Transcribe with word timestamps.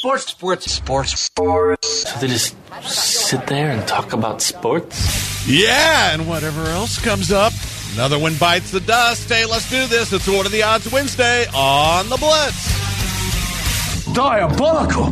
Sports, 0.00 0.28
sports, 0.28 0.72
sports, 0.72 1.20
sports. 1.20 2.10
So 2.10 2.18
they 2.20 2.28
just 2.28 2.56
sit 2.84 3.46
there 3.46 3.70
and 3.70 3.86
talk 3.86 4.14
about 4.14 4.40
sports? 4.40 5.46
Yeah, 5.46 6.14
and 6.14 6.26
whatever 6.26 6.64
else 6.64 6.98
comes 6.98 7.30
up. 7.30 7.52
Another 7.92 8.18
one 8.18 8.34
bites 8.36 8.70
the 8.70 8.80
dust. 8.80 9.28
Hey, 9.28 9.44
let's 9.44 9.68
do 9.68 9.86
this. 9.88 10.10
It's 10.10 10.26
What 10.26 10.46
are 10.46 10.48
the 10.48 10.62
Odds 10.62 10.90
Wednesday 10.90 11.44
on 11.54 12.08
the 12.08 12.16
Blitz. 12.16 12.80
Diabolical. 14.14 15.10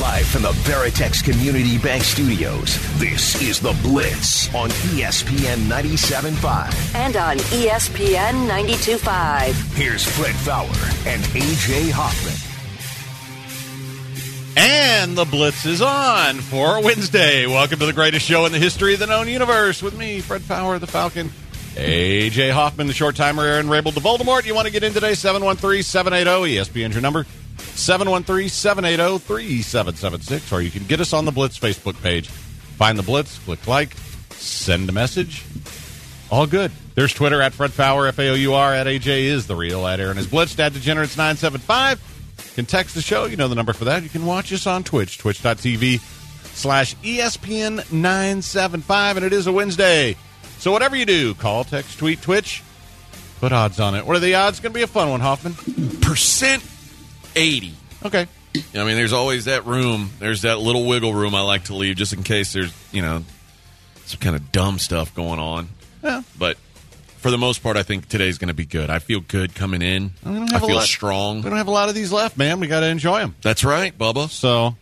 Live 0.00 0.26
from 0.28 0.42
the 0.42 0.52
Veritex 0.62 1.24
Community 1.24 1.76
Bank 1.78 2.04
Studios, 2.04 2.78
this 3.00 3.42
is 3.42 3.58
The 3.58 3.72
Blitz 3.82 4.54
on 4.54 4.68
ESPN 4.70 5.66
97.5. 5.66 6.94
and 6.94 7.16
on 7.16 7.38
ESPN 7.38 8.46
92.5. 8.48 9.74
Here's 9.74 10.04
Fred 10.04 10.34
Faour 10.36 10.68
and 11.10 11.22
AJ 11.34 11.90
Hoffman. 11.90 12.43
And 14.56 15.16
the 15.18 15.24
Blitz 15.24 15.66
is 15.66 15.82
on 15.82 16.36
for 16.36 16.80
Wednesday. 16.80 17.46
Welcome 17.46 17.80
to 17.80 17.86
the 17.86 17.92
greatest 17.92 18.24
show 18.24 18.46
in 18.46 18.52
the 18.52 18.58
history 18.58 18.94
of 18.94 19.00
the 19.00 19.06
known 19.06 19.28
universe 19.28 19.82
with 19.82 19.98
me, 19.98 20.20
Fred 20.20 20.42
Faour, 20.42 20.78
the 20.78 20.86
Falcon, 20.86 21.30
AJ 21.74 22.52
Hoffman, 22.52 22.86
the 22.86 22.92
short 22.92 23.16
timer, 23.16 23.42
Aaron 23.42 23.68
Rabel, 23.68 23.90
the 23.90 24.00
Voldemort. 24.00 24.46
You 24.46 24.54
want 24.54 24.66
to 24.66 24.72
get 24.72 24.84
in 24.84 24.92
today? 24.92 25.14
713 25.14 25.82
780 25.82 26.56
ESPN's 26.56 26.94
your 26.94 27.02
number. 27.02 27.26
713 27.58 28.48
780 28.48 29.18
3776. 29.18 30.52
Or 30.52 30.60
you 30.60 30.70
can 30.70 30.84
get 30.84 31.00
us 31.00 31.12
on 31.12 31.24
the 31.24 31.32
Blitz 31.32 31.58
Facebook 31.58 32.00
page. 32.00 32.28
Find 32.28 32.96
the 32.96 33.02
Blitz, 33.02 33.38
click 33.38 33.66
like, 33.66 33.96
send 34.30 34.88
a 34.88 34.92
message. 34.92 35.44
All 36.30 36.46
good. 36.46 36.70
There's 36.94 37.12
Twitter 37.12 37.42
at 37.42 37.54
Fred 37.54 37.72
Faour, 37.72 38.06
F 38.06 38.20
A 38.20 38.30
O 38.30 38.34
U 38.34 38.54
R, 38.54 38.72
at 38.72 38.86
AJ 38.86 39.24
is 39.24 39.48
the 39.48 39.56
real, 39.56 39.84
at 39.86 39.98
Aaron 39.98 40.16
is 40.16 40.28
Blitz, 40.28 40.56
at 40.60 40.72
Degenerates 40.72 41.16
975 41.16 42.13
can 42.54 42.66
text 42.66 42.94
the 42.94 43.02
show. 43.02 43.24
You 43.26 43.36
know 43.36 43.48
the 43.48 43.54
number 43.54 43.72
for 43.72 43.86
that. 43.86 44.02
You 44.02 44.08
can 44.08 44.26
watch 44.26 44.52
us 44.52 44.66
on 44.66 44.84
Twitch, 44.84 45.18
twitch.tv 45.18 46.00
slash 46.54 46.94
E 47.02 47.18
ESPN 47.18 47.92
975. 47.92 49.16
And 49.16 49.26
it 49.26 49.32
is 49.32 49.46
a 49.46 49.52
Wednesday. 49.52 50.16
So 50.58 50.72
whatever 50.72 50.96
you 50.96 51.04
do, 51.06 51.34
call, 51.34 51.64
text, 51.64 51.98
tweet, 51.98 52.22
Twitch, 52.22 52.62
put 53.40 53.52
odds 53.52 53.80
on 53.80 53.94
it. 53.94 54.06
What 54.06 54.16
are 54.16 54.20
the 54.20 54.36
odds? 54.36 54.60
Going 54.60 54.72
to 54.72 54.78
be 54.78 54.82
a 54.82 54.86
fun 54.86 55.10
one, 55.10 55.20
Hoffman. 55.20 55.54
percent 56.00 56.64
80. 57.36 57.74
Okay. 58.04 58.26
I 58.74 58.84
mean, 58.84 58.94
there's 58.94 59.12
always 59.12 59.46
that 59.46 59.66
room. 59.66 60.10
There's 60.20 60.42
that 60.42 60.58
little 60.60 60.86
wiggle 60.86 61.12
room 61.12 61.34
I 61.34 61.40
like 61.40 61.64
to 61.64 61.74
leave 61.74 61.96
just 61.96 62.12
in 62.12 62.22
case 62.22 62.52
there's, 62.52 62.72
you 62.92 63.02
know, 63.02 63.24
some 64.06 64.20
kind 64.20 64.36
of 64.36 64.52
dumb 64.52 64.78
stuff 64.78 65.14
going 65.14 65.40
on. 65.40 65.68
Yeah. 66.02 66.22
But 66.38 66.56
for 67.24 67.30
the 67.30 67.38
most 67.38 67.62
part, 67.62 67.78
I 67.78 67.82
think 67.82 68.06
today's 68.06 68.36
going 68.36 68.48
to 68.48 68.54
be 68.54 68.66
good. 68.66 68.90
I 68.90 68.98
feel 68.98 69.20
good 69.20 69.54
coming 69.54 69.80
in. 69.80 70.10
I 70.26 70.60
feel 70.60 70.74
lot- 70.74 70.84
strong. 70.84 71.36
We 71.36 71.48
don't 71.48 71.56
have 71.56 71.68
a 71.68 71.70
lot 71.70 71.88
of 71.88 71.94
these 71.94 72.12
left, 72.12 72.36
man. 72.36 72.60
We 72.60 72.66
got 72.66 72.80
to 72.80 72.86
enjoy 72.86 73.20
them. 73.20 73.34
That's 73.40 73.64
right, 73.64 73.96
Bubba. 73.96 74.28
So, 74.28 74.76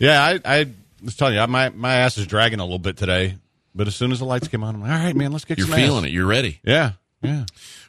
yeah, 0.00 0.20
I, 0.20 0.40
I 0.44 0.66
was 1.00 1.14
telling 1.14 1.34
you, 1.34 1.40
I, 1.40 1.46
my, 1.46 1.68
my 1.68 1.94
ass 1.94 2.18
is 2.18 2.26
dragging 2.26 2.58
a 2.58 2.64
little 2.64 2.80
bit 2.80 2.96
today. 2.96 3.36
But 3.72 3.86
as 3.86 3.94
soon 3.94 4.10
as 4.10 4.18
the 4.18 4.24
lights 4.24 4.48
came 4.48 4.64
on, 4.64 4.74
I'm 4.74 4.80
like, 4.80 4.90
all 4.90 4.98
right, 4.98 5.14
man, 5.14 5.30
let's 5.30 5.44
get 5.44 5.58
You're 5.58 5.68
feeling 5.68 5.98
ass. 6.02 6.06
it. 6.06 6.10
You're 6.10 6.26
ready. 6.26 6.58
Yeah. 6.64 6.94
Yeah. 7.22 7.44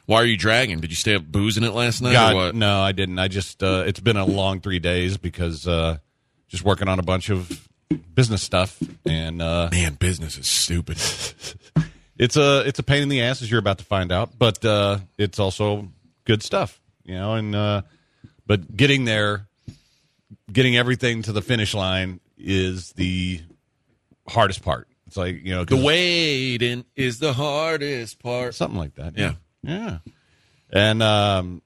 Why 0.06 0.18
are 0.18 0.26
you 0.26 0.36
dragging? 0.36 0.78
Did 0.78 0.90
you 0.90 0.96
stay 0.96 1.16
up 1.16 1.24
boozing 1.24 1.64
it 1.64 1.72
last 1.72 2.02
night 2.02 2.12
God, 2.12 2.32
or 2.32 2.36
what? 2.36 2.54
no, 2.54 2.80
I 2.80 2.92
didn't. 2.92 3.18
I 3.18 3.26
just 3.26 3.64
uh, 3.64 3.82
it's 3.84 3.98
been 3.98 4.16
a 4.16 4.26
long 4.26 4.60
three 4.60 4.78
days 4.78 5.16
because 5.16 5.66
uh, 5.66 5.98
just 6.46 6.62
working 6.64 6.86
on 6.86 7.00
a 7.00 7.02
bunch 7.02 7.30
of 7.30 7.68
business 8.14 8.44
stuff, 8.44 8.80
and 9.04 9.42
uh, 9.42 9.70
Man, 9.72 9.94
business 9.94 10.38
is 10.38 10.48
stupid. 10.48 10.98
it's 12.20 12.36
a 12.36 12.60
it's 12.66 12.78
a 12.78 12.82
pain 12.82 13.02
in 13.02 13.08
the 13.08 13.22
ass 13.22 13.40
as 13.40 13.50
you're 13.50 13.60
about 13.60 13.78
to 13.78 13.84
find 13.84 14.12
out, 14.12 14.38
but 14.38 14.62
uh, 14.62 14.98
it's 15.16 15.38
also 15.38 15.88
good 16.26 16.42
stuff, 16.42 16.78
you 17.02 17.14
know. 17.14 17.34
And 17.34 17.54
uh, 17.54 17.82
but 18.46 18.76
getting 18.76 19.06
there, 19.06 19.46
getting 20.52 20.76
everything 20.76 21.22
to 21.22 21.32
the 21.32 21.40
finish 21.40 21.72
line 21.72 22.20
is 22.36 22.92
the 22.92 23.40
hardest 24.28 24.62
part. 24.62 24.86
It's 25.06 25.16
like 25.16 25.42
you 25.42 25.54
know 25.54 25.64
the 25.64 25.78
waiting 25.78 26.84
is 26.94 27.20
the 27.20 27.32
hardest 27.32 28.22
part. 28.22 28.54
something 28.54 28.78
like 28.78 28.96
that. 28.96 29.16
Yeah. 29.16 29.32
yeah. 29.62 29.98
And 30.70 31.02
um, 31.02 31.62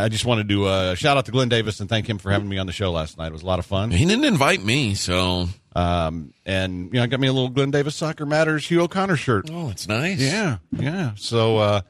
I 0.00 0.08
just 0.08 0.24
wanted 0.24 0.48
to 0.48 0.66
uh, 0.66 0.94
shout 0.94 1.16
out 1.16 1.26
to 1.26 1.32
Glenn 1.32 1.48
Davis 1.48 1.80
and 1.80 1.88
thank 1.88 2.08
him 2.08 2.18
for 2.18 2.30
having 2.30 2.48
me 2.48 2.58
on 2.58 2.66
the 2.66 2.72
show 2.72 2.90
last 2.90 3.18
night. 3.18 3.28
It 3.28 3.32
was 3.32 3.42
a 3.42 3.46
lot 3.46 3.58
of 3.58 3.66
fun. 3.66 3.90
He 3.90 4.04
didn't 4.04 4.24
invite 4.24 4.62
me, 4.64 4.94
so. 4.94 5.48
Um, 5.74 6.34
and 6.44 6.86
you 6.86 6.94
know, 6.94 7.02
I 7.04 7.06
got 7.06 7.20
me 7.20 7.28
a 7.28 7.32
little 7.32 7.48
Glenn 7.48 7.70
Davis 7.70 7.94
Soccer 7.94 8.26
Matters 8.26 8.66
Hugh 8.66 8.82
O'Connor 8.82 9.16
shirt. 9.16 9.48
Oh, 9.52 9.70
it's 9.70 9.86
nice. 9.86 10.18
Yeah, 10.18 10.58
yeah. 10.72 11.12
So 11.16 11.58
uh, 11.58 11.80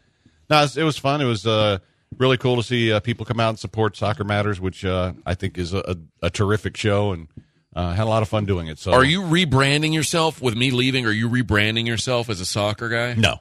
no, 0.51 0.59
it 0.59 0.63
was, 0.63 0.77
it 0.77 0.83
was 0.83 0.99
fun. 0.99 1.21
It 1.21 1.27
was 1.27 1.47
uh, 1.47 1.79
really 2.19 2.37
cool 2.37 2.57
to 2.57 2.63
see 2.63 2.93
uh, 2.93 3.01
people 3.01 3.25
come 3.25 3.41
out 3.41 3.51
and 3.51 3.59
support 3.59 3.97
Soccer 3.97 4.25
Matters, 4.25 4.61
which 4.61 4.85
uh, 4.85 5.13
I 5.25 5.35
think 5.35 5.57
is 5.57 5.73
a, 5.73 5.79
a, 5.79 6.27
a 6.27 6.31
terrific 6.31 6.77
show, 6.77 7.13
and 7.13 7.29
uh, 7.75 7.93
had 7.93 8.05
a 8.05 8.09
lot 8.11 8.23
of 8.23 8.29
fun 8.29 8.47
doing 8.47 8.67
it. 8.67 8.79
So, 8.79 8.93
Are 8.93 9.05
you 9.05 9.23
rebranding 9.23 9.95
yourself 9.95 10.43
with 10.43 10.57
me 10.57 10.71
leaving? 10.71 11.07
Are 11.07 11.13
you 11.13 11.29
rebranding 11.29 11.87
yourself 11.87 12.29
as 12.29 12.41
a 12.41 12.47
soccer 12.47 12.89
guy? 12.89 13.15
No, 13.15 13.39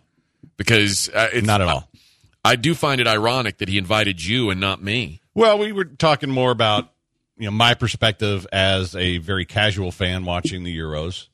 because 0.58 1.10
uh, 1.10 1.30
it's, 1.34 1.46
not 1.46 1.62
at 1.62 1.68
all. 1.68 1.90
I 2.44 2.56
do 2.56 2.74
find 2.74 3.00
it 3.02 3.08
ironic 3.08 3.58
that 3.58 3.70
he 3.70 3.78
invited 3.78 4.24
you 4.24 4.50
and 4.50 4.60
not 4.60 4.82
me. 4.82 5.22
Well, 5.34 5.58
we 5.60 5.72
were 5.72 5.86
talking 5.86 6.30
more 6.30 6.52
about 6.52 6.92
you 7.38 7.46
know 7.46 7.52
my 7.52 7.74
perspective 7.74 8.46
as 8.52 8.96
a 8.96 9.18
very 9.20 9.46
casual 9.46 9.92
fan 9.92 10.26
watching 10.26 10.64
the 10.64 10.78
Euros, 10.78 11.28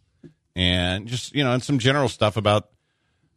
and 0.56 1.08
just 1.08 1.34
you 1.36 1.44
know, 1.44 1.54
and 1.54 1.64
some 1.64 1.80
general 1.80 2.10
stuff 2.10 2.38
about 2.38 2.70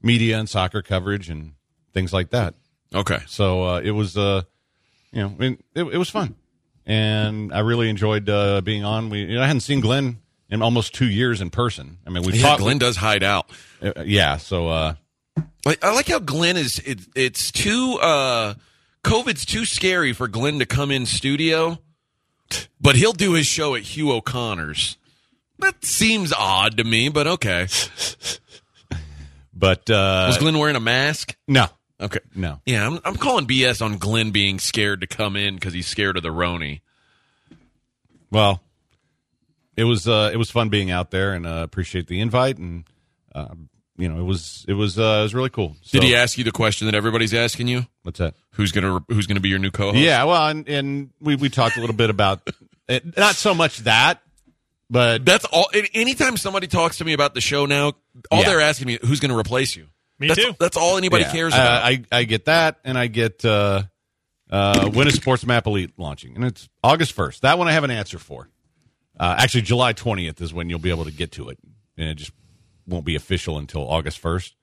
media 0.03 0.39
and 0.39 0.49
soccer 0.49 0.83
coverage 0.83 1.29
and 1.29 1.53
things 1.93 2.13
like 2.13 2.31
that. 2.31 2.55
Okay. 2.95 3.19
So 3.27 3.65
uh, 3.65 3.81
it 3.81 3.91
was, 3.91 4.17
uh, 4.17 4.43
you 5.13 5.23
know, 5.23 5.29
I 5.29 5.43
mean, 5.43 5.63
it, 5.75 5.83
it 5.85 5.99
was 5.99 6.09
fun, 6.11 6.37
and 6.87 7.53
I 7.53 7.61
really 7.61 7.89
enjoyed 7.91 8.29
uh, 8.29 8.61
being 8.63 8.85
on. 8.85 9.11
We, 9.11 9.21
you 9.25 9.35
know, 9.37 9.43
I 9.43 9.47
hadn't 9.47 9.61
seen 9.61 9.81
Glenn 9.81 10.19
in 10.51 10.63
almost 10.63 10.95
two 10.95 11.09
years 11.09 11.41
in 11.43 11.51
person. 11.51 11.99
I 12.07 12.11
mean, 12.11 12.23
we 12.25 12.33
Yeah, 12.35 12.43
talked. 12.43 12.61
Glenn 12.63 12.79
does 12.79 12.97
hide 12.97 13.23
out. 13.23 13.51
uh, 13.83 13.93
yeah. 14.05 14.37
So 14.39 14.69
uh, 14.69 14.95
Like, 15.65 15.85
I 15.85 15.93
like 15.95 16.09
how 16.09 16.19
Glenn 16.19 16.57
is. 16.57 16.79
It, 16.81 17.01
it's 17.15 17.51
too. 17.53 17.99
uh 18.01 18.55
COVID's 19.05 19.47
too 19.47 19.65
scary 19.65 20.13
for 20.13 20.27
Glenn 20.29 20.59
to 20.59 20.67
come 20.67 20.91
in 20.91 21.07
studio, 21.07 21.79
but 22.81 22.97
he'll 22.97 23.13
do 23.13 23.33
his 23.35 23.47
show 23.47 23.75
at 23.77 23.83
Hugh 23.83 24.13
O'Connor's. 24.13 24.99
That 25.61 25.85
seems 25.85 26.33
odd 26.33 26.77
to 26.79 26.85
me, 26.85 27.09
but 27.09 27.27
okay. 27.27 27.69
but 29.55 29.89
uh, 29.89 30.27
Was 30.29 30.39
Glenn 30.39 30.59
wearing 30.59 30.77
a 30.77 30.81
mask? 30.81 31.37
no, 31.47 31.67
Okay. 32.01 32.21
no. 32.35 32.61
Yeah, 32.67 32.87
I'm, 32.87 32.99
I'm 33.05 33.17
calling 33.17 33.47
BS 33.47 33.81
on 33.85 33.99
Glenn 33.99 34.31
being 34.31 34.59
scared 34.59 35.01
to 35.01 35.07
come 35.07 35.37
in 35.37 35.55
because 35.55 35.73
he's 35.73 35.87
scared 35.87 36.17
of 36.17 36.23
the 36.23 36.29
Roni. 36.31 36.81
Well, 38.31 38.61
it 39.77 39.85
was 39.85 40.07
uh, 40.09 40.31
it 40.33 40.37
was 40.37 40.51
fun 40.51 40.69
being 40.69 40.91
out 40.91 41.11
there, 41.13 41.33
and 41.33 41.47
uh, 41.47 41.61
appreciate 41.63 42.09
the 42.09 42.21
invite, 42.21 42.59
and 42.59 42.85
uh, 43.35 43.55
you 43.99 44.09
know, 44.09 44.19
it 44.19 44.23
was 44.25 44.65
it 44.69 44.75
was 44.75 44.99
uh, 44.99 45.19
it 45.21 45.23
was 45.25 45.35
really 45.35 45.51
cool. 45.51 45.77
Did 45.91 46.03
he 46.05 46.15
ask 46.15 46.39
you 46.39 46.45
the 46.45 46.53
question 46.53 46.87
that 46.87 46.95
everybody's 46.95 47.35
asking 47.35 47.69
you? 47.69 47.87
What's 48.05 48.19
that? 48.21 48.35
Who's 48.53 48.73
gonna 48.73 49.05
Who's 49.09 49.27
gonna 49.27 49.41
be 49.41 49.49
your 49.49 49.59
new 49.59 49.71
co-host? 49.71 49.99
Yeah, 49.99 50.25
well, 50.25 50.47
and, 50.49 50.69
and 50.69 51.11
we 51.21 51.37
we 51.37 51.49
talked 51.51 51.77
a 51.77 51.81
little 51.81 51.97
bit 51.97 52.09
about 52.09 52.49
it, 52.89 53.17
not 53.19 53.35
so 53.35 53.55
much 53.55 53.79
that, 53.79 54.23
but 54.89 55.25
That's 55.25 55.45
all. 55.47 55.67
Anytime 55.95 56.37
somebody 56.37 56.67
talks 56.69 56.99
to 56.99 57.05
me 57.05 57.13
about 57.13 57.35
the 57.35 57.41
show 57.41 57.67
now, 57.67 57.93
all 58.31 58.41
Yeah. 58.41 58.45
they're 58.51 58.61
asking 58.61 58.87
me 58.87 58.99
who's 59.05 59.21
going 59.21 59.33
to 59.33 59.37
replace 59.39 59.77
you. 59.77 59.89
Me 60.21 60.29
that's, 60.29 60.41
too. 60.43 60.55
That's 60.59 60.77
all 60.77 60.97
anybody 60.97 61.25
Yeah. 61.25 61.33
cares 61.33 61.53
Uh, 61.55 61.57
about. 61.59 61.85
I 61.85 62.05
I 62.13 62.25
get 62.25 62.47
that, 62.47 62.79
and 62.85 62.97
I 62.97 63.07
get 63.09 63.45
uh, 63.45 63.83
uh, 64.51 64.89
when 64.91 65.07
is 65.09 65.15
Sports 65.15 65.45
Map 65.45 65.67
Elite 65.67 65.93
launching, 65.97 66.35
and 66.37 66.45
it's 66.45 66.69
August 66.83 67.13
first. 67.13 67.43
That 67.43 67.59
one 67.59 67.69
I 67.69 67.73
have 67.73 67.85
an 67.85 67.91
answer 67.91 68.19
for. 68.19 68.49
Uh, 69.19 69.35
actually, 69.39 69.63
July 69.63 69.93
twentieth 69.93 70.41
is 70.41 70.55
when 70.55 70.71
you'll 70.71 70.79
be 70.79 70.91
able 70.91 71.05
to 71.05 71.13
get 71.13 71.33
to 71.33 71.49
it, 71.51 71.59
and 71.97 72.09
it 72.09 72.15
just 72.15 72.31
won't 72.89 73.05
be 73.05 73.15
official 73.15 73.59
until 73.59 73.89
August 73.89 74.19
first. 74.19 74.55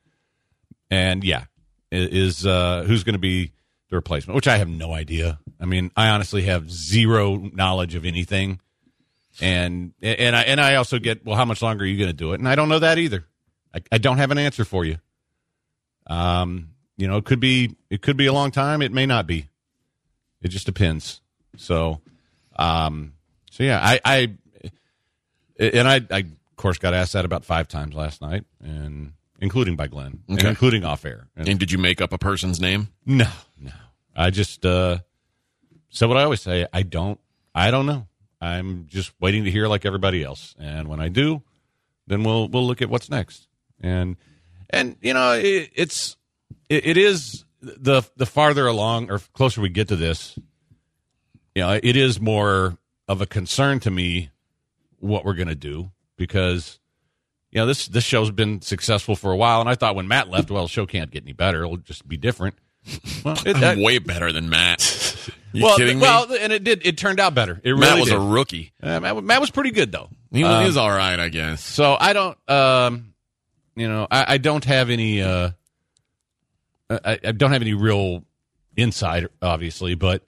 And 0.90 1.24
yeah, 1.24 1.46
is 1.92 2.46
uh, 2.46 2.84
who's 2.86 3.04
going 3.04 3.14
to 3.14 3.20
be 3.20 3.52
the 3.90 3.96
replacement? 3.96 4.36
Which 4.36 4.48
I 4.48 4.58
have 4.58 4.68
no 4.70 4.94
idea. 4.94 5.40
I 5.60 5.66
mean, 5.66 5.92
I 5.96 6.10
honestly 6.10 6.44
have 6.44 6.70
zero 6.70 7.38
knowledge 7.54 7.96
of 7.96 8.06
anything, 8.06 8.60
and 9.42 9.94
and 10.02 10.36
I 10.36 10.42
and 10.44 10.60
I 10.60 10.76
also 10.76 11.00
get 11.00 11.26
well, 11.26 11.36
how 11.36 11.46
much 11.46 11.62
longer 11.62 11.84
are 11.84 11.88
you 11.88 11.98
going 11.98 12.10
to 12.10 12.14
do 12.14 12.34
it? 12.34 12.40
And 12.40 12.48
I 12.48 12.56
don't 12.56 12.70
know 12.70 12.80
that 12.80 12.98
either. 12.98 13.26
I, 13.74 13.82
I 13.92 13.98
don't 13.98 14.18
have 14.18 14.32
an 14.32 14.38
answer 14.38 14.66
for 14.66 14.86
you. 14.86 14.98
Um, 16.08 16.70
you 16.98 17.08
know, 17.08 17.18
it 17.18 17.26
could 17.26 17.40
be 17.40 17.76
it 17.90 18.02
could 18.02 18.18
be 18.18 18.26
a 18.26 18.34
long 18.34 18.52
time. 18.52 18.82
It 18.82 18.92
may 18.92 19.06
not 19.06 19.28
be. 19.28 19.50
It 20.42 20.50
just 20.50 20.66
depends. 20.66 21.22
So, 21.58 22.02
um, 22.56 23.14
so 23.52 23.64
yeah, 23.64 23.80
I, 23.82 24.00
I, 24.06 24.36
and 25.58 25.88
I, 25.88 26.02
I 26.12 26.26
of 26.56 26.62
course 26.62 26.78
got 26.78 26.94
asked 26.94 27.12
that 27.12 27.26
about 27.26 27.44
five 27.44 27.68
times 27.68 27.94
last 27.96 28.22
night, 28.22 28.46
and 28.64 29.12
including 29.42 29.76
by 29.76 29.88
Glenn, 29.88 30.24
and 30.30 30.42
including 30.42 30.86
off 30.86 31.04
air. 31.04 31.28
And 31.36 31.50
and 31.50 31.60
did 31.60 31.70
you 31.70 31.78
make 31.78 32.00
up 32.00 32.14
a 32.14 32.18
person's 32.18 32.62
name? 32.62 32.88
no, 33.06 33.28
no, 33.60 33.74
I 34.16 34.30
just 34.30 34.66
uh, 34.66 35.00
said 35.90 36.08
what 36.08 36.18
I 36.18 36.24
always 36.24 36.40
say. 36.40 36.66
I 36.72 36.84
don't, 36.84 37.20
I 37.54 37.72
don't 37.72 37.86
know. 37.86 38.08
I'm 38.40 38.86
just 38.88 39.12
waiting 39.20 39.44
to 39.44 39.52
hear 39.52 39.68
like 39.68 39.86
everybody 39.86 40.24
else, 40.24 40.56
and 40.58 40.88
when 40.88 41.02
I 41.02 41.10
do, 41.10 41.42
then 42.08 42.24
we'll 42.24 42.48
we'll 42.48 42.66
look 42.66 42.82
at 42.82 42.90
what's 42.90 43.10
next. 43.10 43.50
And 43.82 44.16
and 44.70 44.96
you 45.02 45.14
know, 45.14 45.34
it, 45.34 45.72
it's 45.76 46.16
it, 46.70 46.86
it 46.86 46.96
is 46.96 47.44
the 47.60 48.02
the 48.16 48.26
farther 48.26 48.66
along 48.66 49.12
or 49.12 49.20
closer 49.34 49.60
we 49.60 49.68
get 49.68 49.90
to 49.90 49.98
this, 49.98 50.40
you 51.54 51.64
know, 51.64 51.78
it 51.84 51.98
is 51.98 52.22
more 52.22 52.78
of 53.10 53.20
a 53.20 53.26
concern 53.26 53.82
to 53.82 53.92
me 53.92 54.30
what 55.00 55.26
we're 55.26 55.34
going 55.34 55.50
to 55.50 55.54
do 55.56 55.92
because 56.18 56.80
you 57.52 57.60
know 57.60 57.66
this 57.66 57.88
this 57.88 58.04
show's 58.04 58.32
been 58.32 58.62
successful 58.62 59.16
for 59.16 59.32
a 59.32 59.38
while, 59.38 59.60
and 59.62 59.70
I 59.70 59.76
thought 59.76 59.96
when 59.96 60.08
Matt 60.08 60.30
left, 60.30 60.52
well, 60.52 60.64
the 60.64 60.70
show 60.70 60.86
can't 60.86 61.12
get 61.12 61.24
any 61.24 61.34
better; 61.34 61.64
it'll 61.64 61.78
just 61.78 62.08
be 62.08 62.18
different. 62.18 62.56
Well, 63.24 63.36
it, 63.46 63.56
I'm 63.58 63.82
way 63.82 63.98
better 63.98 64.32
than 64.32 64.50
Matt. 64.50 65.30
You 65.54 65.64
well, 65.64 65.78
kidding 65.78 65.98
me? 65.98 66.02
well, 66.04 66.32
and 66.40 66.54
it 66.54 66.64
did. 66.64 66.86
It 66.86 66.98
turned 66.98 67.20
out 67.20 67.34
better. 67.34 67.60
It 67.64 67.72
really 67.72 67.80
Matt 67.80 68.00
was 68.00 68.10
did. 68.10 68.18
a 68.18 68.20
rookie. 68.20 68.74
Uh, 68.84 69.00
Matt, 69.00 69.24
Matt 69.24 69.42
was 69.42 69.50
pretty 69.50 69.72
good 69.72 69.92
though. 69.92 70.10
He, 70.32 70.44
was- 70.44 70.52
he 70.52 70.58
Um, 70.58 70.66
was 70.66 70.78
all 70.78 70.90
right, 70.92 71.20
I 71.20 71.30
guess. 71.30 71.64
So 71.64 71.96
I 72.00 72.14
don't, 72.14 72.38
um, 72.50 73.14
you 73.76 73.88
know, 73.88 74.06
I, 74.12 74.34
I 74.34 74.38
don't 74.38 74.64
have 74.66 74.90
any, 74.90 75.22
uh, 75.24 75.52
I, 76.90 77.20
I 77.24 77.32
don't 77.32 77.52
have 77.54 77.62
any 77.62 77.74
real 77.74 78.24
insight, 78.76 79.26
obviously, 79.42 79.96
but 79.96 80.24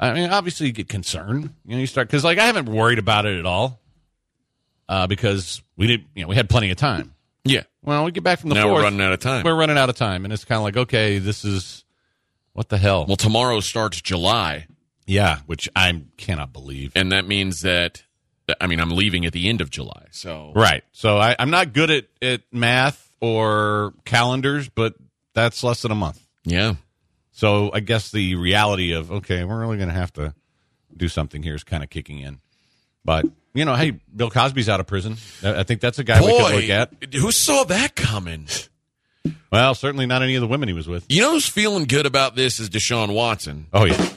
I 0.00 0.14
mean, 0.14 0.30
obviously 0.30 0.66
you 0.68 0.72
get 0.72 0.88
concerned. 0.88 1.50
You 1.66 1.74
know, 1.76 1.80
you 1.80 1.86
start 1.86 2.08
because 2.08 2.24
like 2.24 2.38
I 2.38 2.46
haven't 2.46 2.68
worried 2.68 2.98
about 2.98 3.26
it 3.26 3.38
at 3.38 3.46
all, 3.46 3.78
uh, 4.92 5.06
because 5.06 5.62
we 5.74 5.86
did, 5.86 6.04
you 6.14 6.22
know, 6.22 6.28
we 6.28 6.36
had 6.36 6.50
plenty 6.50 6.70
of 6.70 6.76
time. 6.76 7.14
Yeah. 7.44 7.62
Well, 7.82 8.04
we 8.04 8.12
get 8.12 8.22
back 8.22 8.40
from 8.40 8.50
the 8.50 8.56
now 8.56 8.64
fourth, 8.64 8.74
we're 8.74 8.82
running 8.82 9.00
out 9.00 9.12
of 9.12 9.20
time. 9.20 9.42
we're 9.42 9.54
running 9.56 9.78
out 9.78 9.88
of 9.88 9.96
time, 9.96 10.24
and 10.24 10.32
it's 10.32 10.44
kind 10.44 10.58
of 10.58 10.64
like, 10.64 10.76
okay, 10.76 11.18
this 11.18 11.46
is 11.46 11.84
what 12.52 12.68
the 12.68 12.76
hell? 12.76 13.06
well, 13.06 13.16
tomorrow 13.16 13.60
starts 13.60 14.02
July, 14.02 14.66
yeah, 15.06 15.38
which 15.46 15.66
I 15.74 16.02
cannot 16.18 16.52
believe. 16.52 16.92
and 16.94 17.10
that 17.12 17.26
means 17.26 17.62
that 17.62 18.02
I 18.60 18.66
mean 18.66 18.80
I'm 18.80 18.90
leaving 18.90 19.24
at 19.24 19.32
the 19.32 19.48
end 19.48 19.62
of 19.62 19.70
July. 19.70 20.08
So 20.10 20.52
Right. 20.54 20.84
So 20.92 21.16
I, 21.16 21.36
I'm 21.38 21.50
not 21.50 21.72
good 21.72 21.90
at, 21.90 22.04
at 22.20 22.42
math 22.52 23.10
or 23.20 23.94
calendars, 24.04 24.68
but 24.68 24.94
that's 25.32 25.64
less 25.64 25.80
than 25.82 25.90
a 25.90 25.96
month. 25.96 26.20
yeah. 26.44 26.74
So 27.34 27.70
I 27.72 27.80
guess 27.80 28.10
the 28.10 28.34
reality 28.34 28.92
of 28.92 29.10
okay, 29.10 29.42
we're 29.42 29.58
really 29.58 29.78
going 29.78 29.88
to 29.88 29.94
have 29.94 30.12
to 30.12 30.34
do 30.94 31.08
something 31.08 31.42
here 31.42 31.54
is 31.54 31.64
kind 31.64 31.82
of 31.82 31.88
kicking 31.88 32.18
in. 32.18 32.40
But 33.04 33.26
you 33.54 33.64
know, 33.64 33.74
hey, 33.74 33.92
Bill 34.14 34.30
Cosby's 34.30 34.68
out 34.68 34.80
of 34.80 34.86
prison. 34.86 35.16
I 35.42 35.62
think 35.62 35.80
that's 35.80 35.98
a 35.98 36.04
guy 36.04 36.20
we 36.20 36.26
could 36.26 36.54
look 36.54 36.70
at. 36.70 37.14
who 37.14 37.30
saw 37.32 37.64
that 37.64 37.94
coming? 37.94 38.48
Well, 39.50 39.74
certainly 39.74 40.06
not 40.06 40.22
any 40.22 40.34
of 40.34 40.40
the 40.40 40.46
women 40.46 40.68
he 40.68 40.74
was 40.74 40.88
with. 40.88 41.04
You 41.08 41.20
know 41.20 41.32
who's 41.32 41.46
feeling 41.48 41.84
good 41.84 42.06
about 42.06 42.34
this 42.34 42.58
is 42.58 42.70
Deshaun 42.70 43.14
Watson. 43.14 43.66
Oh 43.72 43.84
yeah, 43.84 44.10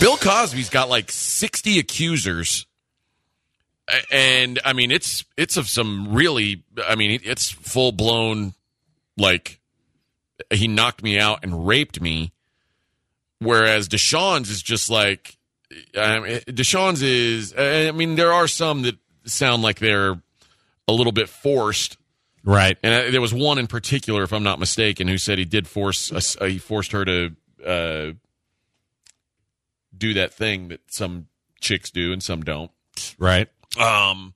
Bill 0.00 0.16
Cosby's 0.16 0.70
got 0.70 0.88
like 0.88 1.10
60 1.10 1.78
accusers. 1.78 2.66
And 4.12 4.60
I 4.66 4.74
mean 4.74 4.90
it's 4.90 5.24
it's 5.38 5.56
of 5.56 5.66
some 5.66 6.12
really 6.12 6.62
I 6.86 6.94
mean 6.94 7.20
it's 7.24 7.50
full 7.50 7.90
blown 7.90 8.52
like 9.16 9.60
he 10.52 10.68
knocked 10.68 11.02
me 11.02 11.18
out 11.18 11.40
and 11.42 11.66
raped 11.66 11.98
me 11.98 12.32
whereas 13.38 13.88
Deshaun's 13.88 14.50
is 14.50 14.62
just 14.62 14.90
like 14.90 15.37
I 15.96 16.20
mean, 16.20 16.40
Deshaun's 16.46 17.02
is 17.02 17.54
I 17.56 17.90
mean 17.90 18.16
there 18.16 18.32
are 18.32 18.48
some 18.48 18.82
that 18.82 18.96
sound 19.24 19.62
like 19.62 19.78
they're 19.78 20.20
a 20.86 20.92
little 20.92 21.12
bit 21.12 21.28
forced 21.28 21.98
right. 22.44 22.78
and 22.82 23.12
there 23.12 23.20
was 23.20 23.34
one 23.34 23.58
in 23.58 23.66
particular, 23.66 24.22
if 24.22 24.32
I'm 24.32 24.42
not 24.42 24.58
mistaken, 24.58 25.06
who 25.06 25.18
said 25.18 25.38
he 25.38 25.44
did 25.44 25.68
force 25.68 26.10
uh, 26.12 26.44
he 26.46 26.58
forced 26.58 26.92
her 26.92 27.04
to 27.04 27.36
uh, 27.64 28.12
do 29.96 30.14
that 30.14 30.32
thing 30.32 30.68
that 30.68 30.80
some 30.88 31.26
chicks 31.60 31.90
do 31.90 32.12
and 32.12 32.22
some 32.22 32.42
don't. 32.42 32.70
Right. 33.18 33.48
Um, 33.78 34.34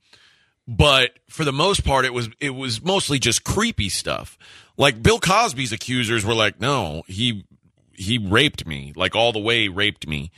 but 0.68 1.18
for 1.28 1.44
the 1.44 1.52
most 1.52 1.84
part, 1.84 2.04
it 2.04 2.12
was 2.12 2.28
it 2.40 2.50
was 2.50 2.82
mostly 2.82 3.18
just 3.18 3.44
creepy 3.44 3.88
stuff. 3.88 4.38
Like 4.76 5.02
Bill 5.02 5.18
Cosby's 5.18 5.72
accusers 5.72 6.24
were 6.24 6.34
like, 6.34 6.60
"No, 6.60 7.02
he 7.06 7.44
he 7.92 8.18
raped 8.18 8.66
me, 8.66 8.92
like 8.94 9.16
all 9.16 9.32
the 9.32 9.38
way 9.40 9.68
raped 9.68 10.06
me." 10.06 10.30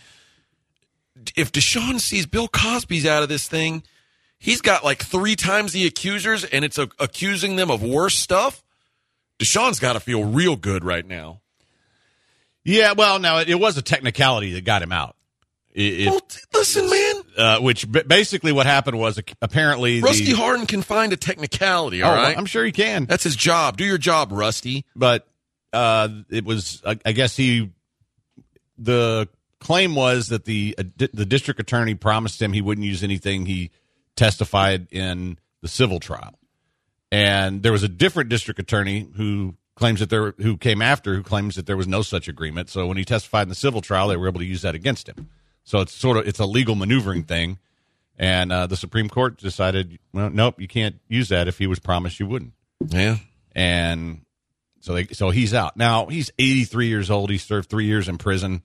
If 1.36 1.52
Deshaun 1.52 2.00
sees 2.00 2.26
Bill 2.26 2.48
Cosby's 2.48 3.06
out 3.06 3.22
of 3.22 3.28
this 3.28 3.46
thing, 3.48 3.82
he's 4.38 4.60
got 4.60 4.84
like 4.84 5.02
three 5.02 5.36
times 5.36 5.72
the 5.72 5.86
accusers, 5.86 6.44
and 6.44 6.64
it's 6.64 6.78
a, 6.78 6.88
accusing 6.98 7.56
them 7.56 7.70
of 7.70 7.82
worse 7.82 8.18
stuff. 8.18 8.62
Deshaun's 9.38 9.78
got 9.80 9.94
to 9.94 10.00
feel 10.00 10.24
real 10.24 10.56
good 10.56 10.84
right 10.84 11.06
now. 11.06 11.40
Yeah. 12.64 12.92
Well, 12.92 13.18
now 13.18 13.38
it, 13.38 13.48
it 13.48 13.56
was 13.56 13.76
a 13.76 13.82
technicality 13.82 14.52
that 14.54 14.64
got 14.64 14.82
him 14.82 14.92
out. 14.92 15.16
It, 15.72 16.08
Well, 16.08 16.20
listen, 16.52 16.88
man, 16.88 17.14
uh, 17.36 17.58
which 17.60 17.90
b- 17.90 18.02
basically 18.06 18.52
what 18.52 18.64
happened 18.64 18.96
was 18.96 19.20
apparently 19.42 20.00
Rusty 20.00 20.26
the, 20.26 20.32
Harden 20.36 20.66
can 20.66 20.82
find 20.82 21.12
a 21.12 21.16
technicality. 21.16 22.00
Oh, 22.02 22.08
All 22.08 22.14
right, 22.14 22.38
I'm 22.38 22.46
sure 22.46 22.64
he 22.64 22.70
can. 22.70 23.06
that's 23.06 23.24
his 23.24 23.34
job. 23.34 23.76
Do 23.76 23.84
your 23.84 23.98
job, 23.98 24.30
Rusty. 24.30 24.84
but 24.94 25.26
uh, 25.72 26.08
it 26.30 26.44
was 26.44 26.80
I, 26.86 26.96
I 27.04 27.10
guess 27.10 27.36
he 27.36 27.72
the 28.78 29.28
claim 29.64 29.94
was 29.96 30.28
that 30.28 30.44
the 30.44 30.74
uh, 30.78 30.84
di- 30.96 31.08
the 31.12 31.26
district 31.26 31.58
attorney 31.58 31.94
promised 31.96 32.40
him 32.40 32.52
he 32.52 32.60
wouldn't 32.62 32.86
use 32.86 33.02
anything 33.02 33.46
he 33.46 33.70
testified 34.14 34.86
in 34.92 35.38
the 35.62 35.68
civil 35.68 35.98
trial 35.98 36.38
and 37.10 37.62
there 37.62 37.72
was 37.72 37.82
a 37.82 37.88
different 37.88 38.28
district 38.30 38.60
attorney 38.60 39.08
who 39.16 39.54
claims 39.76 39.98
that 40.00 40.10
there 40.10 40.34
who 40.38 40.56
came 40.56 40.80
after 40.80 41.14
who 41.16 41.22
claims 41.22 41.56
that 41.56 41.66
there 41.66 41.76
was 41.76 41.88
no 41.88 42.02
such 42.02 42.28
agreement 42.28 42.68
so 42.70 42.86
when 42.86 42.96
he 42.96 43.04
testified 43.04 43.42
in 43.42 43.48
the 43.48 43.54
civil 43.54 43.80
trial 43.80 44.06
they 44.08 44.16
were 44.16 44.28
able 44.28 44.38
to 44.40 44.46
use 44.46 44.62
that 44.62 44.74
against 44.76 45.08
him 45.08 45.28
so 45.64 45.80
it's 45.80 45.92
sort 45.92 46.16
of 46.16 46.28
it's 46.28 46.38
a 46.38 46.46
legal 46.46 46.74
maneuvering 46.76 47.24
thing 47.24 47.58
and 48.16 48.52
uh, 48.52 48.66
the 48.68 48.76
supreme 48.76 49.08
court 49.08 49.36
decided 49.38 49.98
well 50.12 50.30
nope 50.30 50.60
you 50.60 50.68
can't 50.68 50.96
use 51.08 51.28
that 51.30 51.48
if 51.48 51.58
he 51.58 51.66
was 51.66 51.78
promised 51.80 52.20
you 52.20 52.26
wouldn't 52.26 52.52
Yeah. 52.88 53.16
and 53.52 54.20
so 54.80 54.92
they, 54.92 55.06
so 55.06 55.30
he's 55.30 55.54
out 55.54 55.78
now. 55.78 56.04
He's 56.08 56.30
83 56.38 56.88
years 56.88 57.10
old. 57.10 57.30
He 57.30 57.38
served 57.38 57.70
three 57.70 57.86
years 57.86 58.06
in 58.06 58.18
prison. 58.18 58.62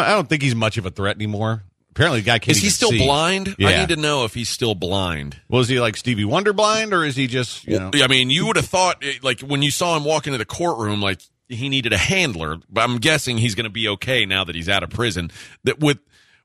I 0.00 0.10
don't 0.10 0.28
think 0.28 0.42
he's 0.42 0.54
much 0.54 0.76
of 0.78 0.86
a 0.86 0.90
threat 0.90 1.16
anymore. 1.16 1.62
Apparently, 1.90 2.20
the 2.20 2.26
guy 2.26 2.40
can't. 2.40 2.56
Is 2.56 2.62
he 2.62 2.70
still 2.70 2.90
see. 2.90 3.04
blind? 3.04 3.54
I 3.60 3.78
need 3.78 3.90
to 3.90 3.96
know 3.96 4.24
if 4.24 4.34
he's 4.34 4.48
still 4.48 4.74
blind. 4.74 5.40
Was 5.48 5.68
he 5.68 5.78
like 5.78 5.96
Stevie 5.96 6.24
Wonder 6.24 6.52
blind, 6.52 6.92
or 6.92 7.04
is 7.04 7.14
he 7.14 7.28
just 7.28 7.64
you 7.64 7.78
know? 7.78 7.90
I 7.94 8.08
mean, 8.08 8.30
you 8.30 8.46
would 8.46 8.56
have 8.56 8.66
thought, 8.66 8.96
eh, 9.02 9.12
like, 9.22 9.40
when 9.42 9.62
you 9.62 9.70
saw 9.70 9.96
him 9.96 10.04
walk 10.04 10.26
into 10.26 10.38
the 10.38 10.44
courtroom, 10.44 11.00
like, 11.00 11.20
he 11.48 11.68
needed 11.68 11.92
a 11.92 11.96
handler. 11.96 12.56
But 12.68 12.82
I'm 12.82 12.98
guessing 12.98 13.38
he's 13.38 13.54
going 13.54 13.64
to 13.64 13.70
be 13.70 13.86
okay 13.90 14.26
now 14.26 14.42
that 14.42 14.56
he's 14.56 14.68
out 14.68 14.82
of 14.82 14.90
prison. 14.90 15.30
That 15.62 15.78
with 15.78 15.98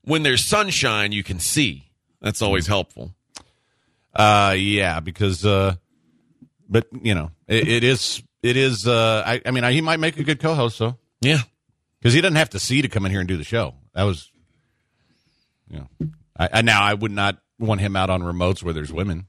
when 0.04 0.22
there's 0.22 0.46
sunshine, 0.46 1.13
you 1.13 1.24
can 1.24 1.40
see. 1.40 1.90
That's 2.22 2.44
always 2.44 2.68
helpful. 2.68 3.16
Uh, 4.13 4.56
yeah, 4.56 5.00
because 5.00 5.46
uh, 5.46 5.75
but 6.69 6.88
you 7.01 7.16
know, 7.16 7.31
it, 7.48 7.68
it 7.68 7.84
is 7.84 8.22
it 8.44 8.56
is. 8.56 8.88
Uh, 8.88 9.24
I 9.25 9.42
I 9.46 9.51
mean, 9.51 9.63
he 9.63 9.81
might 9.81 10.00
make 10.00 10.18
a 10.18 10.24
good 10.24 10.40
co-host 10.40 10.78
though, 10.80 10.98
Yeah. 11.22 11.42
Because 12.00 12.13
he 12.13 12.22
doesn't 12.22 12.36
have 12.36 12.50
to 12.51 12.60
see 12.60 12.81
to 12.81 12.88
come 12.88 13.06
in 13.06 13.12
here 13.12 13.19
and 13.19 13.28
do 13.28 13.38
the 13.38 13.44
show. 13.44 13.75
That 13.94 14.04
was, 14.04 14.31
you 15.69 15.80
know, 15.80 16.10
I, 16.38 16.50
I 16.54 16.62
now 16.62 16.81
I 16.81 16.94
would 16.94 17.12
not 17.12 17.38
want 17.60 17.82
him 17.82 17.96
out 17.96 18.10
on 18.10 18.22
remotes 18.22 18.63
where 18.63 18.74
there's 18.74 18.91
women. 18.91 19.27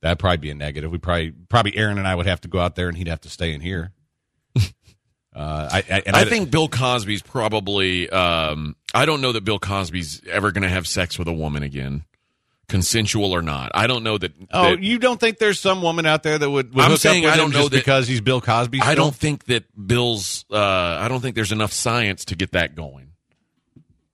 That'd 0.00 0.18
probably 0.18 0.38
be 0.38 0.50
a 0.50 0.54
negative. 0.54 0.90
We 0.90 0.98
probably 0.98 1.32
probably 1.48 1.76
Aaron 1.76 1.98
and 1.98 2.06
I 2.06 2.14
would 2.14 2.26
have 2.26 2.40
to 2.42 2.48
go 2.48 2.58
out 2.58 2.74
there, 2.74 2.88
and 2.88 2.96
he'd 2.96 3.08
have 3.08 3.20
to 3.22 3.30
stay 3.30 3.52
in 3.52 3.60
here. 3.60 3.92
uh, 4.56 4.60
I 5.34 5.84
I, 5.88 6.02
and 6.06 6.16
I 6.16 6.24
think 6.24 6.50
Bill 6.50 6.68
Cosby's 6.68 7.22
probably. 7.22 8.10
Um, 8.10 8.76
I 8.92 9.06
don't 9.06 9.20
know 9.20 9.32
that 9.32 9.44
Bill 9.44 9.60
Cosby's 9.60 10.20
ever 10.28 10.50
going 10.50 10.64
to 10.64 10.68
have 10.68 10.86
sex 10.86 11.18
with 11.18 11.28
a 11.28 11.32
woman 11.32 11.62
again, 11.62 12.04
consensual 12.72 13.32
or 13.32 13.42
not. 13.42 13.70
I 13.74 13.86
don't 13.86 14.02
know 14.02 14.18
that. 14.18 14.32
Oh, 14.50 14.70
that- 14.70 14.82
you 14.82 14.98
don't 14.98 15.20
think 15.20 15.38
there's 15.38 15.60
some 15.60 15.82
woman 15.82 16.06
out 16.06 16.22
there 16.24 16.38
that 16.38 16.50
would, 16.50 16.74
would 16.74 16.84
I'm 16.84 16.96
saying 16.96 17.26
I 17.26 17.36
don't 17.36 17.52
know 17.52 17.68
that- 17.68 17.76
because 17.76 18.08
he's 18.08 18.20
Bill 18.20 18.40
Cosby? 18.40 18.80
I 18.80 18.94
don't 18.96 19.14
think 19.14 19.44
that 19.44 19.64
Bill's. 19.86 20.44
Uh, 20.50 20.56
I 20.58 21.06
don't 21.08 21.20
think 21.20 21.34
there's 21.36 21.52
enough 21.52 21.72
science 21.72 22.24
to 22.26 22.34
get 22.34 22.52
that 22.52 22.74
going. 22.74 23.08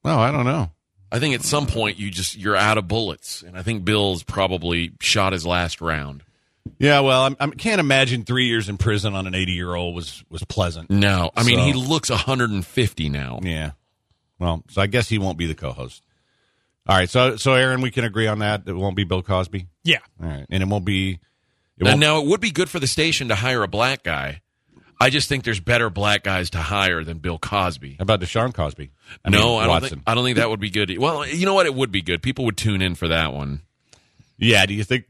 No, 0.05 0.19
I 0.19 0.31
don't 0.31 0.45
know. 0.45 0.71
I 1.11 1.19
think 1.21 1.35
at 1.35 1.43
some 1.43 1.67
point 1.67 1.99
you 1.99 2.11
just 2.11 2.37
you're 2.37 2.57
out 2.57 2.77
of 2.77 2.87
bullets, 2.87 3.43
and 3.43 3.57
I 3.57 3.63
think 3.63 3.85
Bill's 3.85 4.23
probably 4.23 4.93
shot 5.01 5.33
his 5.33 5.47
last 5.47 5.81
round. 5.81 6.23
Yeah, 6.79 7.01
well, 7.01 7.35
I 7.41 7.47
can't 7.49 7.81
imagine 7.81 8.25
three 8.25 8.47
years 8.47 8.69
in 8.69 8.77
prison 8.77 9.15
on 9.15 9.27
an 9.27 9.35
80 9.35 9.53
year 9.53 9.75
old 9.75 9.95
was 9.95 10.23
was 10.29 10.45
pleasant. 10.45 10.91
No, 10.91 11.31
I 11.35 11.45
mean 11.45 11.59
So- 11.59 11.65
he 11.65 11.73
looks 11.73 12.11
150 12.11 13.09
now. 13.09 13.41
Yeah. 13.43 13.71
Well, 14.39 14.63
so 14.69 14.83
I 14.83 14.87
guess 14.87 15.09
he 15.09 15.19
won't 15.19 15.39
be 15.39 15.47
the 15.47 15.55
co-host. 15.55 16.03
All 16.89 16.97
right, 16.97 17.09
so 17.11 17.37
so 17.37 17.53
Aaron, 17.55 17.81
we 17.83 17.91
can 17.91 18.05
agree 18.05 18.27
on 18.27 18.39
that. 18.39 18.63
It 18.67 18.73
won't 18.73 18.97
be 18.97 19.05
Bill 19.05 19.23
Cosby. 19.23 19.67
Yeah. 19.85 19.99
All 20.23 20.29
right, 20.29 20.47
and 20.49 20.63
it 20.63 20.67
won't 20.69 20.85
be. 20.85 21.13
It 21.13 21.21
And 21.81 21.89
won't, 21.89 22.01
now 22.01 22.19
it 22.21 22.27
would 22.27 22.41
be 22.41 22.51
good 22.51 22.69
for 22.71 22.81
the 22.81 22.87
station 22.87 23.29
to 23.29 23.35
hire 23.35 23.63
a 23.63 23.69
black 23.69 24.03
guy. 24.03 24.41
I 25.01 25.11
just 25.11 25.29
think 25.29 25.45
there's 25.45 25.61
better 25.61 25.91
black 25.91 26.25
guys 26.25 26.51
to 26.51 26.59
hire 26.59 27.05
than 27.05 27.19
Bill 27.19 27.39
Cosby. 27.39 27.97
how 27.99 28.03
about 28.03 28.21
Deshaun 28.21 28.53
Cosby? 28.53 28.91
I 29.25 29.29
no, 29.31 29.39
mean, 29.39 29.47
I 29.59 29.63
don't 29.65 29.69
Watson. 29.69 29.89
think 29.91 30.03
I 30.07 30.15
don't 30.15 30.25
think 30.25 30.39
that 30.39 30.51
would 30.51 30.59
be 30.61 30.71
good. 30.71 30.97
Well, 30.99 31.25
you 31.27 31.47
know 31.47 31.55
what? 31.55 31.67
It 31.67 31.75
would 31.75 31.93
be 31.93 32.03
good. 32.03 32.23
People 32.23 32.45
would 32.47 32.57
tune 32.57 32.83
in 32.83 32.95
for 32.97 33.07
that 33.09 33.33
one. 33.33 33.63
Yeah. 34.39 34.65
Do 34.67 34.75
you 34.75 34.83
think? 34.83 35.05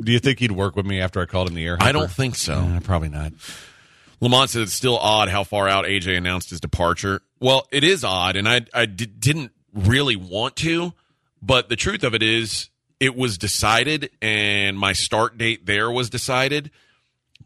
Do 0.00 0.10
you 0.10 0.18
think 0.18 0.38
he'd 0.40 0.52
work 0.52 0.74
with 0.74 0.86
me 0.86 1.00
after 1.00 1.20
I 1.20 1.26
called 1.26 1.48
him 1.48 1.54
the 1.54 1.64
air? 1.66 1.76
I 1.78 1.92
don't 1.92 2.10
think 2.10 2.34
so. 2.34 2.54
Uh, 2.54 2.80
probably 2.80 3.10
not. 3.10 3.32
Lamont 4.20 4.48
said 4.50 4.62
it's 4.62 4.72
still 4.72 4.96
odd 4.98 5.28
how 5.28 5.44
far 5.44 5.68
out 5.68 5.84
AJ 5.84 6.16
announced 6.16 6.48
his 6.50 6.58
departure. 6.60 7.20
Well, 7.38 7.68
it 7.70 7.84
is 7.84 8.02
odd, 8.02 8.34
and 8.36 8.48
I 8.48 8.62
I 8.72 8.86
didn't 8.86 9.52
really 9.74 10.16
want 10.16 10.56
to, 10.56 10.92
but 11.42 11.68
the 11.68 11.76
truth 11.76 12.04
of 12.04 12.14
it 12.14 12.22
is, 12.22 12.70
it 13.00 13.14
was 13.16 13.36
decided, 13.36 14.10
and 14.22 14.78
my 14.78 14.92
start 14.92 15.36
date 15.36 15.66
there 15.66 15.90
was 15.90 16.08
decided. 16.08 16.70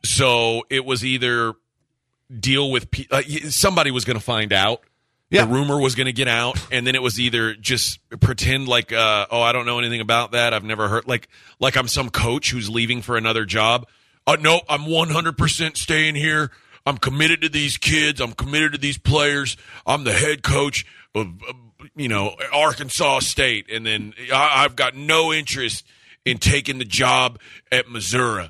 So 0.05 0.63
it 0.71 0.85
was 0.85 1.05
either 1.05 1.55
deal 2.39 2.71
with 2.71 2.91
pe- 2.91 3.07
uh, 3.11 3.23
somebody 3.49 3.91
was 3.91 4.05
going 4.05 4.19
to 4.19 4.25
find 4.25 4.53
out, 4.53 4.83
Yeah. 5.31 5.45
The 5.47 5.53
rumor 5.53 5.81
was 5.81 5.95
going 5.95 6.07
to 6.07 6.13
get 6.13 6.29
out, 6.29 6.59
and 6.71 6.87
then 6.87 6.95
it 6.95 7.03
was 7.03 7.19
either 7.19 7.55
just 7.55 7.99
pretend 8.21 8.69
like, 8.69 8.93
uh, 8.93 9.27
oh, 9.31 9.41
I 9.41 9.53
don't 9.53 9.67
know 9.67 9.79
anything 9.79 10.01
about 10.01 10.33
that. 10.33 10.55
I've 10.55 10.65
never 10.65 10.89
heard 10.89 11.09
like 11.09 11.29
like 11.59 11.77
I'm 11.77 11.89
some 11.89 12.11
coach 12.11 12.51
who's 12.51 12.69
leaving 12.71 13.03
for 13.03 13.17
another 13.17 13.45
job. 13.45 13.87
Uh, 14.27 14.37
no, 14.39 14.61
I'm 14.69 14.83
100% 14.83 15.77
staying 15.79 16.15
here. 16.15 16.51
I'm 16.85 16.99
committed 16.99 17.41
to 17.43 17.49
these 17.49 17.77
kids. 17.79 18.21
I'm 18.21 18.33
committed 18.33 18.73
to 18.73 18.79
these 18.79 18.99
players. 18.99 19.57
I'm 19.87 20.05
the 20.05 20.13
head 20.13 20.43
coach 20.43 20.85
of, 21.15 21.29
uh, 21.49 21.53
you 21.97 22.09
know, 22.09 22.35
Arkansas 22.53 23.21
State, 23.21 23.67
and 23.71 23.87
then 23.87 24.15
I, 24.33 24.65
I've 24.65 24.77
got 24.77 24.95
no 24.95 25.33
interest 25.33 25.85
in 26.25 26.39
taking 26.39 26.79
the 26.79 26.85
job 26.85 27.39
at 27.73 27.89
Missouri. 27.89 28.49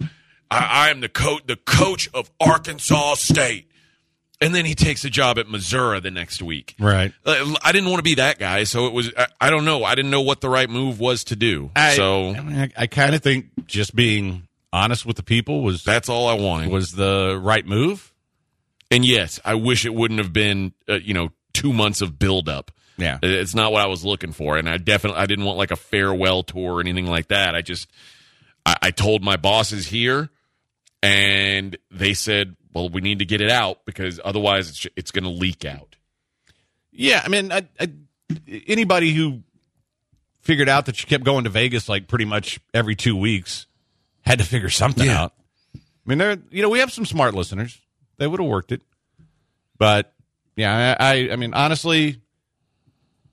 I, 0.51 0.87
I 0.87 0.91
am 0.91 1.01
the 1.01 1.09
coach, 1.09 1.43
the 1.47 1.57
coach 1.57 2.09
of 2.15 2.31
Arkansas 2.41 3.15
State. 3.15 3.67
And 4.41 4.55
then 4.55 4.65
he 4.65 4.77
takes 4.77 5.05
a 5.05 5.11
job 5.11 5.37
at 5.37 5.49
Missouri 5.49 5.99
the 5.99 6.13
next 6.13 6.41
week. 6.41 6.77
Right. 6.79 7.13
Uh, 7.27 7.55
I 7.61 7.73
didn't 7.73 7.91
want 7.91 7.99
to 7.99 8.05
be 8.05 8.15
that 8.17 8.39
guy, 8.39 8.63
so 8.65 8.87
it 8.87 8.93
was. 8.93 9.13
I, 9.17 9.27
I 9.41 9.51
don't 9.51 9.65
know. 9.65 9.83
I 9.83 9.97
didn't 9.97 10.13
know 10.13 10.21
what 10.21 10.41
the 10.41 10.49
right 10.49 10.71
move 10.71 11.01
was 11.01 11.25
to 11.25 11.37
do. 11.37 11.73
I, 11.75 11.95
so 11.95 12.31
I, 12.31 12.41
mean, 12.41 12.57
I, 12.57 12.83
I 12.83 12.87
kind 12.87 13.17
of 13.17 13.23
think 13.23 13.47
just 13.67 13.97
being 13.97 14.47
honest 14.73 15.05
with 15.05 15.17
the 15.17 15.25
people 15.25 15.63
was 15.63 15.83
that's 15.83 16.09
all 16.09 16.29
I 16.29 16.35
wanted. 16.35 16.71
was 16.71 16.93
the 16.93 17.37
right 17.43 17.67
move. 17.67 18.15
And 18.93 19.05
yes, 19.05 19.41
I 19.45 19.55
wish 19.55 19.85
it 19.85 19.93
wouldn't 19.93 20.21
have 20.21 20.33
been, 20.33 20.73
uh, 20.89 20.95
you 20.95 21.15
know, 21.15 21.31
two 21.53 21.73
months 21.73 22.01
of 22.01 22.19
buildup. 22.19 22.71
Yeah. 22.99 23.19
It's 23.23 23.55
not 23.55 23.73
what 23.73 23.83
I 23.83 23.87
was 23.87 24.05
looking 24.05 24.33
for, 24.33 24.57
and 24.59 24.69
I 24.69 24.77
definitely 24.77 25.21
I 25.21 25.27
didn't 25.27 25.45
want 25.45 25.57
like 25.57 25.71
a 25.71 25.77
farewell 25.77 26.43
tour 26.43 26.75
or 26.75 26.81
anything 26.81 27.07
like 27.07 27.29
that. 27.29 27.55
I 27.55 27.63
just 27.63 27.89
I, 28.67 28.77
I 28.83 28.91
told 28.91 29.23
my 29.23 29.37
bosses 29.37 29.87
here, 29.87 30.29
and 31.03 31.77
they 31.91 32.13
said, 32.15 32.57
"Well, 32.75 32.89
we 32.89 33.01
need 33.01 33.21
to 33.21 33.25
get 33.25 33.41
it 33.41 33.51
out 33.51 33.85
because 33.87 34.21
otherwise 34.25 34.69
it's 34.69 34.87
it's 34.97 35.11
going 35.13 35.25
to 35.25 35.31
leak 35.31 35.65
out." 35.65 35.97
Yeah, 36.91 37.23
I 37.25 37.29
mean, 37.29 37.53
I, 37.53 37.69
I, 37.81 37.93
anybody 38.67 39.13
who 39.15 39.43
figured 40.41 40.69
out 40.69 40.87
that 40.87 41.01
you 41.01 41.07
kept 41.07 41.23
going 41.25 41.45
to 41.45 41.51
Vegas 41.51 41.89
like 41.89 42.09
pretty 42.09 42.25
much 42.25 42.59
every 42.75 42.97
two 42.97 43.15
weeks 43.17 43.67
had 44.23 44.39
to 44.41 44.45
figure 44.45 44.71
something 44.71 45.07
Yeah. 45.07 45.23
out. 45.25 45.35
I 45.77 45.79
mean, 46.07 46.19
there, 46.19 46.37
you 46.51 46.63
know, 46.63 46.69
we 46.69 46.81
have 46.81 46.91
some 46.93 47.05
smart 47.07 47.35
listeners. 47.35 47.79
They 48.17 48.27
would 48.27 48.41
have 48.41 48.49
worked 48.49 48.73
it, 48.73 48.83
but 49.79 50.13
yeah, 50.57 50.97
I, 50.99 51.07
I, 51.15 51.33
I 51.33 51.37
mean, 51.37 51.55
honestly, 51.55 52.21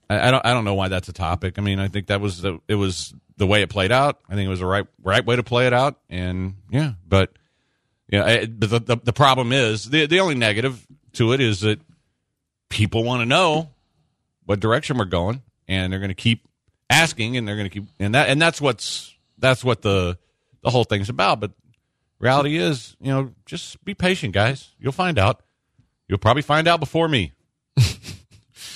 I, 0.09 0.27
I 0.27 0.31
don't, 0.31 0.45
I 0.45 0.53
don't 0.53 0.65
know 0.65 0.73
why 0.73 0.87
that's 0.87 1.09
a 1.09 1.13
topic. 1.13 1.57
I 1.57 1.61
mean, 1.61 1.79
I 1.79 1.87
think 1.87 2.07
that 2.07 2.21
was 2.21 2.41
the, 2.41 2.59
it 2.67 2.75
was 2.75 3.13
the 3.37 3.47
way 3.47 3.61
it 3.61 3.69
played 3.69 3.91
out. 3.91 4.19
I 4.29 4.35
think 4.35 4.45
it 4.45 4.49
was 4.49 4.59
the 4.59 4.65
right, 4.65 4.85
right 5.03 5.25
way 5.25 5.35
to 5.35 5.43
play 5.43 5.67
it 5.67 5.73
out, 5.73 5.99
and 6.09 6.55
yeah, 6.69 6.93
but 7.07 7.31
yeah, 8.07 8.23
I, 8.23 8.45
but 8.45 8.69
the, 8.69 8.79
the 8.79 8.97
the 9.03 9.13
problem 9.13 9.51
is 9.51 9.89
the 9.89 10.05
the 10.05 10.19
only 10.19 10.35
negative 10.35 10.85
to 11.13 11.33
it 11.33 11.41
is 11.41 11.61
that 11.61 11.79
people 12.69 13.03
want 13.03 13.21
to 13.21 13.25
know 13.25 13.69
what 14.45 14.59
direction 14.59 14.97
we're 14.97 15.05
going, 15.05 15.41
and 15.67 15.91
they're 15.91 15.99
going 15.99 16.09
to 16.09 16.15
keep 16.15 16.47
asking, 16.89 17.35
and 17.37 17.47
they're 17.47 17.55
going 17.55 17.69
to 17.69 17.73
keep, 17.73 17.89
and 17.99 18.15
that, 18.15 18.29
and 18.29 18.41
that's 18.41 18.61
what's 18.61 19.13
that's 19.37 19.63
what 19.63 19.81
the 19.81 20.17
the 20.61 20.69
whole 20.69 20.83
thing's 20.83 21.09
about. 21.09 21.39
But 21.39 21.51
reality 22.19 22.57
is, 22.57 22.95
you 22.99 23.11
know, 23.11 23.33
just 23.45 23.83
be 23.83 23.93
patient, 23.93 24.33
guys. 24.33 24.71
You'll 24.79 24.91
find 24.91 25.17
out. 25.19 25.41
You'll 26.07 26.19
probably 26.19 26.43
find 26.43 26.67
out 26.67 26.79
before 26.79 27.07
me. 27.07 27.33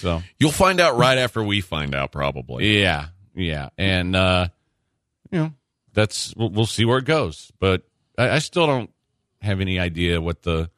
So 0.01 0.21
You'll 0.39 0.51
find 0.51 0.79
out 0.79 0.97
right 0.97 1.17
after 1.17 1.43
we 1.43 1.61
find 1.61 1.93
out, 1.95 2.11
probably. 2.11 2.81
yeah, 2.81 3.07
yeah, 3.35 3.69
and 3.77 4.15
uh, 4.15 4.47
you 5.31 5.39
know, 5.39 5.53
that's 5.93 6.33
we'll, 6.35 6.49
we'll 6.49 6.65
see 6.65 6.85
where 6.85 6.97
it 6.97 7.05
goes. 7.05 7.51
But 7.59 7.83
I, 8.17 8.29
I 8.31 8.39
still 8.39 8.67
don't 8.67 8.89
have 9.41 9.61
any 9.61 9.79
idea 9.79 10.19
what 10.21 10.41
the 10.43 10.69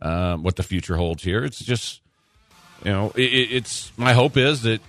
uh, 0.00 0.36
what 0.36 0.56
the 0.56 0.62
future 0.62 0.96
holds 0.96 1.22
here. 1.22 1.44
It's 1.44 1.58
just 1.64 2.00
you 2.84 2.90
know, 2.90 3.12
it, 3.14 3.22
it- 3.22 3.52
it's 3.52 3.92
my 3.96 4.12
hope 4.12 4.36
is 4.36 4.62
that 4.62 4.80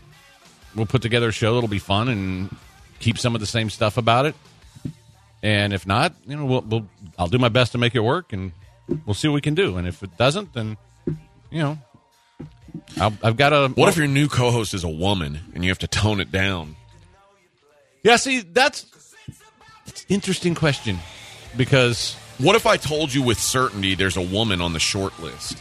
we'll 0.76 0.86
put 0.88 1.02
together 1.04 1.28
a 1.28 1.32
show 1.32 1.54
that'll 1.54 1.70
be 1.70 1.80
fun 1.80 2.10
and 2.10 2.56
keep 3.00 3.18
some 3.20 3.36
of 3.36 3.42
the 3.42 3.48
same 3.48 3.70
stuff 3.70 3.98
about 3.98 4.26
it. 4.26 4.36
And 5.44 5.74
if 5.74 5.86
not, 5.86 6.16
you 6.26 6.36
know, 6.38 6.46
we'll, 6.46 6.62
we'll 6.62 6.88
I'll 7.20 7.28
do 7.28 7.38
my 7.38 7.50
best 7.50 7.74
to 7.74 7.78
make 7.78 7.96
it 7.96 8.00
work, 8.00 8.32
and 8.34 8.54
we'll 9.06 9.14
see 9.14 9.28
what 9.28 9.36
we 9.36 9.42
can 9.42 9.56
do. 9.56 9.78
And 9.78 9.86
if 9.88 10.02
it 10.02 10.18
doesn't, 10.18 10.54
then 10.54 10.78
you 11.52 11.60
know, 11.60 11.78
I'll, 13.00 13.14
I've 13.24 13.38
got 13.38 13.54
a. 13.54 13.68
What 13.70 13.90
if 13.90 13.98
your 13.98 14.08
new 14.08 14.28
co-host 14.28 14.74
is 14.74 14.84
a 14.84 14.90
woman 14.90 15.40
and 15.54 15.64
you 15.64 15.70
have 15.72 15.80
to 15.80 15.88
tone 15.88 16.20
it 16.20 16.32
down? 16.32 16.76
Yeah, 18.04 18.16
see, 18.18 18.42
that's 18.42 18.86
an 19.28 19.94
interesting 20.10 20.56
question 20.56 20.98
because 21.56 22.16
What 22.38 22.56
if 22.56 22.66
I 22.66 22.78
told 22.78 23.14
you 23.14 23.22
with 23.24 23.40
certainty 23.40 23.96
there's 23.96 24.18
a 24.18 24.22
woman 24.22 24.60
on 24.62 24.74
the 24.74 24.80
short 24.80 25.18
list? 25.22 25.58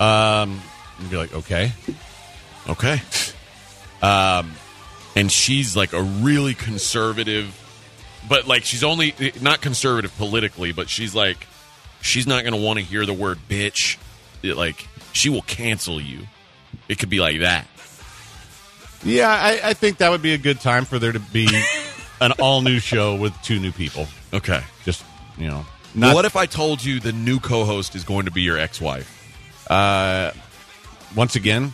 um, 0.00 0.60
you'd 1.00 1.10
be 1.10 1.16
like, 1.16 1.34
okay, 1.34 1.72
Okay. 2.68 3.00
Um, 4.02 4.52
and 5.16 5.30
she's 5.30 5.76
like 5.76 5.92
a 5.92 6.02
really 6.02 6.54
conservative, 6.54 7.58
but 8.28 8.46
like 8.46 8.64
she's 8.64 8.84
only 8.84 9.14
not 9.40 9.60
conservative 9.60 10.16
politically, 10.16 10.72
but 10.72 10.88
she's 10.88 11.14
like 11.14 11.46
she's 12.00 12.26
not 12.26 12.42
going 12.44 12.54
to 12.54 12.60
want 12.60 12.78
to 12.78 12.84
hear 12.84 13.04
the 13.06 13.12
word 13.12 13.38
bitch. 13.48 13.96
It, 14.42 14.56
like 14.56 14.86
she 15.12 15.28
will 15.30 15.42
cancel 15.42 16.00
you. 16.00 16.20
It 16.88 16.98
could 16.98 17.10
be 17.10 17.20
like 17.20 17.40
that. 17.40 17.66
yeah, 19.04 19.28
I, 19.28 19.70
I 19.70 19.74
think 19.74 19.98
that 19.98 20.10
would 20.10 20.22
be 20.22 20.34
a 20.34 20.38
good 20.38 20.60
time 20.60 20.84
for 20.84 20.98
there 20.98 21.12
to 21.12 21.20
be 21.20 21.48
an 22.20 22.32
all 22.32 22.62
new 22.62 22.78
show 22.78 23.14
with 23.14 23.34
two 23.42 23.58
new 23.58 23.72
people. 23.72 24.06
Okay. 24.32 24.62
Just 24.84 25.04
you 25.38 25.48
know, 25.48 25.66
not 25.94 26.14
what 26.14 26.24
if 26.24 26.36
I 26.36 26.46
told 26.46 26.84
you 26.84 27.00
the 27.00 27.12
new 27.12 27.40
co-host 27.40 27.94
is 27.94 28.04
going 28.04 28.26
to 28.26 28.30
be 28.30 28.42
your 28.42 28.58
ex-wife? 28.58 29.18
once 31.14 31.36
again. 31.36 31.72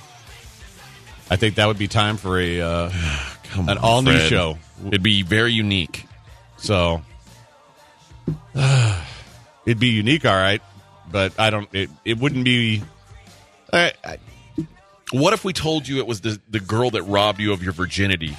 I 1.30 1.37
think 1.37 1.57
that 1.57 1.66
would 1.66 1.78
be 1.78 1.88
time 1.88 2.16
for 2.16 2.38
a 2.38 2.61
uh, 2.61 2.90
Come 3.50 3.68
an 3.68 3.78
on, 3.78 3.85
all 3.85 4.02
new 4.02 4.18
show. 4.18 4.59
It'd 4.87 5.02
be 5.02 5.23
very 5.23 5.52
unique. 5.52 6.04
So 6.59 7.02
it'd 9.66 9.78
be 9.78 9.88
unique, 9.88 10.25
all 10.25 10.37
right, 10.37 10.61
but 11.11 11.38
I 11.38 11.50
don't. 11.50 11.68
It, 11.73 11.90
it 12.04 12.18
wouldn't 12.18 12.45
be. 12.45 12.83
I, 13.73 13.93
What 15.13 15.33
if 15.33 15.45
we 15.45 15.53
told 15.53 15.87
you 15.89 15.99
it 15.99 16.07
was 16.07 16.21
the 16.21 16.41
the 16.51 16.61
girl 16.61 16.91
that 16.91 17.03
robbed 17.05 17.41
you 17.41 17.53
of 17.53 17.63
your 17.63 17.73
virginity? 17.73 18.37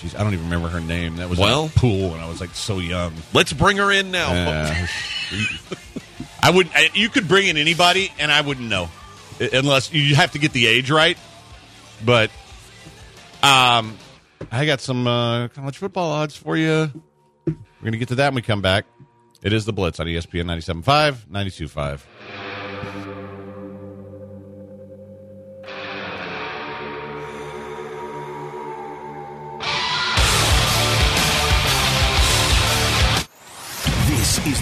Jeez, 0.00 0.14
I 0.18 0.22
don't 0.22 0.32
even 0.32 0.44
remember 0.44 0.68
her 0.68 0.80
name. 0.80 1.16
That 1.16 1.28
was 1.28 1.38
Well- 1.38 1.70
pool 1.74 2.10
when 2.10 2.20
I 2.20 2.28
was 2.28 2.40
like 2.40 2.54
so 2.54 2.78
young. 2.78 3.12
Let's 3.32 3.52
bring 3.52 3.78
her 3.78 3.90
in 3.90 4.10
now. 4.12 4.32
Yeah. 4.32 4.86
I 6.42 6.50
wouldn't. 6.50 6.74
I- 6.76 6.90
You 6.94 7.08
could 7.08 7.26
bring 7.26 7.48
in 7.48 7.56
anybody, 7.56 8.12
and 8.18 8.30
I 8.30 8.40
wouldn't 8.42 8.68
know, 8.68 8.90
unless 9.52 9.92
you 9.92 10.14
have 10.14 10.32
to 10.32 10.38
get 10.38 10.52
the 10.52 10.66
age 10.68 10.88
right. 10.90 11.18
But, 12.04 12.30
um, 13.42 13.98
I 14.52 14.64
got 14.66 14.80
some 14.80 15.06
uh, 15.08 15.48
college 15.48 15.78
football 15.78 16.10
odds 16.12 16.36
for 16.36 16.56
you. 16.56 16.90
We're 17.46 17.54
gonna 17.84 17.96
get 17.96 18.08
to 18.08 18.14
that 18.16 18.28
when 18.28 18.36
we 18.36 18.42
come 18.42 18.62
back. 18.62 18.84
It 19.42 19.52
is 19.52 19.64
the 19.64 19.72
Blitz 19.72 19.98
on 19.98 20.06
ESPN 20.06 20.44
97.5, 20.46 21.26
92.5. 21.28 22.00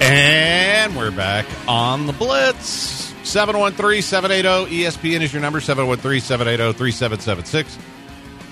And 0.00 0.96
we're 0.96 1.10
back 1.10 1.46
on 1.68 2.06
the 2.06 2.12
Blitz. 2.12 3.12
713 3.22 4.02
780 4.02 4.74
ESPN 4.82 5.20
is 5.20 5.32
your 5.32 5.42
number 5.42 5.60
713 5.60 6.20
780 6.20 6.76
3776. 6.76 7.78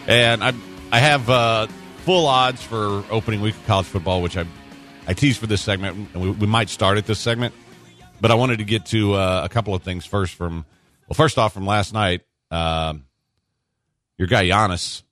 And 0.07 0.45
I 0.45 0.52
I 0.93 0.99
have 1.00 1.28
uh, 1.31 1.67
full 2.05 2.26
odds 2.26 2.62
for 2.62 3.02
opening 3.11 3.40
week 3.40 3.55
of 3.55 3.67
college 3.67 3.87
football, 3.87 4.21
which 4.23 4.37
I, 4.37 4.45
I 5.07 5.14
teased 5.14 5.40
for 5.40 5.47
this 5.47 5.62
segment, 5.62 6.09
and 6.12 6.23
we, 6.23 6.31
we 6.31 6.47
might 6.47 6.69
start 6.69 6.99
at 6.99 7.07
this 7.07 7.19
segment. 7.19 7.55
But 8.21 8.31
I 8.31 8.35
wanted 8.35 8.59
to 8.59 8.64
get 8.64 8.87
to 8.87 9.14
uh, 9.14 9.43
a 9.45 9.49
couple 9.49 9.75
of 9.75 9.83
things 9.83 10.05
first 10.05 10.35
from, 10.35 10.64
well, 11.09 11.14
first 11.14 11.38
off, 11.38 11.55
from 11.55 11.67
last 11.67 11.93
night, 11.95 12.23
um, 12.50 13.05
your 14.17 14.28
guy 14.28 14.45
Giannis 14.47 15.02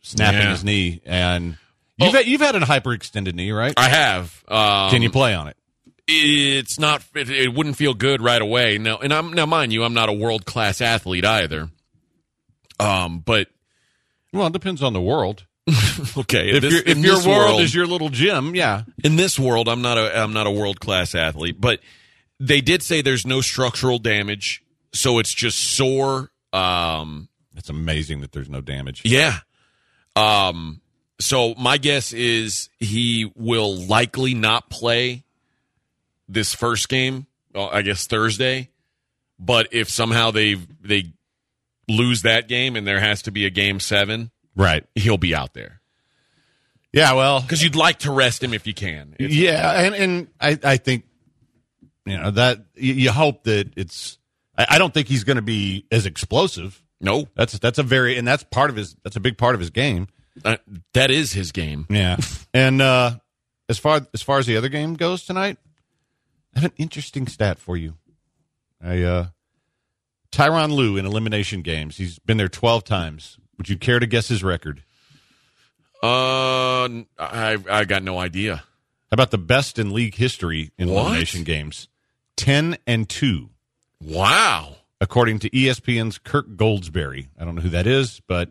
snapping 0.00 0.40
Yeah. 0.40 0.50
his 0.50 0.64
knee. 0.64 1.00
And 1.04 1.58
you've, 1.96 2.14
Oh. 2.14 2.16
had, 2.18 2.26
you've 2.26 2.40
had 2.40 2.54
a 2.56 2.60
hyperextended 2.60 3.34
knee, 3.34 3.50
right? 3.52 3.74
I 3.76 3.88
have. 3.88 4.44
Um, 4.48 4.90
Can 4.90 5.02
you 5.02 5.10
play 5.10 5.34
on 5.34 5.48
it? 5.48 5.56
It's 6.08 6.78
not 6.78 7.02
it, 7.14 7.30
it 7.30 7.54
wouldn't 7.54 7.76
feel 7.76 7.94
good 7.94 8.20
right 8.20 8.42
away 8.42 8.76
now 8.78 8.98
and 8.98 9.12
i'm 9.12 9.32
now 9.32 9.46
mind 9.46 9.72
you 9.72 9.84
i'm 9.84 9.94
not 9.94 10.08
a 10.08 10.12
world 10.12 10.44
class 10.44 10.80
athlete 10.80 11.24
either 11.24 11.70
um 12.80 13.20
but 13.20 13.48
Well, 14.32 14.46
it 14.48 14.52
depends 14.52 14.82
on 14.82 14.92
the 14.92 15.00
world. 15.00 15.46
Okay, 16.16 16.50
If, 16.50 16.62
this- 16.62 16.72
your 16.72 16.82
if 16.84 16.98
your 16.98 17.16
this 17.16 17.26
world, 17.26 17.60
is 17.60 17.74
your 17.74 17.86
little 17.86 18.08
gym, 18.08 18.54
yeah. 18.56 18.82
in 19.04 19.14
this 19.16 19.38
world, 19.38 19.68
I'm 19.68 19.80
not 19.82 19.96
a 19.98 20.18
I'm 20.18 20.32
not 20.32 20.46
a 20.46 20.50
world 20.50 20.80
class 20.80 21.14
athlete, 21.14 21.60
but 21.60 21.78
they 22.40 22.60
did 22.60 22.82
say 22.82 23.00
there's 23.02 23.24
no 23.26 23.40
structural 23.40 23.98
damage, 24.00 24.62
so 24.92 25.18
it's 25.20 25.32
just 25.34 25.58
sore. 25.76 26.30
Um, 26.52 27.28
It's 27.56 27.68
amazing 27.70 28.22
that 28.22 28.32
there's 28.32 28.48
no 28.50 28.60
damage. 28.60 29.02
yeah. 29.04 29.38
Um, 30.16 30.80
so 31.20 31.54
my 31.56 31.78
guess 31.78 32.12
is 32.12 32.68
he 32.80 33.30
will 33.36 33.76
likely 33.86 34.34
not 34.34 34.68
play 34.70 35.22
this 36.32 36.54
first 36.54 36.88
game. 36.88 37.26
uh, 37.54 37.66
I 37.66 37.82
guess 37.82 38.06
Thursday. 38.06 38.70
But 39.38 39.68
if 39.72 39.88
somehow 39.90 40.30
they 40.30 40.54
they 40.80 41.12
lose 41.88 42.22
that 42.22 42.48
game 42.48 42.76
and 42.76 42.86
there 42.86 43.00
has 43.00 43.22
to 43.22 43.30
be 43.30 43.44
a 43.46 43.50
game 43.50 43.80
seven, 43.80 44.30
Right. 44.54 44.84
he'll 44.94 45.18
be 45.18 45.34
out 45.34 45.52
there 45.54 45.80
Yeah, 46.92 47.14
well, 47.14 47.40
because 47.40 47.62
you'd 47.62 47.74
like 47.74 48.00
to 48.00 48.12
rest 48.12 48.42
him 48.42 48.52
if 48.54 48.66
you 48.66 48.74
can. 48.74 49.14
It's- 49.18 49.34
yeah, 49.34 49.80
and 49.82 49.94
and 49.94 50.28
I 50.40 50.58
I 50.62 50.76
think 50.76 51.04
you 52.06 52.16
know 52.18 52.30
that 52.32 52.64
you, 52.74 52.94
you 52.94 53.10
hope 53.12 53.44
that 53.44 53.72
it's. 53.76 54.18
I, 54.56 54.66
I 54.70 54.78
don't 54.78 54.92
think 54.92 55.08
he's 55.08 55.24
going 55.24 55.36
to 55.36 55.42
be 55.42 55.86
as 55.90 56.04
explosive. 56.06 56.82
no, 57.00 57.26
That's 57.34 57.58
that's 57.58 57.78
a 57.78 57.82
very 57.82 58.16
and 58.18 58.26
that's 58.28 58.44
part 58.44 58.70
of 58.70 58.76
his. 58.76 58.94
That's 59.02 59.16
a 59.16 59.20
big 59.20 59.38
part 59.38 59.54
of 59.54 59.60
his 59.60 59.70
game. 59.70 60.06
uh, 60.44 60.56
that 60.94 61.10
is 61.10 61.32
his 61.32 61.50
game. 61.52 61.86
Yeah, 61.90 62.16
and 62.54 62.80
uh 62.82 63.16
as 63.68 63.78
far 63.78 64.02
as 64.14 64.22
far 64.22 64.38
as 64.38 64.46
the 64.46 64.56
other 64.56 64.68
game 64.68 64.94
goes 64.94 65.24
tonight, 65.24 65.56
I 66.54 66.60
have 66.60 66.70
an 66.70 66.76
interesting 66.76 67.26
stat 67.26 67.58
for 67.58 67.76
you. 67.76 67.94
I 68.82 69.02
uh 69.02 69.26
Tyronn 70.30 70.72
Lue 70.72 70.96
in 70.96 71.04
elimination 71.06 71.62
games. 71.62 71.96
He's 71.96 72.18
been 72.18 72.36
there 72.36 72.48
twelve 72.48 72.84
times. 72.84 73.38
Would 73.58 73.68
you 73.68 73.76
care 73.76 73.98
to 73.98 74.06
guess 74.06 74.28
his 74.28 74.42
record? 74.42 74.82
Uh, 76.02 76.88
I 77.18 77.58
I 77.70 77.84
got 77.84 78.02
no 78.02 78.18
idea. 78.18 78.56
How 78.56 78.64
about 79.14 79.30
the 79.30 79.38
best 79.38 79.78
in 79.78 79.92
league 79.92 80.14
history 80.14 80.72
in 80.78 80.88
What? 80.88 81.02
elimination 81.02 81.44
games? 81.44 81.88
Ten 82.36 82.76
and 82.86 83.08
two. 83.08 83.50
Wow. 84.00 84.76
according 85.00 85.38
to 85.40 85.50
ESPN's 85.50 86.18
Kirk 86.18 86.48
Goldsberry. 86.56 87.28
I 87.38 87.44
don't 87.44 87.54
know 87.56 87.62
who 87.62 87.68
that 87.70 87.86
is, 87.86 88.20
but 88.26 88.50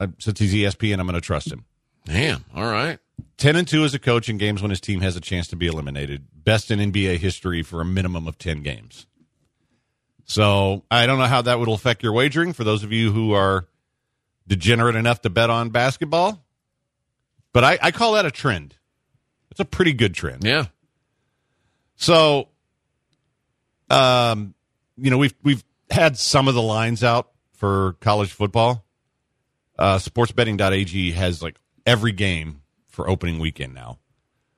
uh, 0.00 0.06
since 0.18 0.38
he's 0.38 0.54
ESPN, 0.54 0.98
I'm 1.00 1.06
going 1.06 1.14
to 1.14 1.20
trust 1.20 1.50
him. 1.52 1.64
Damn. 2.04 2.44
All 2.54 2.64
right. 2.64 2.98
10 3.38 3.56
and 3.56 3.66
2 3.66 3.84
as 3.84 3.94
a 3.94 3.98
coach 3.98 4.28
in 4.28 4.38
games 4.38 4.62
when 4.62 4.70
his 4.70 4.80
team 4.80 5.00
has 5.00 5.16
a 5.16 5.20
chance 5.20 5.48
to 5.48 5.56
be 5.56 5.66
eliminated. 5.66 6.26
Best 6.32 6.70
in 6.70 6.78
NBA 6.78 7.18
history 7.18 7.62
for 7.62 7.80
a 7.80 7.84
minimum 7.84 8.26
of 8.28 8.38
10 8.38 8.62
games. 8.62 9.06
So 10.24 10.84
I 10.90 11.06
don't 11.06 11.18
know 11.18 11.26
how 11.26 11.42
that 11.42 11.58
would 11.58 11.68
affect 11.68 12.02
your 12.02 12.12
wagering 12.12 12.52
for 12.52 12.64
those 12.64 12.84
of 12.84 12.92
you 12.92 13.12
who 13.12 13.32
are 13.32 13.66
degenerate 14.46 14.96
enough 14.96 15.20
to 15.22 15.30
bet 15.30 15.50
on 15.50 15.70
basketball. 15.70 16.44
But 17.52 17.64
I, 17.64 17.78
I 17.82 17.90
call 17.90 18.12
that 18.12 18.24
a 18.24 18.30
trend. 18.30 18.76
It's 19.50 19.60
a 19.60 19.64
pretty 19.64 19.92
good 19.92 20.14
trend. 20.14 20.44
Yeah. 20.44 20.66
So, 21.96 22.48
um, 23.90 24.54
you 24.96 25.10
know, 25.10 25.18
we've 25.18 25.34
we've 25.42 25.62
had 25.90 26.16
some 26.16 26.48
of 26.48 26.54
the 26.54 26.62
lines 26.62 27.04
out 27.04 27.30
for 27.52 27.96
college 28.00 28.32
football. 28.32 28.84
Uh, 29.78 29.98
sportsbetting.ag 29.98 31.12
has 31.12 31.42
like 31.42 31.56
every 31.84 32.12
game 32.12 32.61
for 32.92 33.08
opening 33.10 33.38
weekend 33.40 33.74
now, 33.74 33.98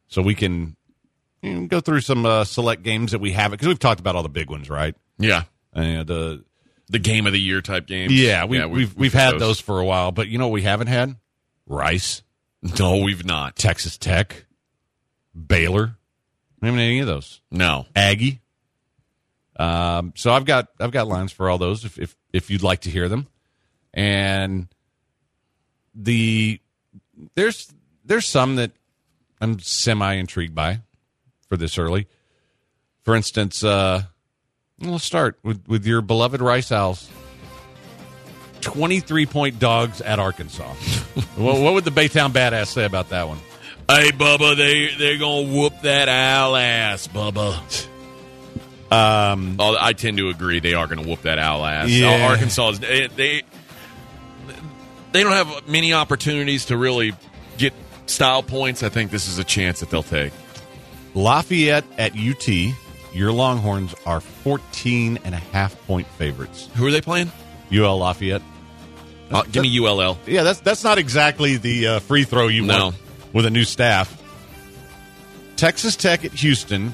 so 0.08 0.20
we 0.20 0.34
can 0.34 0.76
you 1.42 1.54
know, 1.54 1.66
go 1.66 1.80
through 1.80 2.02
some 2.02 2.26
uh, 2.26 2.44
select 2.44 2.82
games 2.82 3.12
that 3.12 3.20
we 3.20 3.32
haven't 3.32 3.52
because 3.56 3.68
we've 3.68 3.78
talked 3.78 4.00
about 4.00 4.14
all 4.16 4.22
the 4.22 4.28
big 4.28 4.50
ones, 4.50 4.68
right? 4.68 4.94
Yeah. 5.18 5.44
Uh, 5.74 6.04
the 6.04 6.44
The 6.90 6.98
game 6.98 7.26
of 7.26 7.32
the 7.32 7.40
year 7.40 7.62
type 7.62 7.86
games. 7.86 8.12
yeah, 8.12 8.44
we, 8.44 8.64
we've 8.66 8.94
we've, 8.94 9.12
got 9.12 9.32
had 9.32 9.40
those 9.40 9.58
for 9.60 9.80
a 9.80 9.84
while, 9.84 10.12
but 10.12 10.28
you 10.28 10.38
know 10.38 10.48
what 10.48 10.54
we 10.54 10.62
haven't 10.62 10.88
had 10.88 11.16
Rice, 11.66 12.22
No, 12.78 12.98
we've 12.98 13.24
not. 13.24 13.56
Texas 13.56 13.98
Tech, 13.98 14.46
Baylor. 15.34 15.96
We 16.60 16.66
haven't 16.68 16.80
had 16.80 16.86
any 16.86 17.00
of 17.00 17.06
those. 17.06 17.40
No. 17.50 17.86
Aggie. 17.94 18.40
Um, 19.56 20.12
so 20.16 20.32
I've 20.32 20.44
got 20.44 20.68
I've 20.80 20.90
got 20.90 21.06
lines 21.06 21.30
for 21.30 21.48
all 21.48 21.58
those 21.58 21.84
if 21.84 21.98
if 21.98 22.16
if 22.32 22.50
you'd 22.50 22.62
like 22.62 22.80
to 22.82 22.90
hear 22.90 23.08
them, 23.08 23.28
and 23.92 24.66
the 25.94 26.60
there's 27.36 27.72
there's 28.04 28.28
some 28.28 28.56
that 28.56 28.72
I'm 29.40 29.58
semi 29.60 30.14
intrigued 30.14 30.54
by 30.54 30.80
for 31.48 31.56
this 31.56 31.78
early. 31.78 32.06
For 33.02 33.14
instance, 33.14 33.62
uh, 33.62 34.02
we'll 34.80 34.98
start 34.98 35.38
with 35.42 35.66
with 35.68 35.86
your 35.86 36.00
beloved 36.00 36.40
Rice 36.40 36.72
Owls. 36.72 37.08
Twenty 38.60 39.00
three 39.00 39.26
point 39.26 39.58
dogs 39.58 40.00
at 40.00 40.18
Arkansas. 40.18 40.72
what, 41.36 41.60
what 41.60 41.74
would 41.74 41.84
the 41.84 41.90
Baytown 41.90 42.32
badass 42.32 42.68
say 42.68 42.84
about 42.84 43.10
that 43.10 43.28
one? 43.28 43.38
Hey, 43.88 44.10
Bubba, 44.10 44.56
they 44.56 44.94
they're 44.96 45.18
gonna 45.18 45.52
whoop 45.52 45.74
that 45.82 46.08
owl 46.08 46.56
ass, 46.56 47.06
Bubba. 47.08 47.86
Um, 48.90 49.56
I 49.60 49.92
tend 49.92 50.18
to 50.18 50.28
agree. 50.28 50.60
They 50.60 50.74
are 50.74 50.86
gonna 50.86 51.06
whoop 51.06 51.22
that 51.22 51.38
owl 51.38 51.66
ass. 51.66 51.90
Yeah. 51.90 52.28
Arkansas 52.28 52.70
is 52.70 52.80
they, 52.80 53.06
they 53.08 53.42
they 55.12 55.22
don't 55.22 55.32
have 55.32 55.68
many 55.68 55.92
opportunities 55.92 56.66
to 56.66 56.76
really 56.78 57.12
get 57.58 57.74
style 58.06 58.42
points. 58.42 58.82
I 58.82 58.88
think 58.88 59.10
this 59.10 59.28
is 59.28 59.38
a 59.38 59.44
chance 59.44 59.80
that 59.80 59.90
they'll 59.90 60.02
take. 60.02 60.32
Lafayette 61.14 61.84
at 61.98 62.12
UT. 62.16 62.48
Your 63.12 63.30
Longhorns 63.30 63.94
are 64.06 64.20
14 64.20 65.20
and 65.24 65.34
a 65.34 65.38
half 65.38 65.80
point 65.86 66.06
favorites. 66.08 66.68
Who 66.74 66.86
are 66.86 66.90
they 66.90 67.00
playing? 67.00 67.30
UL 67.72 67.98
Lafayette. 67.98 68.42
Uh, 69.30 69.42
give 69.50 69.62
me 69.62 69.78
ULL. 69.78 70.18
Yeah, 70.26 70.42
that's 70.42 70.60
that's 70.60 70.82
not 70.84 70.98
exactly 70.98 71.56
the 71.56 71.86
uh, 71.86 71.98
free 72.00 72.24
throw 72.24 72.48
you 72.48 72.62
No. 72.64 72.84
want 72.86 72.96
with 73.32 73.46
a 73.46 73.50
new 73.50 73.64
staff. 73.64 74.20
Texas 75.56 75.94
Tech 75.96 76.24
at 76.24 76.32
Houston. 76.32 76.92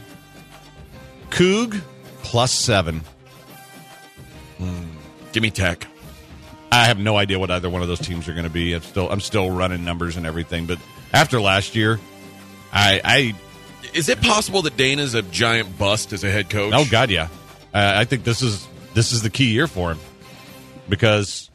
Coug 1.31 1.81
plus 2.23 2.53
seven. 2.53 3.01
Give 5.33 5.43
me 5.43 5.51
Tech. 5.51 5.87
I 6.73 6.85
have 6.87 6.99
no 6.99 7.17
idea 7.17 7.39
what 7.39 7.51
either 7.51 7.69
one 7.69 7.83
of 7.83 7.89
those 7.89 8.01
teams 8.01 8.29
are 8.29 8.33
going 8.33 8.45
to 8.45 8.51
be. 8.51 8.75
I'm 8.75 8.83
still 8.83 9.11
I'm 9.11 9.21
still 9.21 9.51
running 9.51 9.85
numbers 9.85 10.17
and 10.17 10.27
everything, 10.27 10.67
but 10.67 10.79
after 11.13 11.41
last 11.41 11.75
year, 11.75 11.99
I 12.73 13.01
I 13.05 13.35
Is 13.95 14.09
it 14.09 14.21
possible 14.21 14.63
that 14.63 14.77
Dana's 14.77 15.15
a 15.15 15.23
giant 15.23 15.79
bust 15.79 16.13
as 16.13 16.23
a 16.23 16.31
head 16.31 16.49
coach? 16.49 16.73
Oh 16.75 16.85
God, 16.91 17.11
yeah. 17.11 17.29
Uh, 17.75 17.93
I 17.97 18.05
think 18.05 18.25
this 18.25 18.43
is 18.43 18.67
this 18.95 19.13
is 19.13 19.23
the 19.23 19.31
key 19.31 19.53
year 19.53 19.67
for 19.67 19.93
him 19.93 19.99
because 20.89 21.51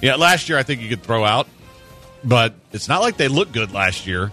yeah, 0.00 0.16
last 0.16 0.48
year 0.48 0.58
I 0.58 0.62
think 0.62 0.80
you 0.80 0.88
could 0.88 1.02
throw 1.02 1.24
out, 1.24 1.48
but 2.22 2.54
it's 2.72 2.88
not 2.88 3.00
like 3.00 3.16
they 3.16 3.28
looked 3.28 3.52
good 3.52 3.72
last 3.72 4.06
year 4.06 4.30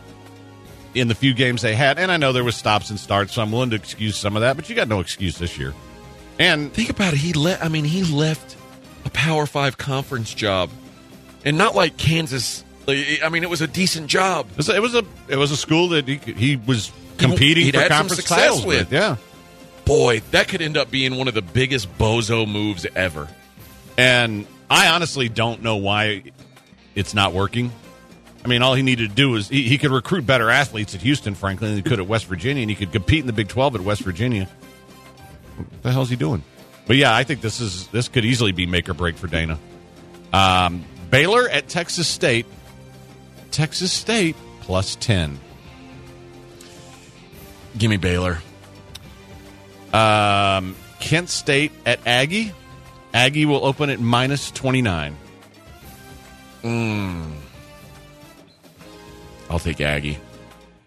in 0.93 1.07
the 1.07 1.15
few 1.15 1.33
games 1.33 1.61
they 1.61 1.75
had. 1.75 1.97
And 1.99 2.11
I 2.11 2.17
know 2.17 2.33
there 2.33 2.43
was 2.43 2.55
stops 2.55 2.89
and 2.89 2.99
starts, 2.99 3.33
so 3.33 3.41
I'm 3.41 3.51
willing 3.51 3.69
to 3.71 3.75
excuse 3.75 4.17
some 4.17 4.35
of 4.35 4.41
that. 4.41 4.55
But 4.55 4.69
you 4.69 4.75
got 4.75 4.87
no 4.87 4.99
excuse 4.99 5.37
this 5.37 5.57
year. 5.57 5.73
And 6.39 6.73
Think 6.73 6.89
about 6.89 7.13
it. 7.13 7.19
He 7.19 7.33
left. 7.33 7.63
I 7.63 7.69
mean, 7.69 7.85
he 7.85 8.03
left 8.03 8.57
a 9.05 9.09
Power 9.11 9.45
Five 9.45 9.77
conference 9.77 10.33
job, 10.33 10.69
and 11.45 11.57
not 11.57 11.75
like 11.75 11.97
Kansas. 11.97 12.63
I 12.87 13.29
mean, 13.31 13.43
it 13.43 13.49
was 13.49 13.61
a 13.61 13.67
decent 13.67 14.07
job. 14.07 14.47
it 14.51 14.57
was, 14.57 14.69
it 14.69 14.81
was 14.81 14.95
a 14.95 15.03
it 15.27 15.37
was 15.37 15.51
a 15.51 15.57
school 15.57 15.89
that 15.89 16.07
he 16.07 16.17
he 16.17 16.55
was 16.55 16.91
competing 17.17 17.63
He'd 17.65 17.75
for 17.75 17.87
conference 17.87 18.15
success 18.17 18.37
titles 18.37 18.65
with. 18.65 18.79
with. 18.79 18.93
Yeah. 18.93 19.17
Boy, 19.85 20.21
that 20.31 20.47
could 20.47 20.61
end 20.61 20.77
up 20.77 20.89
being 20.89 21.15
one 21.15 21.27
of 21.27 21.35
the 21.35 21.41
biggest 21.43 21.95
bozo 21.97 22.51
moves 22.51 22.87
ever. 22.95 23.27
And 23.97 24.47
I 24.69 24.87
honestly 24.89 25.29
don't 25.29 25.61
know 25.61 25.77
why 25.77 26.23
it's 26.95 27.13
not 27.13 27.33
working. 27.33 27.71
I 28.43 28.47
mean, 28.47 28.61
all 28.61 28.73
he 28.73 28.81
needed 28.83 29.09
to 29.09 29.15
do 29.15 29.31
was 29.31 29.47
he, 29.47 29.63
he 29.63 29.77
could 29.77 29.91
recruit 29.91 30.25
better 30.25 30.49
athletes 30.49 30.93
at 30.95 31.01
Houston, 31.01 31.33
frankly, 31.35 31.67
than 31.67 31.77
he 31.77 31.83
could 31.83 31.99
at 31.99 32.07
West 32.07 32.25
Virginia, 32.25 32.61
and 32.61 32.69
he 32.69 32.75
could 32.75 32.91
compete 32.91 33.21
in 33.21 33.27
the 33.27 33.33
Big 33.33 33.47
Twelve 33.47 33.75
at 33.75 33.81
West 33.81 34.01
Virginia. 34.01 34.47
What 35.57 35.83
the 35.83 35.91
hell's 35.91 36.09
he 36.09 36.15
doing? 36.15 36.43
But 36.87 36.97
yeah, 36.97 37.15
I 37.15 37.23
think 37.23 37.41
this 37.41 37.59
is 37.59 37.87
this 37.87 38.07
could 38.07 38.25
easily 38.25 38.51
be 38.51 38.65
make 38.65 38.87
or 38.89 38.93
break 38.93 39.15
for 39.17 39.27
Dana. 39.27 39.57
Um, 40.31 40.83
Baylor 41.09 41.49
at 41.49 41.67
Texas 41.67 42.07
State. 42.07 42.45
Texas 43.51 43.91
State 43.91 44.35
plus 44.61 44.95
ten. 44.97 45.39
Give 47.77 47.89
me 47.89 47.97
Baylor. 47.97 48.39
Um, 49.93 50.75
Kent 50.99 51.29
State 51.29 51.71
at 51.85 51.99
Aggie. 52.05 52.51
Aggie 53.13 53.45
will 53.45 53.65
open 53.65 53.89
at 53.89 53.99
minus 53.99 54.51
twenty 54.51 54.81
nine. 54.81 55.15
I'll 59.49 59.59
take 59.59 59.79
Aggie. 59.81 60.17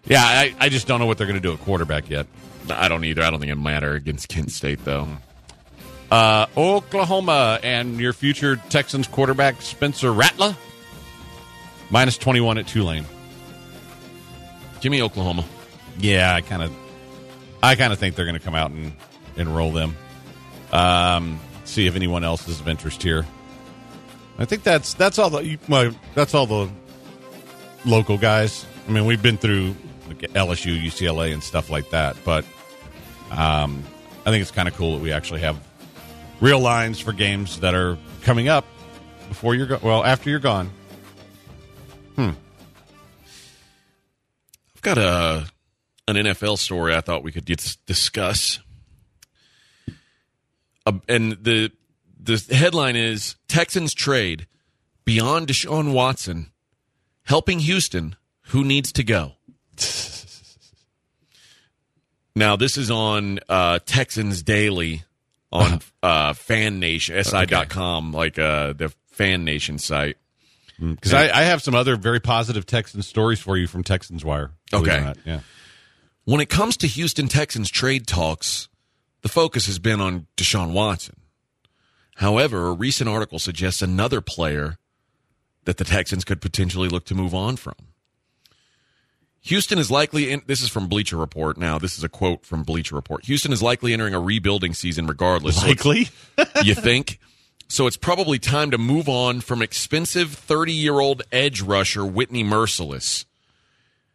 Yeah, 0.05 0.21
I, 0.21 0.53
I 0.59 0.69
just 0.69 0.87
don't 0.87 0.99
know 0.99 1.05
what 1.05 1.17
they're 1.17 1.27
going 1.27 1.41
to 1.41 1.47
do 1.47 1.53
at 1.53 1.59
quarterback 1.59 2.09
yet. 2.09 2.27
I 2.69 2.87
don't 2.87 3.05
either. 3.05 3.23
I 3.23 3.29
don't 3.29 3.39
think 3.39 3.51
it 3.51 3.55
matter 3.55 3.93
against 3.93 4.27
Kent 4.27 4.51
State 4.51 4.83
though. 4.85 5.07
Uh, 6.11 6.47
Oklahoma 6.57 7.59
and 7.61 7.99
your 7.99 8.13
future 8.13 8.55
Texans 8.69 9.07
quarterback 9.07 9.61
Spencer 9.61 10.11
Rattler 10.11 10.55
minus 11.91 12.17
twenty 12.17 12.41
one 12.41 12.57
at 12.57 12.67
Tulane. 12.67 13.05
Give 14.81 14.91
me 14.91 15.03
Oklahoma. 15.03 15.45
Yeah, 15.99 16.33
I 16.33 16.41
kind 16.41 16.63
of, 16.63 16.73
I 17.61 17.75
kind 17.75 17.91
of 17.93 17.99
think 17.99 18.15
they're 18.15 18.25
going 18.25 18.37
to 18.37 18.43
come 18.43 18.55
out 18.55 18.71
and 18.71 18.93
enroll 19.35 19.71
them. 19.71 19.95
Um, 20.71 21.39
see 21.65 21.87
if 21.87 21.95
anyone 21.95 22.23
else 22.23 22.47
is 22.47 22.59
of 22.59 22.67
interest 22.67 23.03
here. 23.03 23.25
I 24.37 24.45
think 24.45 24.63
that's 24.63 24.93
that's 24.93 25.19
all 25.19 25.29
the 25.29 25.59
well, 25.67 25.91
that's 26.15 26.33
all 26.33 26.45
the 26.45 26.69
local 27.85 28.17
guys. 28.17 28.65
I 28.87 28.91
mean, 28.91 29.05
we've 29.05 29.21
been 29.21 29.37
through 29.37 29.75
like 30.07 30.19
LSU, 30.19 30.81
UCLA, 30.81 31.33
and 31.33 31.43
stuff 31.43 31.69
like 31.69 31.89
that, 31.91 32.15
but 32.23 32.45
um, 33.31 33.83
I 34.25 34.31
think 34.31 34.41
it's 34.41 34.51
kind 34.51 34.67
of 34.67 34.75
cool 34.75 34.95
that 34.95 35.03
we 35.03 35.11
actually 35.11 35.41
have 35.41 35.59
real 36.41 36.59
lines 36.59 36.99
for 36.99 37.11
games 37.13 37.59
that 37.59 37.73
are 37.73 37.97
coming 38.23 38.47
up 38.47 38.65
before 39.27 39.55
you're 39.55 39.67
go- 39.67 39.79
well 39.81 40.03
after 40.03 40.29
you're 40.29 40.39
gone. 40.39 40.69
Hmm. 42.15 42.31
I've 44.75 44.81
got 44.81 44.97
a 44.97 45.47
an 46.07 46.15
NFL 46.15 46.57
story 46.57 46.95
I 46.95 47.01
thought 47.01 47.23
we 47.23 47.31
could 47.31 47.45
dis- 47.45 47.75
discuss. 47.85 48.59
Uh, 50.85 50.93
and 51.07 51.33
the 51.43 51.71
the 52.19 52.43
headline 52.53 52.95
is 52.95 53.35
Texans 53.47 53.93
trade 53.93 54.47
beyond 55.05 55.47
Deshaun 55.47 55.93
Watson, 55.93 56.51
helping 57.23 57.59
Houston, 57.59 58.15
who 58.47 58.63
needs 58.63 58.91
to 58.93 59.03
go. 59.03 59.33
now 62.35 62.55
this 62.55 62.77
is 62.77 62.89
on 62.89 63.39
uh, 63.47 63.79
Texans 63.85 64.41
Daily 64.43 65.03
on 65.51 65.79
uh, 66.03 66.33
Fan 66.33 66.79
Nation 66.79 67.23
si.com, 67.23 68.11
like 68.13 68.37
uh, 68.39 68.73
the 68.73 68.93
Fan 69.11 69.43
Nation 69.45 69.77
site. 69.77 70.17
Because 70.79 71.13
I, 71.13 71.23
I 71.29 71.43
have 71.43 71.61
some 71.61 71.75
other 71.75 71.97
very 71.97 72.21
positive 72.21 72.65
Texans 72.65 73.05
stories 73.05 73.39
for 73.39 73.57
you 73.57 73.67
from 73.67 73.83
Texans 73.83 74.23
Wire. 74.23 74.51
believe 74.71 74.87
it 74.87 74.91
or 74.91 75.07
Okay. 75.09 75.19
yeah. 75.25 75.39
When 76.23 76.39
it 76.39 76.47
comes 76.49 76.77
to 76.77 76.87
Houston 76.87 77.27
Texans 77.27 77.69
trade 77.69 78.07
talks, 78.07 78.69
the 79.21 79.27
focus 79.29 79.65
has 79.65 79.77
been 79.79 79.99
on 79.99 80.27
Deshaun 80.37 80.71
Watson. 80.71 81.15
However, 82.15 82.67
a 82.67 82.71
recent 82.71 83.09
article 83.09 83.39
suggests 83.39 83.81
another 83.81 84.21
player 84.21 84.77
that 85.65 85.77
the 85.77 85.83
Texans 85.83 86.23
could 86.23 86.39
potentially 86.39 86.87
look 86.87 87.03
to 87.05 87.15
move 87.15 87.33
on 87.35 87.55
from. 87.57 87.75
Houston 89.41 89.79
is 89.79 89.89
likely 89.89 90.31
in, 90.31 90.41
this 90.47 90.61
is 90.61 90.69
from 90.69 90.87
Bleacher 90.87 91.17
Report 91.17 91.57
now. 91.57 91.79
This 91.79 91.97
is 91.97 92.03
a 92.03 92.09
quote 92.09 92.45
from 92.45 92.63
Bleacher 92.63 92.95
Report. 92.95 93.25
Houston 93.25 93.53
is 93.53 93.61
likely 93.61 93.93
entering 93.93 94.13
a 94.13 94.19
rebuilding 94.19 94.73
season 94.73 95.07
regardless. 95.07 95.63
Likely. 95.63 96.09
you 96.63 96.75
think? 96.75 97.19
So 97.69 97.87
it's 97.87 97.97
probably 97.97 98.39
time 98.39 98.71
to 98.71 98.77
move 98.77 99.07
on 99.07 99.41
from 99.41 99.61
expensive 99.61 100.33
30 100.33 100.73
year 100.73 100.99
old 100.99 101.23
edge 101.31 101.61
rusher 101.61 102.05
Whitney 102.05 102.43
Mercilus. 102.43 103.25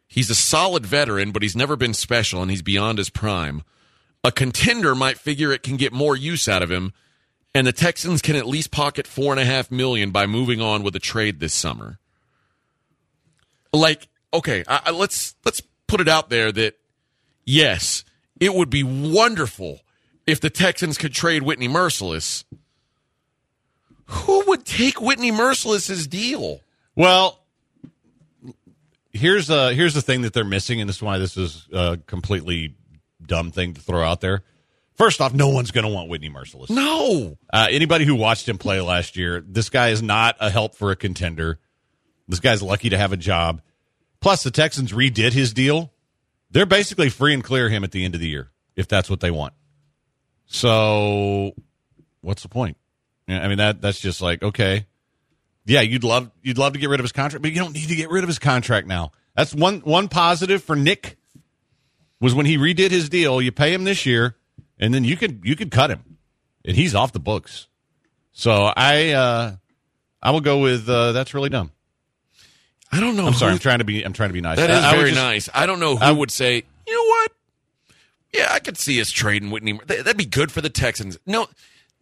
He's 0.07 0.29
a 0.29 0.35
solid 0.35 0.85
veteran, 0.85 1.31
but 1.31 1.41
he's 1.41 1.55
never 1.55 1.75
been 1.75 1.93
special 1.93 2.41
and 2.41 2.51
he's 2.51 2.61
beyond 2.61 2.97
his 2.99 3.09
prime. 3.09 3.63
A 4.23 4.31
contender 4.31 4.95
might 4.95 5.17
figure 5.17 5.51
it 5.51 5.63
can 5.63 5.77
get 5.77 5.93
more 5.93 6.15
use 6.15 6.47
out 6.47 6.63
of 6.63 6.71
him, 6.71 6.93
and 7.53 7.67
the 7.67 7.71
Texans 7.71 8.21
can 8.21 8.35
at 8.35 8.47
least 8.47 8.71
pocket 8.71 9.07
four 9.07 9.31
and 9.31 9.39
a 9.39 9.45
half 9.45 9.71
million 9.71 10.11
by 10.11 10.25
moving 10.25 10.61
on 10.61 10.83
with 10.83 10.95
a 10.95 10.99
trade 10.99 11.39
this 11.39 11.53
summer. 11.53 11.99
Like, 13.71 14.07
okay, 14.37 14.63
I, 14.67 14.81
I- 14.85 14.91
let's 14.91 15.35
let's 15.45 15.61
put 15.87 16.01
it 16.01 16.07
out 16.07 16.29
there 16.29 16.51
that 16.51 16.75
yes, 17.45 18.03
it 18.39 18.53
would 18.53 18.69
be 18.69 18.83
wonderful 18.83 19.81
if 20.27 20.41
the 20.41 20.49
Texans 20.49 20.97
could 20.97 21.13
trade 21.13 21.43
Whitney 21.43 21.67
Mercilus. 21.67 22.43
Who 24.07 24.43
would 24.47 24.65
take 24.65 25.01
Whitney 25.01 25.31
Mercilus's 25.31 26.07
deal? 26.07 26.59
Well, 26.95 27.39
here's 29.11 29.49
uh 29.49 29.69
here's 29.69 29.93
the 29.93 30.01
thing 30.01 30.21
that 30.23 30.33
they're 30.33 30.43
missing, 30.43 30.79
and 30.79 30.87
this 30.89 30.97
is 30.97 31.01
why 31.01 31.17
this 31.17 31.37
is 31.37 31.67
a 31.71 31.97
completely 32.05 32.75
dumb 33.25 33.51
thing 33.51 33.73
to 33.73 33.81
throw 33.81 34.03
out 34.03 34.21
there. 34.21 34.43
First 34.95 35.19
off, 35.19 35.33
no 35.33 35.49
one's 35.49 35.71
going 35.71 35.83
to 35.85 35.91
want 35.91 36.07
Whitney 36.09 36.29
Mercilus. 36.29 36.69
No. 36.69 37.37
Uh, 37.51 37.67
anybody 37.69 38.05
who 38.05 38.15
watched 38.15 38.47
him 38.47 38.57
play 38.57 38.79
last 38.79 39.17
year, 39.17 39.43
this 39.45 39.69
guy 39.69 39.89
is 39.89 40.01
not 40.01 40.37
a 40.39 40.49
help 40.49 40.75
for 40.75 40.89
a 40.91 40.95
contender. 40.95 41.59
This 42.29 42.39
guy's 42.39 42.61
lucky 42.61 42.89
to 42.89 42.97
have 42.97 43.11
a 43.11 43.17
job. 43.17 43.61
Plus, 44.25 44.41
the 44.41 44.49
Texans 44.49 44.91
redid 44.91 45.33
his 45.33 45.53
deal. 45.53 45.93
They're 46.49 46.65
basically 46.65 47.09
free 47.09 47.35
and 47.35 47.43
clear 47.43 47.69
him 47.69 47.83
at 47.83 47.91
the 47.91 48.03
end 48.03 48.15
of 48.15 48.19
the 48.19 48.27
year 48.27 48.49
if 48.75 48.87
that's 48.87 49.07
what 49.07 49.19
they 49.19 49.29
want. 49.29 49.53
So, 50.47 51.53
what's 52.21 52.41
the 52.41 52.49
point? 52.49 52.77
I 53.27 53.47
mean 53.47 53.59
that 53.59 53.81
that's 53.81 53.99
just 53.99 54.23
like 54.23 54.41
okay, 54.41 54.87
yeah, 55.67 55.81
you'd 55.81 56.03
love 56.03 56.31
you'd 56.41 56.57
love 56.57 56.73
to 56.73 56.79
get 56.79 56.89
rid 56.89 56.99
of 56.99 57.03
his 57.03 57.11
contract, 57.11 57.43
but 57.43 57.51
you 57.51 57.59
don't 57.59 57.75
need 57.75 57.89
to 57.89 57.95
get 57.95 58.09
rid 58.09 58.23
of 58.23 58.27
his 58.27 58.39
contract 58.39 58.87
now. 58.87 59.11
That's 59.35 59.53
one 59.53 59.81
one 59.81 60.07
positive 60.07 60.63
for 60.63 60.75
Nick 60.75 61.17
was 62.19 62.33
when 62.33 62.47
he 62.47 62.57
redid 62.57 62.89
his 62.89 63.09
deal. 63.09 63.39
You 63.39 63.51
pay 63.51 63.71
him 63.75 63.83
this 63.83 64.07
year, 64.07 64.37
and 64.79 64.91
then 64.91 65.03
you 65.03 65.17
could 65.17 65.41
you 65.43 65.55
could 65.55 65.69
cut 65.69 65.91
him, 65.91 66.17
and 66.65 66.75
he's 66.75 66.95
off 66.95 67.11
the 67.11 67.19
books. 67.19 67.67
So 68.31 68.73
I 68.75 69.11
uh, 69.11 69.55
I 70.19 70.31
will 70.31 70.41
go 70.41 70.61
with 70.61 70.89
uh, 70.89 71.11
that's 71.11 71.35
really 71.35 71.49
dumb. 71.49 71.73
I 72.95 72.99
don't 72.99 73.15
know. 73.15 73.27
I'm 73.27 73.33
sorry, 73.33 73.51
who- 73.51 73.55
I'm 73.55 73.59
trying 73.59 73.79
to 73.79 73.85
be 73.85 74.03
I'm 74.03 74.13
trying 74.13 74.29
to 74.29 74.33
be 74.33 74.41
nice. 74.41 74.57
That 74.57 74.69
is 74.69 74.77
I- 74.83 74.91
I 74.91 74.95
very 74.95 75.09
just- 75.11 75.21
nice. 75.21 75.49
I 75.53 75.65
don't 75.65 75.79
know 75.79 75.95
who 75.97 76.03
I- 76.03 76.11
would 76.11 76.31
say, 76.31 76.63
you 76.87 76.93
know 76.93 77.03
what? 77.09 77.31
Yeah, 78.33 78.49
I 78.51 78.59
could 78.59 78.77
see 78.77 78.99
us 78.99 79.11
trading 79.11 79.49
Whitney. 79.49 79.77
Th- 79.87 80.03
That'd 80.03 80.17
be 80.17 80.25
good 80.25 80.51
for 80.51 80.61
the 80.61 80.69
Texans. 80.69 81.17
No, 81.25 81.47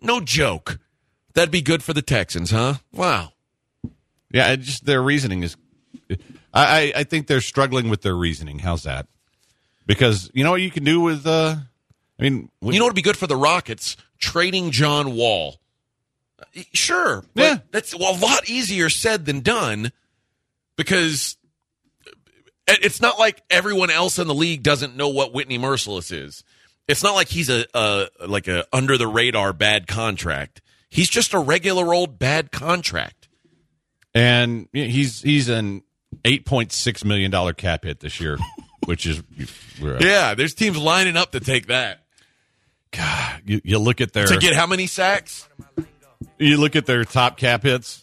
no 0.02 0.20
joke. 0.20 0.80
That'd 1.34 1.52
be 1.52 1.62
good 1.62 1.84
for 1.84 1.94
the 1.94 2.02
Texans, 2.02 2.52
huh? 2.52 2.76
Wow. 2.92 3.34
Yeah, 4.32 4.52
it 4.52 4.62
just 4.62 4.86
their 4.86 5.02
reasoning 5.02 5.44
is. 5.44 5.56
I, 6.12 6.16
I 6.54 6.94
I 6.98 7.04
think 7.04 7.28
they're 7.28 7.42
struggling 7.42 7.90
with 7.90 8.02
their 8.02 8.16
reasoning. 8.16 8.60
How's 8.60 8.84
that? 8.84 9.08
Because 9.86 10.30
you 10.34 10.44
know 10.44 10.52
what 10.52 10.62
you 10.62 10.72
can 10.72 10.84
do 10.84 11.02
with. 11.02 11.26
uh 11.28 11.56
I 12.20 12.24
mean, 12.24 12.50
You 12.62 12.74
know 12.74 12.86
what 12.86 12.90
would 12.90 12.96
be 12.96 13.02
good 13.02 13.18
for 13.18 13.28
the 13.28 13.36
Rockets? 13.36 13.98
Trading 14.20 14.72
John 14.72 15.16
Wall. 15.16 15.60
Uh, 16.40 16.62
Sure. 16.74 17.26
But 17.36 17.42
Yeah. 17.44 17.58
That's 17.72 17.96
well, 17.96 18.16
a 18.16 18.20
lot 18.20 18.48
easier 18.50 18.90
said 18.90 19.26
than 19.26 19.42
done 19.42 19.92
because 20.78 21.38
it's 22.68 23.02
not 23.02 23.20
like 23.20 23.42
everyone 23.50 23.90
else 23.90 24.20
in 24.20 24.28
the 24.28 24.34
league 24.34 24.64
doesn't 24.64 24.96
know 24.96 25.10
what 25.10 25.34
Whitney 25.34 25.58
Mercilus 25.60 26.12
is. 26.12 26.44
It's 26.88 27.04
not 27.04 27.16
like 27.16 27.28
he's 27.30 27.50
a, 27.50 27.66
a 27.74 28.08
like 28.28 28.48
a 28.48 28.66
under 28.74 28.98
the 28.98 29.08
radar 29.08 29.54
bad 29.54 29.88
contract. 29.88 30.62
He's 30.90 31.10
just 31.10 31.34
a 31.34 31.40
regular 31.40 31.94
old 31.94 32.20
bad 32.20 32.52
contract. 32.52 33.28
and 34.14 34.68
he's 34.74 35.22
he's 35.22 35.50
an 35.50 35.84
eight 36.26 36.46
point 36.46 36.72
six 36.72 37.04
million 37.06 37.32
dollar 37.32 37.54
cap 37.54 37.84
hit 37.86 38.00
this 38.02 38.20
year, 38.20 38.38
which 38.86 39.06
is 39.06 39.20
uh, 39.82 39.98
Yeah, 40.00 40.34
there's 40.36 40.54
teams 40.54 40.78
lining 40.78 41.16
up 41.18 41.32
to 41.32 41.40
take 41.40 41.68
that. 41.68 42.02
you, 43.46 43.62
you 43.64 43.80
look 43.80 44.02
at 44.02 44.14
their 44.14 44.28
To 44.28 44.38
get 44.38 44.54
how 44.56 44.68
many 44.68 44.86
sacks? 44.88 45.48
you 46.38 46.58
look 46.58 46.76
at 46.76 46.86
their 46.86 47.04
top 47.06 47.38
cap 47.38 47.64
hits. 47.64 48.03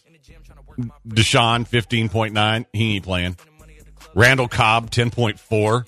Deshaun 1.07 1.67
fifteen 1.67 2.09
point 2.09 2.33
nine, 2.33 2.65
he 2.73 2.95
ain't 2.95 3.05
playing. 3.05 3.37
Randall 4.15 4.47
Cobb 4.47 4.89
ten 4.89 5.11
point 5.11 5.39
four, 5.39 5.85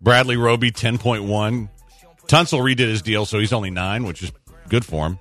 Bradley 0.00 0.36
Roby 0.36 0.70
ten 0.70 0.98
point 0.98 1.24
one. 1.24 1.70
Tunsil 2.26 2.60
redid 2.60 2.88
his 2.88 3.02
deal, 3.02 3.26
so 3.26 3.38
he's 3.38 3.52
only 3.52 3.70
nine, 3.70 4.04
which 4.04 4.22
is 4.22 4.32
good 4.68 4.84
for 4.84 5.06
him. 5.06 5.18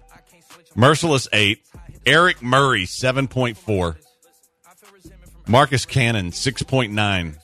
Mercilus 0.76 1.28
eight, 1.34 1.66
Eric 2.06 2.42
Murray 2.42 2.86
seven 2.86 3.28
point 3.28 3.58
four, 3.58 3.98
Marcus 5.48 5.86
Cannon 5.86 6.32
six 6.32 6.64
point 6.64 6.94
nine. 6.94 7.38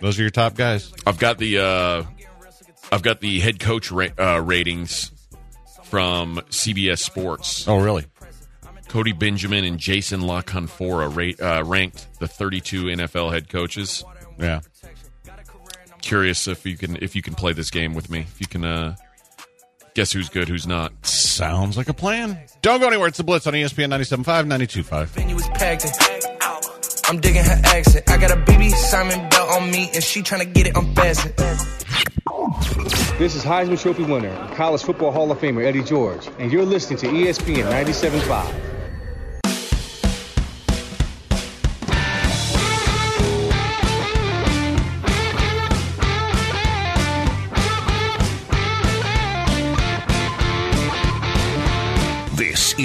Those 0.00 0.18
are 0.18 0.22
your 0.22 0.30
top 0.30 0.54
guys. 0.54 0.92
I've 1.06 1.18
got 1.18 1.38
the 1.38 1.58
uh, 1.58 2.02
I've 2.92 3.02
got 3.02 3.20
the 3.20 3.40
head 3.40 3.58
coach 3.58 3.90
ra- 3.90 4.08
uh, 4.18 4.42
ratings 4.42 5.10
from 5.92 6.40
CBS 6.48 7.00
Sports. 7.00 7.68
Oh, 7.68 7.76
really? 7.76 8.06
Cody 8.88 9.12
Benjamin 9.12 9.62
and 9.62 9.78
Jason 9.78 10.22
La 10.22 10.40
Canfora 10.40 11.14
rate, 11.14 11.38
uh, 11.38 11.62
ranked 11.66 12.08
the 12.18 12.26
32 12.26 12.84
NFL 12.84 13.30
head 13.30 13.50
coaches. 13.50 14.02
Yeah. 14.38 14.60
Curious 16.00 16.48
if 16.48 16.64
you 16.64 16.78
can 16.78 16.96
if 17.02 17.14
you 17.14 17.20
can 17.20 17.34
play 17.34 17.52
this 17.52 17.70
game 17.70 17.92
with 17.92 18.08
me. 18.08 18.20
If 18.20 18.40
you 18.40 18.46
can 18.46 18.64
uh, 18.64 18.96
guess 19.92 20.12
who's 20.12 20.30
good, 20.30 20.48
who's 20.48 20.66
not. 20.66 20.94
Sounds 21.04 21.76
like 21.76 21.90
a 21.90 21.94
plan. 21.94 22.40
Don't 22.62 22.80
go 22.80 22.86
anywhere. 22.86 23.08
It's 23.08 23.18
the 23.18 23.24
Blitz 23.24 23.46
on 23.46 23.52
ESPN 23.52 23.92
97.5, 23.92 24.46
92.5. 24.46 26.81
I'm 27.12 27.20
digging 27.20 27.44
her 27.44 27.60
accent. 27.64 28.08
I 28.08 28.16
got 28.16 28.30
a 28.30 28.36
BB 28.36 28.70
Simon 28.70 29.28
belt 29.28 29.50
on 29.50 29.70
me, 29.70 29.90
and 29.92 30.02
she 30.02 30.22
tryna 30.22 30.50
get 30.50 30.66
it 30.66 30.74
unfastened. 30.74 31.34
This 33.18 33.34
is 33.34 33.44
Heisman 33.44 33.78
Trophy 33.78 34.04
winner, 34.04 34.34
College 34.54 34.82
Football 34.82 35.12
Hall 35.12 35.30
of 35.30 35.38
Famer 35.38 35.62
Eddie 35.62 35.82
George, 35.82 36.26
and 36.38 36.50
you're 36.50 36.64
listening 36.64 36.98
to 37.00 37.08
ESPN 37.08 37.70
97.5. 37.70 38.71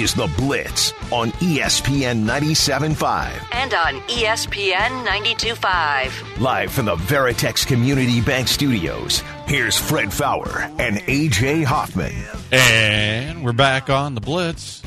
is 0.08 0.14
The 0.14 0.26
Blitz 0.36 0.92
on 1.12 1.32
ESPN 1.32 2.24
97.5. 2.24 3.42
And 3.52 3.74
on 3.74 3.94
ESPN 4.02 5.06
92.5. 5.06 6.40
Live 6.40 6.72
from 6.72 6.86
the 6.86 6.96
Veritex 6.96 7.66
Community 7.66 8.20
Bank 8.20 8.48
Studios, 8.48 9.22
Here's 9.46 9.78
Fred 9.78 10.12
Faour 10.12 10.60
and 10.78 10.98
AJ 10.98 11.64
Hoffman. 11.64 12.12
And 12.52 13.44
we're 13.44 13.52
back 13.52 13.90
on 13.90 14.14
the 14.14 14.20
Blitz. 14.20 14.82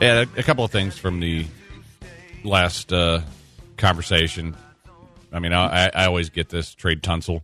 And 0.00 0.28
a, 0.36 0.40
a 0.40 0.42
couple 0.42 0.64
of 0.64 0.70
things 0.70 0.98
from 0.98 1.20
the 1.20 1.46
last 2.44 2.92
uh, 2.92 3.20
conversation. 3.76 4.56
I 5.32 5.38
mean, 5.38 5.52
I, 5.52 5.90
I 5.94 6.06
always 6.06 6.30
get 6.30 6.48
this 6.48 6.74
trade 6.74 7.02
Tunsil. 7.02 7.42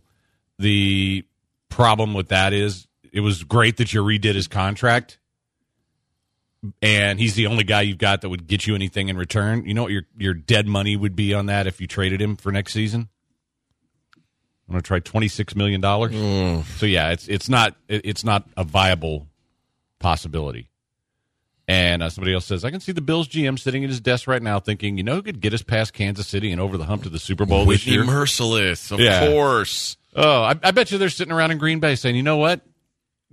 The 0.57 1.25
problem 1.69 2.13
with 2.13 2.29
that 2.29 2.53
is 2.53 2.87
it 3.11 3.21
was 3.21 3.43
great 3.43 3.77
that 3.77 3.93
you 3.93 4.03
redid 4.03 4.35
his 4.35 4.47
contract, 4.47 5.19
and 6.81 7.19
he's 7.19 7.35
the 7.35 7.47
only 7.47 7.63
guy 7.63 7.81
you've 7.81 7.97
got 7.97 8.21
that 8.21 8.29
would 8.29 8.47
get 8.47 8.67
you 8.67 8.75
anything 8.75 9.09
in 9.09 9.17
return. 9.17 9.65
You 9.65 9.73
know 9.73 9.83
what 9.83 9.91
your 9.91 10.03
your 10.17 10.33
dead 10.33 10.67
money 10.67 10.95
would 10.95 11.15
be 11.15 11.33
on 11.33 11.45
that 11.47 11.67
if 11.67 11.79
you 11.81 11.87
traded 11.87 12.21
him 12.21 12.35
for 12.35 12.51
next 12.51 12.73
season? 12.73 13.09
I'm 14.67 14.73
going 14.73 14.81
to 14.81 14.87
try 14.87 14.99
twenty 14.99 15.27
six 15.27 15.55
million 15.55 15.81
dollars. 15.81 16.13
So 16.77 16.85
yeah, 16.85 17.09
it's 17.11 17.27
it's 17.27 17.49
not 17.49 17.75
it's 17.87 18.23
not 18.23 18.47
a 18.57 18.63
viable 18.63 19.27
possibility. 19.99 20.69
And 21.67 22.01
uh, 22.01 22.09
somebody 22.09 22.33
else 22.33 22.45
says, 22.45 22.65
I 22.65 22.71
can 22.71 22.79
see 22.79 22.93
the 22.93 23.01
Bills 23.01 23.27
GM 23.27 23.59
sitting 23.59 23.83
at 23.83 23.91
his 23.91 24.01
desk 24.01 24.27
right 24.27 24.41
now 24.41 24.59
thinking, 24.59 24.97
you 24.97 25.03
know 25.03 25.13
who 25.15 25.21
could 25.21 25.39
get 25.39 25.53
us 25.53 25.61
past 25.61 25.93
Kansas 25.93 26.27
City 26.27 26.51
and 26.51 26.59
over 26.59 26.77
the 26.79 26.85
hump 26.85 27.03
to 27.03 27.09
the 27.09 27.19
Super 27.19 27.45
Bowl 27.45 27.59
this 27.65 27.85
Whitney 27.85 27.93
year? 27.93 28.03
Mercilus, 28.05 28.91
of 28.91 28.99
Yeah. 28.99 29.27
course. 29.29 29.95
oh, 30.15 30.41
I, 30.41 30.55
I 30.63 30.71
bet 30.71 30.91
you 30.91 30.97
they're 30.97 31.09
sitting 31.11 31.31
around 31.31 31.51
in 31.51 31.59
Green 31.59 31.79
Bay 31.79 31.93
saying, 31.95 32.15
you 32.15 32.23
know 32.23 32.37
what? 32.37 32.61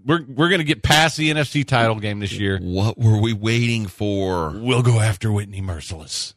We're, 0.06 0.22
we're 0.24 0.48
going 0.48 0.60
to 0.60 0.64
get 0.64 0.82
past 0.84 1.16
the 1.16 1.30
NFC 1.30 1.66
title 1.66 1.96
game 1.96 2.20
this 2.20 2.32
year. 2.32 2.58
What 2.62 2.96
were 2.96 3.20
we 3.20 3.32
waiting 3.32 3.86
for? 3.86 4.50
We'll 4.54 4.82
go 4.82 5.00
after 5.00 5.32
Whitney 5.32 5.60
Mercilus. 5.60 6.34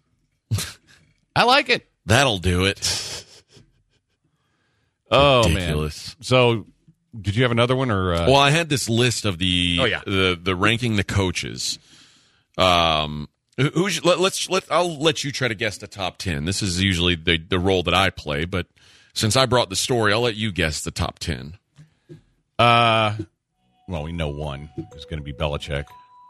I 1.36 1.43
like 1.43 1.69
it. 1.69 1.88
That'll 2.05 2.39
do 2.39 2.65
it. 2.65 2.79
Oh, 5.12 5.41
Ridiculous. 5.49 6.10
man. 6.10 6.15
So, 6.23 6.65
did 7.19 7.36
you 7.36 7.41
have 7.43 7.51
another 7.51 7.75
one 7.75 7.89
or? 7.89 8.13
Uh, 8.13 8.25
Well, 8.27 8.36
I 8.36 8.51
had 8.51 8.69
this 8.69 8.88
list 8.88 9.25
of 9.25 9.39
the 9.39 9.77
Oh, 9.82 9.86
yeah. 9.86 10.01
the 10.05 10.39
the 10.39 10.55
ranking 10.55 10.97
the 10.97 11.03
coaches. 11.03 11.79
Um, 12.60 13.27
who's 13.58 14.05
let, 14.05 14.19
let's 14.19 14.47
let 14.51 14.65
I'll 14.71 14.99
let 14.99 15.23
you 15.23 15.32
try 15.32 15.47
to 15.47 15.55
guess 15.55 15.79
the 15.79 15.88
top 15.88 16.17
ten. 16.19 16.45
This 16.45 16.62
is 16.62 16.84
usually 16.84 17.15
the 17.15 17.39
the 17.39 17.58
role 17.58 17.82
that 17.84 17.93
I 17.95 18.12
play, 18.12 18.45
but 18.45 18.67
since 19.15 19.36
I 19.36 19.47
brought 19.47 19.71
the 19.71 19.75
story, 19.75 20.13
I'll 20.13 20.21
let 20.21 20.36
you 20.36 20.51
guess 20.51 20.84
the 20.84 20.91
top 20.91 21.17
ten. 21.17 21.58
uh, 22.60 23.15
well, 23.89 24.04
we 24.04 24.12
know 24.12 24.30
one 24.30 24.69
is 24.95 25.06
going 25.06 25.19
to 25.19 25.23
be 25.23 25.34
Belichick. 25.34 25.86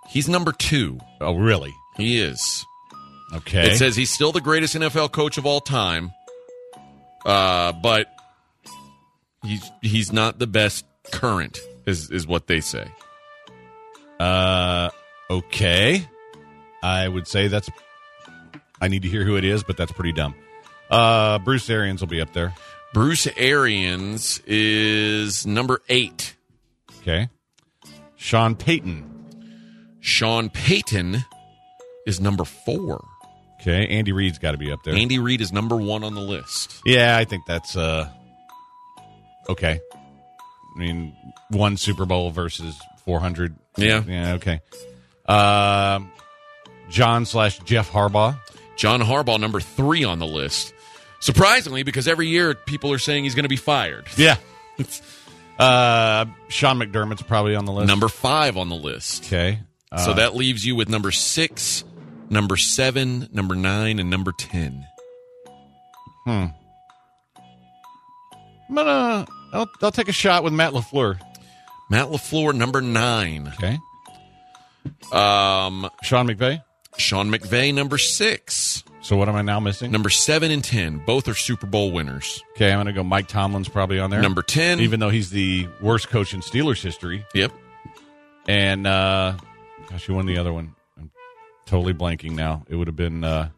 He's 0.08 0.28
number 0.28 0.52
two. 0.52 1.00
Oh, 1.22 1.36
really? 1.36 1.74
He 1.98 2.20
is. 2.20 2.66
Okay. 3.34 3.74
It 3.74 3.78
says 3.78 3.96
he's 3.96 4.10
still 4.12 4.32
the 4.32 4.42
greatest 4.42 4.76
NFL 4.76 5.12
coach 5.12 5.38
of 5.38 5.46
all 5.46 5.60
time, 5.62 6.12
uh, 7.26 7.74
but 7.74 8.08
he's 9.44 9.70
he's 9.82 10.12
not 10.12 10.40
the 10.40 10.48
best 10.48 10.86
current. 11.12 11.60
Is 11.86 12.10
is 12.10 12.26
what 12.26 12.48
they 12.48 12.62
say. 12.62 12.88
Uh, 14.20 14.90
okay. 15.30 16.08
I 16.82 17.08
would 17.08 17.28
say 17.28 17.48
that's. 17.48 17.70
I 18.82 18.88
need 18.88 19.04
to 19.04 19.10
hear 19.10 19.24
who 19.26 19.36
it 19.36 19.44
is, 19.44 19.64
but 19.64 19.78
that's 19.78 19.92
pretty 19.92 20.14
dumb. 20.14 20.34
Uh, 20.90 21.38
Bruce 21.40 21.70
Arians 21.70 22.02
will 22.02 22.08
be 22.08 22.22
up 22.22 22.34
there. 22.34 22.54
Bruce 22.94 23.28
Arians 23.38 24.42
is 24.48 25.46
number 25.46 25.82
eight. 25.90 26.36
Okay. 27.02 27.30
Sean 28.20 28.54
Payton. 28.56 29.06
Sean 30.02 30.50
Payton 30.50 31.24
is 32.06 32.20
number 32.20 32.44
four. 32.44 33.04
Okay. 33.62 33.88
Andy 33.88 34.12
Reid's 34.12 34.38
got 34.38 34.52
to 34.52 34.58
be 34.58 34.72
up 34.72 34.84
there. 34.84 34.94
Andy 34.94 35.20
Reid 35.20 35.42
is 35.42 35.52
number 35.52 35.76
one 35.78 36.04
on 36.04 36.16
the 36.16 36.22
list. 36.22 36.82
yeah, 36.86 37.18
I 37.18 37.26
think 37.26 37.46
that's 37.48 37.76
uh. 37.76 38.10
Okay. 39.48 39.80
I 40.76 40.80
mean, 40.80 41.16
one 41.50 41.78
Super 41.78 42.06
Bowl 42.06 42.30
versus 42.30 42.78
four 43.06 43.20
hundred. 43.20 43.56
Yeah. 43.78 44.04
Yeah. 44.06 44.34
Okay. 44.34 44.62
Um, 45.26 46.12
John 46.90 47.26
slash 47.26 47.60
Jeff 47.60 47.90
Harbaugh. 47.90 48.38
John 48.78 49.02
Harbaugh, 49.02 49.40
number 49.40 49.60
three 49.60 50.04
on 50.04 50.20
the 50.20 50.28
list. 50.28 50.74
Surprisingly, 51.22 51.84
because 51.84 52.08
every 52.08 52.28
year 52.28 52.54
people 52.54 52.92
are 52.94 53.00
saying 53.00 53.24
he's 53.24 53.36
going 53.36 53.44
to 53.44 53.50
be 53.50 53.56
fired. 53.58 54.08
Yeah. 54.18 54.38
uh, 55.60 56.26
Sean 56.48 56.80
McDermott's 56.80 57.22
probably 57.22 57.56
on 57.56 57.66
the 57.66 57.72
list. 57.72 57.88
Number 57.88 58.08
five 58.08 58.58
on 58.58 58.70
the 58.70 58.76
list. 58.76 59.26
Okay. 59.26 59.60
so 60.04 60.14
that 60.14 60.36
leaves 60.36 60.66
you 60.66 60.76
with 60.76 60.90
number 60.90 61.12
six, 61.12 61.84
number 62.30 62.58
seven, 62.58 63.28
number 63.32 63.56
nine, 63.56 64.00
and 64.00 64.10
number 64.10 64.32
ten. 64.32 64.86
I'm 66.28 66.54
gonna. 68.76 69.28
I'll, 69.52 69.70
I'll 69.82 69.92
take 69.92 70.10
a 70.10 70.14
shot 70.14 70.44
with 70.44 70.54
Matt 70.54 70.74
Lafleur. 70.74 71.20
Matt 71.90 72.08
LaFleur, 72.10 72.54
number 72.56 72.82
nine. 72.82 73.52
Okay. 73.56 73.80
Um, 75.12 75.90
Sean 76.04 76.28
McVay. 76.28 76.64
Sean 76.98 77.32
McVay, 77.32 77.74
number 77.74 77.98
six. 77.98 78.84
So 79.02 79.16
what 79.16 79.30
am 79.30 79.36
I 79.36 79.42
now 79.42 79.60
missing? 79.60 79.92
Number 79.92 80.10
seven 80.10 80.52
and 80.52 80.64
ten. 80.64 80.98
Both 81.06 81.28
are 81.30 81.34
Super 81.34 81.66
Bowl 81.68 81.92
winners. 81.92 82.44
Okay, 82.52 82.72
I'm 82.72 82.80
gonna 82.80 82.92
go. 82.94 83.04
Mike 83.04 83.28
Tomlin's 83.28 83.70
probably 83.70 83.98
on 84.00 84.10
there. 84.10 84.22
Number 84.22 84.42
ten. 84.42 84.80
even 84.82 85.00
though 85.00 85.10
he's 85.10 85.30
the 85.30 85.68
worst 85.82 86.10
coach 86.10 86.34
in 86.34 86.42
Steelers 86.42 86.82
history. 86.82 87.26
Yep. 87.34 87.52
And 88.48 88.86
uh 88.86 89.36
gosh, 89.90 90.06
who 90.06 90.16
won 90.16 90.26
the 90.26 90.38
other 90.38 90.52
one? 90.52 90.76
I'm 90.98 91.12
totally 91.66 91.94
blanking 91.94 92.32
now. 92.34 92.66
It 92.68 92.76
would 92.76 92.88
have 92.88 92.96
been 92.98 93.24
uh 93.24 93.50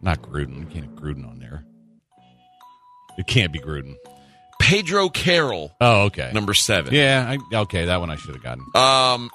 not 0.00 0.22
Gruden. 0.22 0.58
You 0.60 0.66
can't 0.66 0.84
have 0.86 0.94
Gruden 0.94 1.28
on 1.28 1.38
there. 1.38 1.64
It 3.18 3.26
can't 3.26 3.52
be 3.52 3.58
Gruden. 3.58 3.96
Pedro 4.58 5.08
Carroll, 5.08 5.74
Oh, 5.80 6.02
okay. 6.04 6.30
number 6.32 6.54
seven. 6.54 6.94
Yeah, 6.94 7.36
I, 7.52 7.56
okay, 7.62 7.86
that 7.86 7.98
one 8.00 8.08
I 8.10 8.16
should 8.16 8.34
have 8.34 8.42
gotten. 8.42 8.64
Um, 8.74 9.30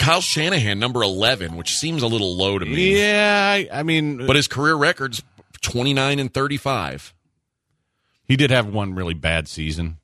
Kyle 0.00 0.20
Shanahan, 0.22 0.78
number 0.78 1.02
11, 1.02 1.56
which 1.56 1.76
seems 1.76 2.02
a 2.02 2.06
little 2.06 2.34
low 2.36 2.58
to 2.58 2.64
me. 2.66 2.98
Yeah, 2.98 3.66
I, 3.70 3.80
I 3.80 3.82
mean, 3.84 4.26
But 4.26 4.34
his 4.34 4.48
career 4.48 4.74
record's 4.74 5.22
29 5.60 6.18
and 6.18 6.32
35. 6.32 7.14
he 8.26 8.34
did 8.36 8.50
have 8.50 8.66
one 8.66 8.94
really 8.94 9.14
bad 9.14 9.46
season. 9.46 9.98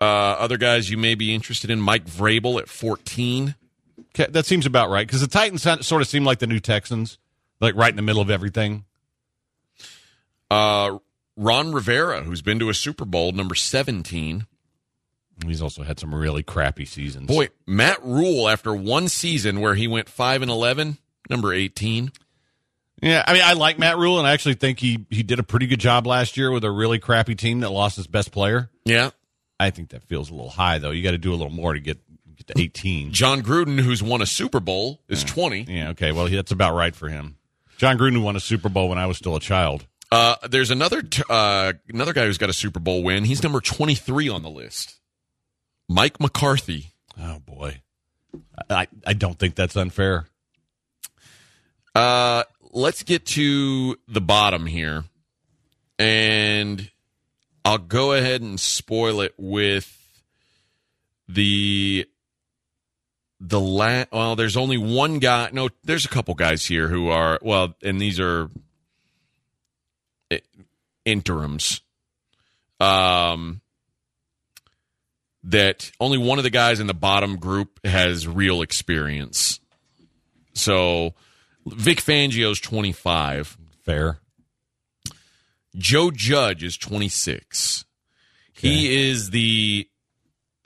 Uh, 0.00 0.04
other 0.04 0.56
guys 0.58 0.90
you 0.90 0.98
may 0.98 1.14
be 1.14 1.32
interested 1.34 1.70
in 1.70 1.80
Mike 1.80 2.04
Vrabel 2.06 2.60
at 2.60 2.68
14. 2.68 3.54
Okay, 4.10 4.30
that 4.30 4.44
seems 4.46 4.66
about 4.66 4.90
right 4.90 5.06
because 5.06 5.20
the 5.20 5.28
Titans 5.28 5.62
sort 5.86 6.02
of 6.02 6.08
seem 6.08 6.24
like 6.24 6.40
the 6.40 6.46
new 6.48 6.60
Texans, 6.60 7.18
like 7.60 7.74
right 7.76 7.90
in 7.90 7.96
the 7.96 8.02
middle 8.02 8.20
of 8.20 8.30
everything. 8.30 8.84
Uh, 10.50 10.98
Ron 11.36 11.72
Rivera, 11.72 12.22
who's 12.22 12.42
been 12.42 12.58
to 12.58 12.68
a 12.68 12.74
Super 12.74 13.04
Bowl, 13.04 13.32
number 13.32 13.54
17. 13.54 14.46
He's 15.46 15.62
also 15.62 15.82
had 15.82 15.98
some 15.98 16.14
really 16.14 16.42
crappy 16.42 16.84
seasons. 16.84 17.26
Boy, 17.26 17.48
Matt 17.66 18.02
Rhule, 18.04 18.48
after 18.48 18.74
one 18.74 19.08
season 19.08 19.60
where 19.60 19.74
he 19.74 19.88
went 19.88 20.08
5 20.08 20.42
and 20.42 20.50
11, 20.50 20.98
number 21.28 21.52
18. 21.52 22.12
Yeah, 23.02 23.24
I 23.26 23.32
mean, 23.32 23.42
I 23.44 23.52
like 23.54 23.78
Matt 23.78 23.98
Rhule, 23.98 24.18
and 24.18 24.26
I 24.26 24.32
actually 24.32 24.54
think 24.54 24.78
he 24.78 25.04
he 25.10 25.22
did 25.22 25.38
a 25.38 25.42
pretty 25.42 25.66
good 25.66 25.80
job 25.80 26.06
last 26.06 26.36
year 26.36 26.50
with 26.50 26.64
a 26.64 26.70
really 26.70 26.98
crappy 26.98 27.34
team 27.34 27.60
that 27.60 27.70
lost 27.70 27.98
its 27.98 28.06
best 28.06 28.30
player. 28.30 28.70
Yeah. 28.84 29.10
I 29.58 29.70
think 29.70 29.90
that 29.90 30.02
feels 30.04 30.30
a 30.30 30.34
little 30.34 30.50
high, 30.50 30.78
though. 30.78 30.90
You 30.90 31.02
got 31.02 31.10
to 31.10 31.18
do 31.18 31.30
a 31.30 31.36
little 31.36 31.50
more 31.50 31.74
to 31.74 31.80
get 31.80 31.98
get 32.36 32.46
to 32.48 32.54
eighteen. 32.60 33.12
Jon 33.12 33.42
Gruden, 33.42 33.78
who's 33.80 34.02
won 34.02 34.22
a 34.22 34.26
Super 34.26 34.60
Bowl, 34.60 35.00
is 35.08 35.22
20. 35.24 35.66
Yeah, 35.68 35.90
okay. 35.90 36.12
Well, 36.12 36.28
that's 36.28 36.52
about 36.52 36.74
right 36.74 36.94
for 36.94 37.08
him. 37.08 37.36
Jon 37.76 37.98
Gruden 37.98 38.22
won 38.22 38.36
a 38.36 38.40
Super 38.40 38.68
Bowl 38.68 38.88
when 38.88 38.98
I 38.98 39.06
was 39.06 39.18
still 39.18 39.36
a 39.36 39.40
child. 39.40 39.86
Uh, 40.10 40.36
there's 40.48 40.70
another 40.70 41.02
t- 41.02 41.22
uh, 41.28 41.72
another 41.88 42.12
guy 42.12 42.26
who's 42.26 42.38
got 42.38 42.48
a 42.48 42.54
Super 42.54 42.80
Bowl 42.80 43.02
win. 43.02 43.24
He's 43.24 43.42
number 43.42 43.60
23 43.60 44.28
on 44.28 44.42
the 44.42 44.50
list. 44.50 45.00
Mike 45.88 46.20
McCarthy. 46.20 46.92
Oh 47.20 47.40
boy, 47.40 47.80
I 48.70 48.88
I 49.06 49.12
don't 49.12 49.38
think 49.38 49.54
that's 49.54 49.76
unfair. 49.76 50.26
Uh, 51.94 52.42
let's 52.72 53.02
get 53.02 53.26
to 53.26 53.96
the 54.08 54.20
bottom 54.20 54.66
here, 54.66 55.04
and 55.98 56.90
I'll 57.64 57.78
go 57.78 58.12
ahead 58.12 58.42
and 58.42 58.58
spoil 58.58 59.20
it 59.20 59.34
with 59.38 59.96
the 61.28 62.06
the 63.40 63.60
la- 63.60 64.04
Well, 64.12 64.36
there's 64.36 64.56
only 64.56 64.78
one 64.78 65.18
guy. 65.18 65.50
No, 65.52 65.68
there's 65.84 66.04
a 66.04 66.08
couple 66.08 66.34
guys 66.34 66.66
here 66.66 66.88
who 66.88 67.08
are 67.08 67.38
well, 67.42 67.74
and 67.82 68.00
these 68.00 68.18
are 68.18 68.48
interims. 71.04 71.80
Um, 72.80 73.60
that 75.44 75.90
only 76.00 76.18
one 76.18 76.38
of 76.38 76.44
the 76.44 76.50
guys 76.50 76.80
in 76.80 76.86
the 76.86 76.94
bottom 76.94 77.36
group 77.36 77.78
has 77.84 78.26
real 78.26 78.62
experience. 78.62 79.60
So 80.54 81.14
Vic 81.66 81.98
Fangio's 81.98 82.60
25. 82.60 83.58
Fair. 83.82 84.18
Joe 85.76 86.10
Judge 86.10 86.62
is 86.62 86.76
26. 86.76 87.84
He 88.52 89.10
is 89.10 89.30
the 89.30 89.88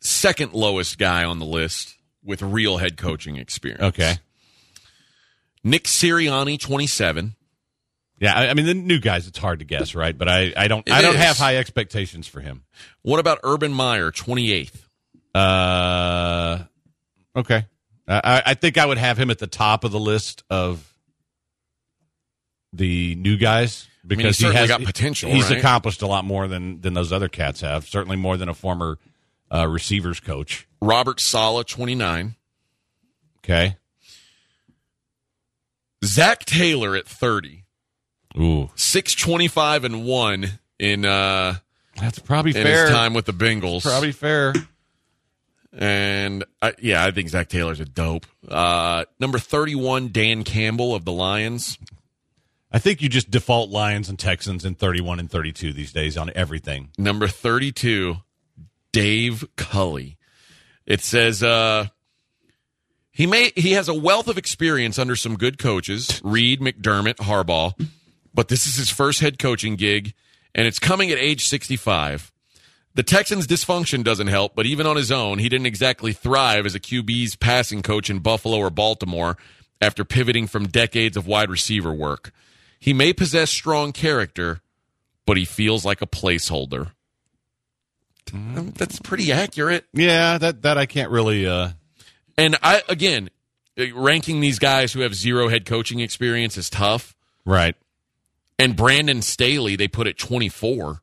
second 0.00 0.52
lowest 0.52 0.98
guy 0.98 1.24
on 1.24 1.38
the 1.38 1.44
list 1.44 1.96
with 2.22 2.42
real 2.42 2.76
head 2.76 2.96
coaching 2.96 3.36
experience. 3.36 3.82
Okay. 3.82 4.18
Nick 5.64 5.84
Sirianni, 5.84 6.60
27. 6.60 7.34
Yeah, 8.20 8.34
I, 8.36 8.48
I 8.48 8.54
mean 8.54 8.66
the 8.66 8.74
new 8.74 8.98
guys. 8.98 9.26
It's 9.26 9.38
hard 9.38 9.60
to 9.60 9.64
guess, 9.64 9.94
right? 9.94 10.16
But 10.16 10.28
I, 10.28 10.52
I 10.56 10.68
don't 10.68 10.86
It 10.88 10.92
I 10.92 11.02
don't 11.02 11.14
is. 11.14 11.20
have 11.20 11.38
high 11.38 11.56
expectations 11.56 12.26
for 12.26 12.40
him. 12.40 12.64
What 13.02 13.20
about 13.20 13.38
Urban 13.44 13.72
Meyer, 13.72 14.10
28th? 14.10 14.74
Uh, 15.34 16.64
okay. 17.36 17.66
I, 18.08 18.42
I 18.46 18.54
think 18.54 18.78
I 18.78 18.86
would 18.86 18.98
have 18.98 19.18
him 19.18 19.30
at 19.30 19.38
the 19.38 19.46
top 19.46 19.84
of 19.84 19.92
the 19.92 20.00
list 20.00 20.42
of 20.50 20.84
the 22.72 23.14
new 23.16 23.36
guys 23.36 23.86
mean, 24.02 24.18
because 24.18 24.38
certainly 24.38 24.56
has 24.56 24.68
got 24.68 24.82
potential, 24.82 25.30
He's 25.30 25.50
right? 25.50 25.58
accomplished 25.58 26.02
a 26.02 26.06
lot 26.06 26.24
more 26.24 26.48
than 26.48 26.80
than 26.80 26.94
those 26.94 27.12
other 27.12 27.28
cats 27.28 27.60
have. 27.60 27.86
Certainly 27.86 28.16
more 28.16 28.36
than 28.36 28.48
a 28.48 28.54
former 28.54 28.98
uh, 29.54 29.66
receivers 29.68 30.20
coach. 30.20 30.66
Robert 30.80 31.20
Saleh, 31.20 31.66
29. 31.66 32.34
Okay. 33.44 33.76
Zac 36.04 36.44
Taylor 36.44 36.96
at 36.96 37.06
30. 37.06 37.64
Ooh, 38.36 38.70
625 38.74 39.84
and 39.84 40.04
1 40.04 40.46
in 40.78 41.04
uh 41.04 41.54
that's 41.96 42.18
probably 42.18 42.50
in 42.56 42.62
fair. 42.62 42.82
his 42.86 42.90
time 42.94 43.14
with 43.14 43.24
the 43.26 43.32
Bengals. 43.32 43.82
Probably 43.82 44.12
fair. 44.12 44.54
And 45.72 46.44
I, 46.62 46.74
yeah, 46.80 47.04
I 47.04 47.10
think 47.10 47.28
Zac 47.28 47.48
Taylor's 47.48 47.80
a 47.80 47.84
dope. 47.84 48.26
Uh 48.48 49.04
number 49.20 49.38
31 49.38 50.12
Dan 50.12 50.44
Campbell 50.44 50.94
of 50.94 51.04
the 51.04 51.12
Lions. 51.12 51.78
I 52.70 52.78
think 52.78 53.00
you 53.02 53.08
just 53.08 53.30
default 53.30 53.70
Lions 53.70 54.08
and 54.08 54.18
Texans 54.18 54.64
in 54.64 54.74
31 54.74 55.18
and 55.20 55.30
32 55.30 55.72
these 55.72 55.92
days 55.92 56.16
on 56.16 56.30
everything. 56.34 56.90
Number 56.98 57.26
32 57.28 58.16
Dave 58.92 59.44
Culley. 59.56 60.16
It 60.86 61.00
says 61.00 61.42
uh 61.42 61.86
he 63.10 63.26
may 63.26 63.50
he 63.56 63.72
has 63.72 63.88
a 63.88 63.94
wealth 63.94 64.28
of 64.28 64.38
experience 64.38 64.98
under 64.98 65.16
some 65.16 65.36
good 65.36 65.58
coaches, 65.58 66.20
Reid, 66.22 66.60
McDermott, 66.60 67.16
Harbaugh, 67.16 67.72
but 68.38 68.46
this 68.46 68.68
is 68.68 68.76
his 68.76 68.88
first 68.88 69.18
head 69.18 69.36
coaching 69.36 69.74
gig 69.74 70.14
and 70.54 70.64
it's 70.64 70.78
coming 70.78 71.10
at 71.10 71.18
age 71.18 71.46
65. 71.46 72.30
The 72.94 73.02
Texans' 73.02 73.48
dysfunction 73.48 74.04
doesn't 74.04 74.28
help, 74.28 74.54
but 74.54 74.64
even 74.64 74.86
on 74.86 74.94
his 74.94 75.10
own, 75.10 75.40
he 75.40 75.48
didn't 75.48 75.66
exactly 75.66 76.12
thrive 76.12 76.64
as 76.64 76.76
a 76.76 76.78
QB's 76.78 77.34
passing 77.34 77.82
coach 77.82 78.08
in 78.08 78.20
Buffalo 78.20 78.58
or 78.58 78.70
Baltimore 78.70 79.36
after 79.80 80.04
pivoting 80.04 80.46
from 80.46 80.68
decades 80.68 81.16
of 81.16 81.26
wide 81.26 81.50
receiver 81.50 81.92
work. 81.92 82.30
He 82.78 82.92
may 82.92 83.12
possess 83.12 83.50
strong 83.50 83.90
character, 83.90 84.60
but 85.26 85.36
he 85.36 85.44
feels 85.44 85.84
like 85.84 86.00
a 86.00 86.06
placeholder. 86.06 86.92
Um, 88.32 88.72
That's 88.76 89.00
pretty 89.00 89.32
accurate. 89.32 89.84
Yeah, 89.92 90.38
that 90.38 90.62
that 90.62 90.78
I 90.78 90.86
can't 90.86 91.10
really. 91.10 91.44
uh 91.44 91.70
And 92.36 92.56
I 92.62 92.84
again, 92.88 93.30
uh, 93.76 93.92
ranking 93.96 94.38
these 94.38 94.60
guys 94.60 94.92
who 94.92 95.00
have 95.00 95.16
zero 95.16 95.48
head 95.48 95.64
coaching 95.64 95.98
experience 95.98 96.56
is 96.56 96.70
tough. 96.70 97.16
Right. 97.44 97.74
And 98.58 98.76
Brandon 98.76 99.22
Staley, 99.22 99.76
they 99.76 99.88
put 99.88 100.06
at 100.06 100.18
24. 100.18 101.00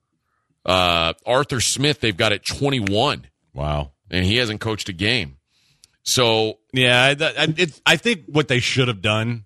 Uh, 0.66 1.14
Arthur 1.26 1.62
Smith, 1.62 2.00
they've 2.02 2.18
got 2.18 2.32
at 2.34 2.46
21, 2.46 3.28
Wow. 3.54 3.92
and 4.10 4.26
he 4.26 4.38
hasn't 4.38 4.60
coached 4.60 4.90
a 4.90 4.94
game. 4.94 5.38
So 6.04 6.58
Yeah, 6.74 7.16
I, 7.20 7.68
I, 7.86 7.96
think 7.98 8.26
what 8.28 8.48
they 8.48 8.60
should 8.60 8.88
have 8.88 9.02
done, 9.02 9.46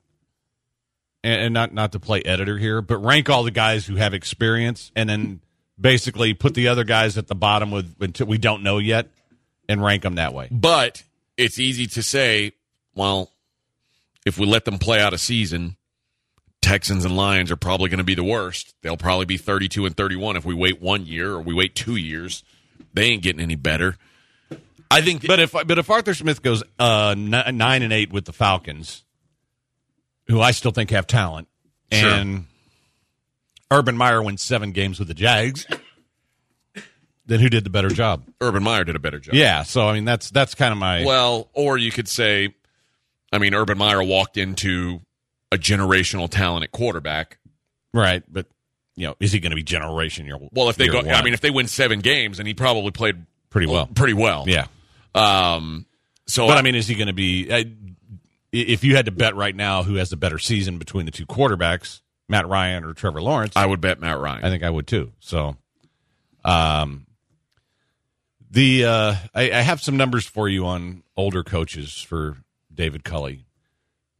and, 1.23 1.41
and 1.41 1.53
not 1.53 1.73
not 1.73 1.91
to 1.91 1.99
play 1.99 2.21
editor 2.23 2.57
here, 2.57 2.81
but 2.81 2.97
rank 2.97 3.29
all 3.29 3.43
the 3.43 3.51
guys 3.51 3.85
who 3.85 3.95
have 3.95 4.13
experience, 4.13 4.91
and 4.95 5.09
then 5.09 5.41
basically 5.79 6.33
put 6.33 6.53
the 6.53 6.67
other 6.69 6.83
guys 6.83 7.17
at 7.17 7.27
the 7.27 7.35
bottom 7.35 7.71
with 7.71 7.95
until 8.01 8.27
we 8.27 8.37
don't 8.37 8.63
know 8.63 8.77
yet, 8.77 9.07
and 9.67 9.83
rank 9.83 10.03
them 10.03 10.15
that 10.15 10.33
way. 10.33 10.47
But 10.51 11.03
it's 11.37 11.59
easy 11.59 11.85
to 11.87 12.03
say, 12.03 12.53
well, 12.95 13.31
if 14.25 14.37
we 14.37 14.45
let 14.45 14.65
them 14.65 14.79
play 14.79 14.99
out 15.01 15.13
a 15.13 15.17
season, 15.17 15.77
Texans 16.61 17.05
and 17.05 17.15
Lions 17.15 17.51
are 17.51 17.55
probably 17.55 17.89
going 17.89 17.99
to 17.99 18.03
be 18.03 18.15
the 18.15 18.23
worst. 18.23 18.75
They'll 18.81 18.97
probably 18.97 19.25
be 19.25 19.37
32 19.37 19.85
and 19.85 19.95
31 19.95 20.35
if 20.35 20.45
we 20.45 20.53
wait 20.53 20.81
one 20.81 21.05
year 21.05 21.31
or 21.33 21.41
we 21.41 21.53
wait 21.53 21.73
two 21.75 21.95
years. 21.95 22.43
They 22.93 23.05
ain't 23.05 23.23
getting 23.23 23.41
any 23.41 23.55
better. 23.55 23.95
I 24.91 25.01
think, 25.01 25.25
But 25.27 25.39
if 25.39 25.51
but 25.51 25.77
if 25.77 25.89
Arthur 25.89 26.13
Smith 26.15 26.41
goes 26.41 26.63
uh, 26.79 27.13
nine 27.15 27.83
and 27.83 27.93
eight 27.93 28.11
with 28.11 28.25
the 28.25 28.33
Falcons, 28.33 29.03
who 30.27 30.41
I 30.41 30.51
still 30.51 30.71
think 30.71 30.89
have 30.89 31.05
talent, 31.07 31.47
Sure. 31.91 32.09
and 32.09 32.45
Urban 33.71 33.95
Meyer 33.95 34.21
wins 34.23 34.41
seven 34.41 34.71
games 34.71 34.97
with 34.99 35.07
the 35.07 35.13
Jags, 35.13 35.65
then 37.25 37.39
who 37.39 37.49
did 37.49 37.63
the 37.63 37.69
better 37.69 37.89
job? 37.89 38.23
Urban 38.41 38.63
Meyer 38.63 38.83
did 38.83 38.95
a 38.95 38.99
better 38.99 39.19
job. 39.19 39.35
Yeah, 39.35 39.61
so 39.63 39.87
I 39.87 39.93
mean 39.93 40.05
that's 40.05 40.29
that's 40.31 40.55
kind 40.55 40.71
of 40.71 40.77
my 40.79 41.05
Well, 41.05 41.49
or 41.53 41.77
you 41.77 41.91
could 41.91 42.07
say, 42.07 42.55
I 43.31 43.37
mean, 43.37 43.53
Urban 43.53 43.77
Meyer 43.77 44.03
walked 44.03 44.37
into 44.37 45.01
a 45.51 45.57
generational 45.57 46.29
talent 46.29 46.63
at 46.63 46.71
quarterback. 46.71 47.39
right, 47.93 48.23
but 48.31 48.45
you 48.95 49.07
know, 49.07 49.15
is 49.19 49.31
he 49.31 49.39
going 49.39 49.51
to 49.51 49.55
be 49.55 49.63
generation 49.63 50.25
year? 50.25 50.37
Well, 50.51 50.69
if 50.69 50.75
they 50.75 50.87
go, 50.87 50.97
one? 50.97 51.09
I 51.09 51.23
mean, 51.23 51.33
if 51.33 51.41
they 51.41 51.51
win 51.51 51.67
seven 51.67 51.99
games, 52.01 52.39
and 52.39 52.47
he 52.47 52.53
probably 52.53 52.91
played 52.91 53.25
pretty 53.49 53.67
well, 53.67 53.87
pretty 53.87 54.13
well. 54.13 54.45
yeah. 54.47 54.67
Um. 55.15 55.85
So, 56.27 56.45
But 56.45 56.57
I 56.57 56.61
mean, 56.61 56.75
is 56.75 56.87
he 56.87 56.95
going 56.95 57.07
to 57.07 57.13
be? 57.13 57.51
I, 57.51 57.65
if 58.51 58.83
you 58.83 58.95
had 58.95 59.05
to 59.05 59.11
bet 59.11 59.35
right 59.35 59.55
now, 59.55 59.83
who 59.83 59.95
has 59.95 60.09
the 60.09 60.17
better 60.17 60.37
season 60.37 60.77
between 60.77 61.05
the 61.05 61.11
two 61.11 61.25
quarterbacks, 61.25 62.01
Matt 62.27 62.47
Ryan 62.47 62.83
or 62.83 62.93
Trevor 62.93 63.21
Lawrence? 63.21 63.53
I 63.55 63.65
would 63.65 63.81
bet 63.81 63.99
Matt 63.99 64.19
Ryan. 64.19 64.43
I 64.43 64.49
think 64.49 64.63
I 64.63 64.69
would 64.69 64.85
too. 64.85 65.11
So, 65.19 65.55
um, 66.45 67.07
the 68.51 68.85
uh, 68.85 69.15
I, 69.33 69.51
I 69.51 69.61
have 69.61 69.81
some 69.81 69.97
numbers 69.97 70.25
for 70.25 70.47
you 70.49 70.65
on 70.67 71.03
older 71.17 71.43
coaches 71.43 71.99
for 72.01 72.37
David 72.73 73.03
Culley 73.03 73.45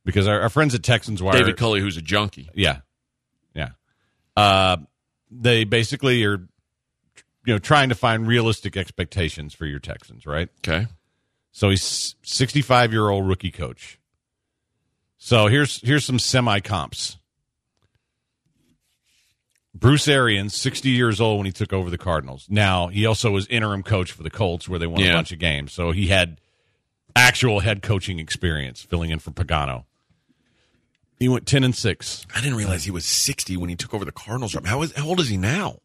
because 0.06 0.28
our, 0.28 0.42
our 0.42 0.50
friends 0.50 0.76
at 0.76 0.84
Texans 0.84 1.22
Wire, 1.22 1.38
David 1.38 1.58
Culley, 1.58 1.82
who's 1.82 1.98
a 1.98 2.02
junkie. 2.02 2.50
yeah, 2.54 2.80
yeah, 3.54 3.70
uh, 4.36 4.78
they 5.32 5.64
basically 5.64 6.24
are, 6.26 6.48
you 7.46 7.54
know, 7.54 7.60
trying 7.60 7.90
to 7.90 7.96
find 7.96 8.28
realistic 8.28 8.78
expectations 8.78 9.54
for 9.54 9.66
your 9.66 9.80
Texans, 9.80 10.26
right? 10.26 10.50
Okay. 10.66 10.88
So 11.52 11.70
he's 11.70 12.16
65 12.24 12.94
year 12.94 13.10
old 13.10 13.28
rookie 13.28 13.52
coach. 13.52 14.00
So 15.18 15.48
here's 15.48 15.82
here's 15.82 16.06
some 16.06 16.20
semi 16.20 16.60
comps. 16.60 17.18
Bruce 19.76 20.08
Arians, 20.08 20.56
60 20.56 20.90
years 20.90 21.22
old 21.22 21.38
when 21.38 21.46
he 21.46 21.52
took 21.52 21.72
over 21.74 21.90
the 21.90 21.98
Cardinals. 21.98 22.48
Now 22.50 22.88
he 22.88 23.06
also 23.06 23.32
was 23.32 23.46
interim 23.48 23.84
coach 23.84 24.12
for 24.12 24.24
the 24.24 24.30
Colts, 24.30 24.68
where 24.68 24.80
they 24.80 24.88
won 24.88 25.02
a 25.02 25.12
bunch 25.14 25.32
of 25.32 25.40
games. 25.40 25.72
So 25.74 25.92
he 25.92 26.08
had 26.08 26.42
actual 27.16 27.60
head 27.60 27.82
coaching 27.82 28.20
experience, 28.20 28.82
filling 28.82 29.12
in 29.12 29.20
for 29.20 29.32
Pagano. 29.32 29.86
He 31.20 31.28
went 31.28 31.46
10 31.46 31.64
and 31.64 31.76
six. 31.76 32.26
I 32.34 32.40
didn't 32.40 32.56
realize 32.56 32.86
he 32.86 32.92
was 32.92 33.06
60 33.06 33.58
when 33.58 33.70
he 33.70 33.76
took 33.76 33.94
over 33.94 34.06
the 34.06 34.12
Cardinals 34.12 34.54
job. 34.54 34.66
How, 34.66 34.82
is, 34.82 34.94
how 34.94 35.06
old 35.06 35.20
is 35.20 35.28
he 35.28 35.38
now? 35.38 35.80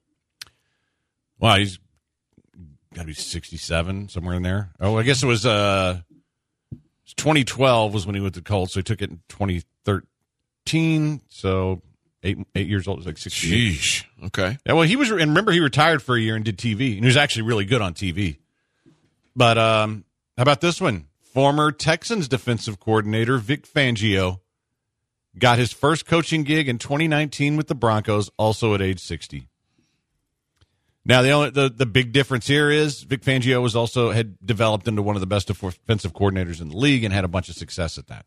Wow, 1.40 1.56
he's 1.56 1.78
got 2.94 3.02
to 3.02 3.06
be 3.06 3.14
67 3.14 4.08
somewhere 4.08 4.36
in 4.36 4.42
there. 4.42 4.70
Oh, 4.78 4.96
I 4.96 5.02
guess 5.02 5.22
it 5.22 5.26
was 5.26 5.44
uh 5.44 6.00
2012 7.16 7.94
was 7.94 8.06
when 8.06 8.14
he 8.14 8.20
went 8.20 8.34
to 8.34 8.42
Colts. 8.42 8.74
So 8.74 8.80
he 8.80 8.84
took 8.84 9.02
it 9.02 9.10
in 9.10 9.20
2013. 9.28 11.20
So 11.28 11.82
eight 12.22 12.38
eight 12.54 12.68
years 12.68 12.88
old. 12.88 12.98
It 12.98 13.00
was 13.00 13.06
like 13.06 13.18
68. 13.18 13.52
Sheesh. 13.52 14.04
Okay. 14.26 14.58
Yeah, 14.64 14.72
well, 14.72 14.82
he 14.82 14.96
was, 14.96 15.10
and 15.10 15.20
remember, 15.20 15.52
he 15.52 15.60
retired 15.60 16.02
for 16.02 16.16
a 16.16 16.20
year 16.20 16.36
and 16.36 16.44
did 16.44 16.56
TV, 16.56 16.94
and 16.94 17.00
he 17.00 17.06
was 17.06 17.16
actually 17.16 17.42
really 17.42 17.64
good 17.64 17.82
on 17.82 17.94
TV. 17.94 18.38
But 19.36 19.58
um, 19.58 20.04
how 20.36 20.42
about 20.42 20.60
this 20.60 20.80
one? 20.80 21.06
Former 21.22 21.72
Texans 21.72 22.28
defensive 22.28 22.78
coordinator 22.80 23.38
Vic 23.38 23.66
Fangio 23.66 24.40
got 25.38 25.58
his 25.58 25.72
first 25.72 26.06
coaching 26.06 26.42
gig 26.44 26.68
in 26.68 26.78
2019 26.78 27.56
with 27.56 27.66
the 27.68 27.74
Broncos, 27.74 28.30
also 28.36 28.74
at 28.74 28.80
age 28.82 29.00
60. 29.00 29.48
Now, 31.06 31.20
the 31.22 31.30
only 31.32 31.50
the, 31.50 31.68
the 31.68 31.84
big 31.86 32.12
difference 32.12 32.46
here 32.46 32.70
is 32.70 33.02
Vic 33.02 33.20
Fangio 33.22 33.60
was 33.62 33.76
also 33.76 34.10
had 34.10 34.36
developed 34.44 34.88
into 34.88 35.02
one 35.02 35.16
of 35.16 35.20
the 35.20 35.26
best 35.26 35.50
offensive 35.50 36.14
coordinators 36.14 36.62
in 36.62 36.70
the 36.70 36.76
league 36.76 37.04
and 37.04 37.12
had 37.12 37.24
a 37.24 37.28
bunch 37.28 37.48
of 37.50 37.56
success 37.56 37.98
at 37.98 38.06
that. 38.06 38.24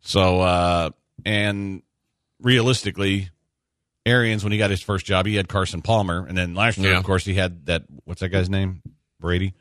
So, 0.00 0.40
uh, 0.40 0.90
and 1.24 1.82
realistically, 2.40 3.30
Arians, 4.04 4.42
when 4.42 4.50
he 4.52 4.58
got 4.58 4.70
his 4.70 4.82
first 4.82 5.06
job, 5.06 5.26
he 5.26 5.36
had 5.36 5.48
Carson 5.48 5.80
Palmer, 5.80 6.26
and 6.26 6.36
then 6.36 6.54
last 6.54 6.76
year, 6.78 6.90
Yeah. 6.92 6.98
of 6.98 7.04
course, 7.04 7.24
he 7.24 7.34
had 7.34 7.66
that. 7.66 7.84
What's 8.04 8.20
that 8.20 8.30
guy's 8.30 8.50
name? 8.50 8.82
Brady. 9.20 9.54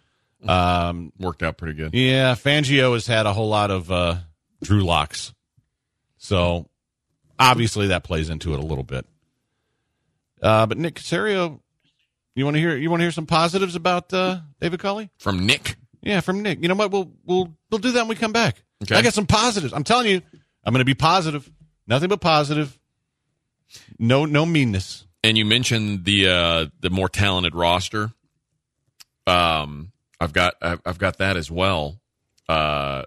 Um, 0.47 1.13
Worked 1.19 1.43
out 1.43 1.57
pretty 1.57 1.75
good. 1.75 1.93
yeah, 1.93 2.33
Fangio 2.33 2.93
has 2.93 3.05
had 3.05 3.27
a 3.27 3.33
whole 3.33 3.49
lot 3.49 3.69
of 3.69 3.91
uh, 3.91 4.15
Drew 4.63 4.83
Locks, 4.83 5.31
so 6.21 6.69
obviously 7.39 7.87
that 7.87 8.03
plays 8.03 8.29
into 8.29 8.53
it 8.53 8.59
a 8.59 8.63
little 8.63 8.83
bit. 8.83 9.05
Uh, 10.41 10.67
but 10.67 10.77
Nick 10.77 10.95
Caserio, 10.95 11.59
you 12.35 12.45
want 12.45 12.55
to 12.55 12.61
hear? 12.61 12.77
You 12.77 12.89
want 12.89 13.01
to 13.01 13.05
hear 13.05 13.11
some 13.11 13.25
positives 13.25 13.75
about 13.75 14.13
uh, 14.13 14.39
David 14.59 14.79
Culley? 14.79 15.09
From 15.17 15.45
Nick. 15.45 15.75
Yeah, 16.01 16.21
from 16.21 16.41
Nick. 16.43 16.61
You 16.61 16.67
know 16.67 16.75
what? 16.75 16.91
We'll 16.91 17.11
we'll 17.25 17.53
we'll 17.69 17.79
do 17.79 17.91
that 17.91 18.01
when 18.01 18.09
we 18.09 18.15
come 18.15 18.31
back. 18.31 18.63
Okay. 18.83 18.95
I 18.95 19.01
got 19.01 19.13
some 19.13 19.27
positives. 19.27 19.73
I'm 19.73 19.83
telling 19.83 20.07
you, 20.07 20.21
I'm 20.63 20.73
going 20.73 20.79
to 20.79 20.85
be 20.85 20.93
positive. 20.93 21.51
Nothing 21.87 22.09
but 22.09 22.21
positive. 22.21 22.79
No 23.99 24.25
no 24.25 24.45
meanness. 24.45 25.05
And 25.23 25.37
you 25.37 25.45
mentioned 25.45 26.05
the 26.05 26.27
uh, 26.29 26.65
the 26.79 26.89
more 26.89 27.09
talented 27.09 27.55
roster. 27.55 28.11
Um, 29.27 29.91
I've 30.19 30.33
got 30.33 30.53
I've, 30.61 30.81
I've 30.85 30.97
got 30.99 31.17
that 31.17 31.35
as 31.35 31.49
well. 31.51 31.99
Uh, 32.47 33.03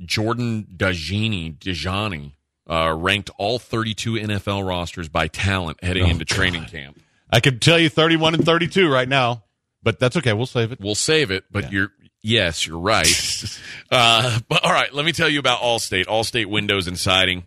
Jordan 0.00 0.66
Dajini 0.76 1.58
Dajani 1.58 2.32
uh, 2.68 2.92
ranked 2.96 3.30
all 3.38 3.58
32 3.58 4.14
NFL 4.14 4.66
rosters 4.66 5.08
by 5.08 5.28
talent 5.28 5.82
heading 5.82 6.04
Oh, 6.04 6.10
into 6.10 6.24
training 6.24 6.64
camp. 6.66 6.98
I 7.30 7.40
could 7.40 7.60
tell 7.62 7.78
you 7.78 7.88
31 7.88 8.34
and 8.34 8.44
32 8.44 8.90
right 8.90 9.08
now, 9.08 9.44
but 9.82 9.98
that's 9.98 10.16
okay. 10.18 10.32
We'll 10.32 10.46
save 10.46 10.72
it. 10.72 10.80
We'll 10.80 10.94
save 10.94 11.30
it, 11.30 11.44
but 11.50 11.72
you're 11.72 11.90
yes, 12.22 12.66
you're 12.66 12.78
right. 12.78 13.06
uh, 13.90 14.38
but 14.48 14.64
all 14.64 14.72
right, 14.72 14.92
let 14.92 15.04
me 15.04 15.12
tell 15.12 15.28
you 15.28 15.38
about 15.38 15.60
Allstate. 15.60 16.06
Allstate 16.06 16.46
Windows 16.46 16.86
and 16.86 16.98
Siding. 16.98 17.44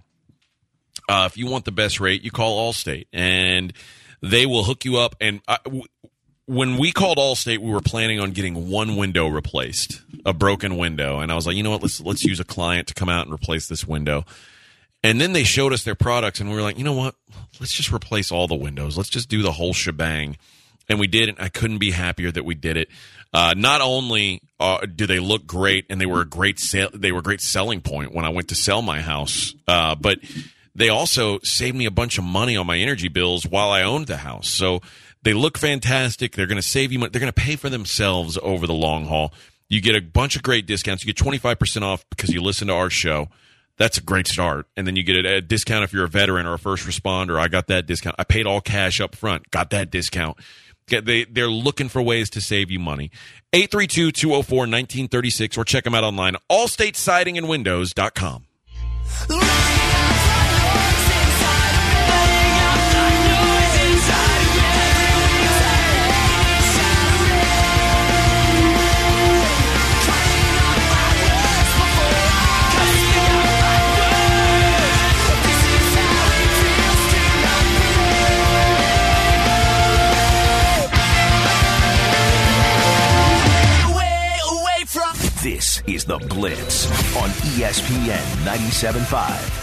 Uh, 1.07 1.29
if 1.31 1.37
you 1.37 1.45
want 1.47 1.65
the 1.65 1.71
best 1.71 1.99
rate, 1.99 2.23
you 2.23 2.31
call 2.31 2.71
Allstate, 2.71 3.05
and 3.13 3.73
they 4.21 4.45
will 4.47 4.63
hook 4.63 4.85
you 4.85 4.97
up. 4.97 5.15
And 5.21 5.39
I, 5.47 5.59
w- 5.63 5.83
when 6.47 6.77
we 6.77 6.91
called 6.91 7.17
Allstate, 7.17 7.57
we 7.57 7.71
were 7.71 7.81
planning 7.81 8.19
on 8.19 8.31
getting 8.31 8.69
one 8.69 8.95
window 8.95 9.27
replaced, 9.27 10.01
a 10.25 10.33
broken 10.33 10.77
window, 10.77 11.19
and 11.19 11.31
I 11.31 11.35
was 11.35 11.47
like, 11.47 11.55
you 11.55 11.63
know 11.63 11.71
what? 11.71 11.81
Let's 11.81 11.99
let's 12.01 12.23
use 12.23 12.39
a 12.39 12.43
client 12.43 12.87
to 12.87 12.93
come 12.93 13.09
out 13.09 13.25
and 13.25 13.33
replace 13.33 13.67
this 13.67 13.87
window. 13.87 14.25
And 15.03 15.21
then 15.21 15.33
they 15.33 15.43
showed 15.43 15.73
us 15.73 15.83
their 15.83 15.95
products, 15.95 16.39
and 16.39 16.49
we 16.49 16.55
were 16.55 16.61
like, 16.61 16.77
you 16.77 16.83
know 16.83 16.93
what? 16.93 17.15
Let's 17.59 17.73
just 17.73 17.91
replace 17.91 18.31
all 18.31 18.47
the 18.47 18.55
windows. 18.55 18.97
Let's 18.97 19.09
just 19.09 19.29
do 19.29 19.41
the 19.41 19.51
whole 19.51 19.73
shebang. 19.73 20.37
And 20.87 20.99
we 20.99 21.07
did, 21.07 21.29
and 21.29 21.39
I 21.39 21.49
couldn't 21.49 21.79
be 21.79 21.91
happier 21.91 22.31
that 22.31 22.45
we 22.45 22.53
did 22.53 22.77
it. 22.77 22.89
Uh, 23.33 23.53
not 23.57 23.81
only 23.81 24.41
uh, 24.59 24.85
do 24.85 25.07
they 25.07 25.19
look 25.19 25.45
great, 25.45 25.85
and 25.89 25.99
they 25.99 26.05
were 26.05 26.21
a 26.21 26.25
great 26.25 26.59
sale, 26.59 26.89
they 26.93 27.11
were 27.11 27.19
a 27.19 27.23
great 27.23 27.41
selling 27.41 27.81
point 27.81 28.13
when 28.13 28.23
I 28.23 28.29
went 28.29 28.49
to 28.49 28.55
sell 28.55 28.81
my 28.81 29.01
house, 29.01 29.53
uh, 29.67 29.95
but 29.95 30.19
they 30.75 30.89
also 30.89 31.39
saved 31.43 31.75
me 31.75 31.85
a 31.85 31.91
bunch 31.91 32.17
of 32.17 32.23
money 32.23 32.55
on 32.55 32.67
my 32.67 32.77
energy 32.77 33.07
bills 33.07 33.47
while 33.47 33.71
I 33.71 33.83
owned 33.83 34.07
the 34.07 34.17
house. 34.17 34.49
So 34.49 34.81
they 35.25 35.33
look 35.33 35.57
fantastic. 35.57 36.31
They're 36.33 36.45
going 36.45 36.61
to 36.61 36.67
save 36.67 36.91
you 36.91 36.99
money. 36.99 37.09
They're 37.09 37.19
going 37.19 37.33
to 37.33 37.41
pay 37.41 37.55
for 37.55 37.67
themselves 37.67 38.37
over 38.43 38.67
the 38.67 38.75
long 38.75 39.07
haul. 39.07 39.33
You 39.67 39.81
get 39.81 39.95
a 39.95 40.01
bunch 40.01 40.35
of 40.35 40.43
great 40.43 40.67
discounts. 40.67 41.03
You 41.03 41.11
get 41.11 41.23
25% 41.23 41.81
off 41.81 42.05
because 42.11 42.29
you 42.29 42.43
listen 42.43 42.67
to 42.67 42.75
our 42.75 42.91
show. 42.91 43.29
That's 43.77 43.97
a 43.97 44.01
great 44.01 44.27
start. 44.27 44.67
And 44.77 44.85
then 44.85 44.95
you 44.95 45.01
get 45.01 45.25
a, 45.25 45.41
discount 45.41 45.83
if 45.83 45.91
you're 45.91 46.05
a 46.05 46.09
veteran 46.09 46.45
or 46.45 46.53
a 46.53 46.59
first 46.59 46.85
responder. 46.85 47.39
I 47.39 47.47
got 47.47 47.65
that 47.67 47.87
discount. 47.87 48.17
I 48.19 48.23
paid 48.23 48.45
all 48.45 48.61
cash 48.61 49.01
up 49.01 49.15
front. 49.15 49.49
Got 49.49 49.71
that 49.71 49.89
discount. 49.89 50.37
They, 50.87 51.25
they're 51.25 51.49
looking 51.49 51.89
for 51.89 52.03
ways 52.03 52.29
to 52.29 52.39
save 52.39 52.69
you 52.69 52.79
money. 52.79 53.09
832-204-1936 53.53 55.57
or 55.57 55.63
check 55.63 55.85
them 55.85 55.95
out 55.95 56.03
online. 56.03 56.35
AllStateSidingAndWindows.com. 56.51 58.45
This 85.45 85.85
is 85.85 86.05
The 86.05 86.17
Blitz 86.17 86.87
on 87.15 87.29
ESPN 87.53 88.23
97.5. 88.43 89.61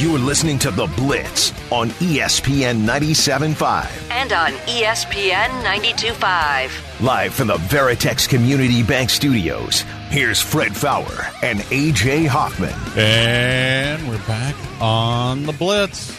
You 0.00 0.16
are 0.16 0.18
listening 0.18 0.58
to 0.58 0.72
The 0.72 0.86
Blitz 0.96 1.52
on 1.70 1.90
ESPN 1.90 2.84
97.5. 2.84 4.10
And 4.10 4.32
on 4.32 4.50
ESPN 4.66 5.46
92.5. 5.62 7.00
Live 7.00 7.32
from 7.32 7.46
the 7.46 7.58
Veritex 7.58 8.28
Community 8.28 8.82
Bank 8.82 9.10
Studios, 9.10 9.84
here's 10.10 10.40
Fred 10.40 10.76
Faour 10.76 11.26
and 11.42 11.60
AJ 11.60 12.26
Hoffman. 12.26 12.74
And 12.96 14.08
we're 14.08 14.26
back 14.26 14.54
on 14.80 15.44
the 15.44 15.52
Blitz. 15.52 16.16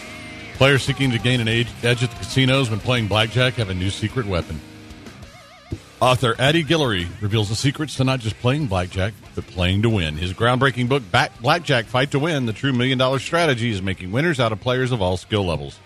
Players 0.56 0.84
seeking 0.84 1.12
to 1.12 1.20
gain 1.20 1.40
an 1.40 1.48
edge 1.48 1.68
at 1.84 2.00
the 2.00 2.08
casinos 2.08 2.70
when 2.70 2.80
playing 2.80 3.08
blackjack 3.08 3.56
have 3.56 3.70
a 3.70 3.74
new 3.74 3.90
secret 3.90 4.26
weapon. 4.26 4.60
Author 6.00 6.36
Addie 6.38 6.64
Guillory 6.64 7.08
reveals 7.22 7.50
the 7.50 7.56
secrets 7.56 7.96
to 7.96 8.04
not 8.04 8.20
just 8.20 8.38
playing 8.40 8.68
blackjack, 8.68 9.14
but 9.34 9.48
playing 9.48 9.82
to 9.82 9.90
win. 9.90 10.16
His 10.16 10.32
groundbreaking 10.34 10.90
book, 10.90 11.04
Back 11.12 11.40
Blackjack 11.42 11.86
Fight 11.86 12.12
to 12.12 12.20
Win, 12.20 12.46
the 12.46 12.54
true 12.54 12.72
million 12.72 13.00
dollar 13.00 13.18
strategy, 13.18 13.72
is 13.72 13.82
making 13.82 14.12
winners 14.12 14.40
out 14.40 14.52
of 14.52 14.62
players 14.62 14.92
of 14.92 15.02
all 15.02 15.18
skill 15.18 15.44
levels. 15.46 15.80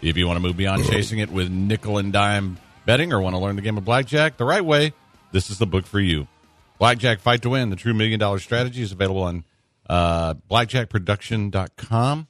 If 0.00 0.16
you 0.16 0.26
want 0.26 0.38
to 0.38 0.40
move 0.40 0.56
beyond 0.56 0.84
chasing 0.86 1.18
it 1.18 1.30
with 1.30 1.50
nickel 1.50 1.98
and 1.98 2.10
dime 2.10 2.56
betting 2.86 3.12
or 3.12 3.20
want 3.20 3.34
to 3.34 3.38
learn 3.38 3.56
the 3.56 3.62
game 3.62 3.76
of 3.76 3.84
blackjack 3.84 4.38
the 4.38 4.46
right 4.46 4.64
way, 4.64 4.94
this 5.32 5.50
is 5.50 5.58
the 5.58 5.66
book 5.66 5.84
for 5.84 6.00
you. 6.00 6.26
Blackjack 6.80 7.20
Fight 7.20 7.42
to 7.42 7.50
Win, 7.50 7.68
the 7.68 7.76
true 7.76 7.92
million 7.94 8.18
dollar 8.18 8.38
strategy, 8.38 8.80
is 8.82 8.90
available 8.90 9.22
on 9.22 9.44
uh, 9.88 10.34
blackjackproduction.com. 10.50 12.26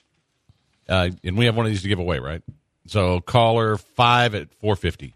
Uh, 0.89 1.11
and 1.23 1.39
we 1.39 1.45
have 1.45 1.57
one 1.57 1.67
of 1.67 1.71
these 1.71 1.83
to 1.83 1.89
give 1.89 2.01
away, 2.01 2.19
right? 2.19 2.43
So 2.87 3.21
caller 3.21 3.77
five 3.77 4.35
at 4.35 4.53
450. 4.55 5.15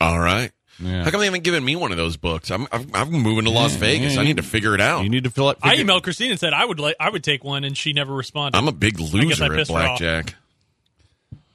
All 0.00 0.18
right. 0.18 0.50
Yeah. 0.78 1.04
How 1.04 1.10
come 1.10 1.20
they 1.20 1.26
haven't 1.26 1.44
given 1.44 1.62
me 1.64 1.76
one 1.76 1.90
of 1.90 1.98
those 1.98 2.16
books? 2.16 2.50
I'm 2.50 2.66
I'm, 2.72 2.90
I'm 2.94 3.10
moving 3.10 3.44
to 3.44 3.50
Las 3.50 3.74
Vegas. 3.76 4.16
I 4.16 4.24
need 4.24 4.38
to 4.38 4.42
figure 4.42 4.74
it 4.74 4.80
out. 4.80 5.04
You 5.04 5.10
need 5.10 5.24
to 5.24 5.30
fill 5.30 5.48
up. 5.48 5.58
I 5.62 5.76
emailed 5.76 6.02
Christine 6.02 6.30
and 6.30 6.40
said 6.40 6.54
I 6.54 6.64
would 6.64 6.80
like 6.80 6.96
I 6.98 7.10
would 7.10 7.24
take 7.24 7.44
one, 7.44 7.64
and 7.64 7.76
she 7.76 7.92
never 7.92 8.14
responded. 8.14 8.56
I'm 8.56 8.68
a 8.68 8.72
big 8.72 8.98
loser 8.98 9.44
I 9.44 9.46
at 9.46 9.52
pissed 9.52 9.70
off. 9.70 9.98
blackjack. 9.98 10.34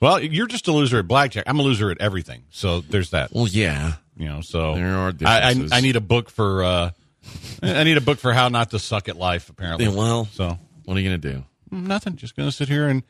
Well, 0.01 0.19
you're 0.21 0.47
just 0.47 0.67
a 0.67 0.71
loser 0.71 0.99
at 0.99 1.07
blackjack. 1.07 1.43
I'm 1.47 1.59
a 1.59 1.61
loser 1.61 1.91
at 1.91 2.01
everything. 2.01 2.43
So 2.49 2.81
there's 2.81 3.11
that. 3.11 3.31
Well, 3.33 3.47
yeah. 3.47 3.93
You 4.17 4.27
know, 4.27 4.41
so 4.41 4.75
There 4.75 4.95
are 4.97 5.13
I, 5.25 5.51
I. 5.51 5.67
I 5.77 5.81
need 5.81 5.95
a 5.95 6.01
book 6.01 6.29
for. 6.29 6.63
uh 6.63 6.91
I 7.63 7.83
need 7.83 7.97
a 7.97 8.01
book 8.01 8.17
for 8.19 8.33
how 8.33 8.49
not 8.49 8.71
to 8.71 8.79
suck 8.79 9.07
at 9.07 9.15
life. 9.15 9.49
Apparently, 9.49 9.85
Yeah, 9.85 9.91
well, 9.93 10.25
so 10.25 10.57
what 10.85 10.97
are 10.97 10.99
you 10.99 11.07
gonna 11.07 11.17
do? 11.19 11.43
mm, 11.71 11.85
nothing. 11.85 12.15
Just 12.15 12.35
gonna 12.35 12.51
sit 12.51 12.67
here 12.67 12.87
and 12.87 13.03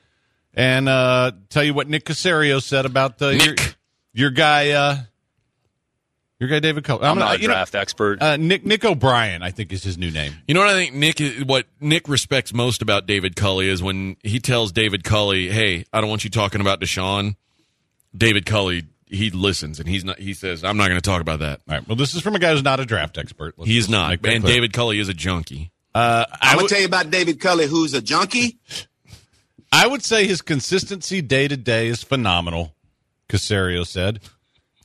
and 0.53 0.89
uh 0.89 1.31
tell 1.49 1.63
you 1.63 1.73
what 1.73 1.87
Nick 1.87 2.03
Caserio 2.05 2.61
said 2.61 2.85
about 2.85 3.21
uh, 3.21 3.29
your 3.29 3.37
Nick. 3.55 3.75
your 4.13 4.29
guy. 4.29 5.05
Your 6.41 6.49
guy 6.49 6.59
David 6.59 6.83
Cullen. 6.83 7.05
I'm 7.05 7.19
not 7.19 7.25
not 7.25 7.35
a 7.35 7.43
draft 7.43 7.75
expert. 7.75 8.19
uh, 8.19 8.35
Nick 8.35 8.65
Nick 8.65 8.83
O'Brien, 8.83 9.43
I 9.43 9.51
think, 9.51 9.71
is 9.71 9.83
his 9.83 9.95
new 9.95 10.09
name. 10.09 10.33
You 10.47 10.55
know 10.55 10.61
what 10.61 10.69
I 10.69 10.73
think 10.73 10.95
Nick 10.95 11.19
what 11.47 11.67
Nick 11.79 12.09
respects 12.09 12.51
most 12.51 12.81
about 12.81 13.05
David 13.05 13.35
Culley 13.35 13.69
is 13.69 13.83
when 13.83 14.17
he 14.23 14.39
tells 14.39 14.71
David 14.71 15.03
Culley, 15.03 15.49
"Hey, 15.51 15.85
I 15.93 16.01
don't 16.01 16.09
want 16.09 16.23
you 16.23 16.31
talking 16.31 16.59
about 16.59 16.81
Deshaun." 16.81 17.35
David 18.17 18.47
Culley 18.47 18.85
he 19.07 19.29
listens 19.29 19.79
and 19.79 19.87
he's 19.87 20.03
not. 20.03 20.17
He 20.17 20.33
says, 20.33 20.63
"I'm 20.63 20.77
not 20.77 20.87
going 20.87 20.99
to 20.99 21.07
talk 21.07 21.21
about 21.21 21.39
that." 21.41 21.61
All 21.69 21.75
right. 21.75 21.87
Well, 21.87 21.95
this 21.95 22.15
is 22.15 22.21
from 22.23 22.33
a 22.33 22.39
guy 22.39 22.53
who's 22.53 22.63
not 22.63 22.79
a 22.79 22.85
draft 22.87 23.19
expert. 23.19 23.53
Let's 23.57 23.69
He 23.69 23.77
is 23.77 23.83
just 23.85 23.91
not, 23.91 24.11
and 24.13 24.21
clear. 24.21 24.39
David 24.39 24.73
Culley 24.73 24.97
is 24.99 25.09
a 25.09 25.13
junkie. 25.13 25.69
Uh, 25.93 26.25
I 26.31 26.37
I'm 26.53 26.55
would- 26.55 26.61
gonna 26.61 26.69
tell 26.69 26.79
you 26.79 26.85
about 26.87 27.11
David 27.11 27.39
Culley, 27.39 27.67
who's 27.67 27.93
a 27.93 28.01
junkie. 28.01 28.57
I 29.71 29.85
would 29.85 30.03
say 30.03 30.25
his 30.25 30.41
consistency 30.41 31.21
day 31.21 31.47
to 31.47 31.55
day 31.55 31.87
is 31.87 32.01
phenomenal, 32.03 32.73
Caserio 33.29 33.85
said. 33.85 34.21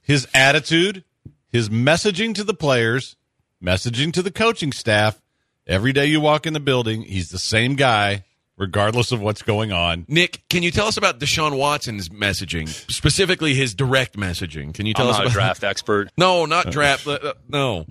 His 0.02 0.28
attitude, 0.34 1.02
his 1.48 1.68
messaging 1.68 2.34
to 2.34 2.44
the 2.44 2.54
players, 2.54 3.16
messaging 3.62 4.12
to 4.12 4.22
the 4.22 4.30
coaching 4.30 4.72
staff, 4.72 5.20
every 5.66 5.92
day 5.92 6.06
you 6.06 6.20
walk 6.20 6.46
in 6.46 6.52
the 6.52 6.60
building, 6.60 7.02
he's 7.02 7.30
the 7.30 7.38
same 7.38 7.74
guy, 7.74 8.24
regardless 8.56 9.12
of 9.12 9.20
what's 9.20 9.42
going 9.42 9.72
on. 9.72 10.04
Nick, 10.08 10.42
can 10.48 10.62
you 10.62 10.70
tell 10.70 10.86
us 10.86 10.96
about 10.96 11.18
Deshaun 11.18 11.56
Watson's 11.56 12.08
messaging, 12.08 12.68
specifically 12.68 13.54
his 13.54 13.74
direct 13.74 14.16
messaging? 14.16 14.74
Can 14.74 14.86
you 14.86 14.94
tell 14.94 15.06
I'm 15.06 15.12
us 15.12 15.18
not 15.18 15.24
a 15.24 15.26
about 15.28 15.34
draft 15.34 15.64
expert. 15.64 16.10
No, 16.16 16.46
not 16.46 16.70
draft. 16.70 17.06
uh, 17.06 17.34
no. 17.48 17.86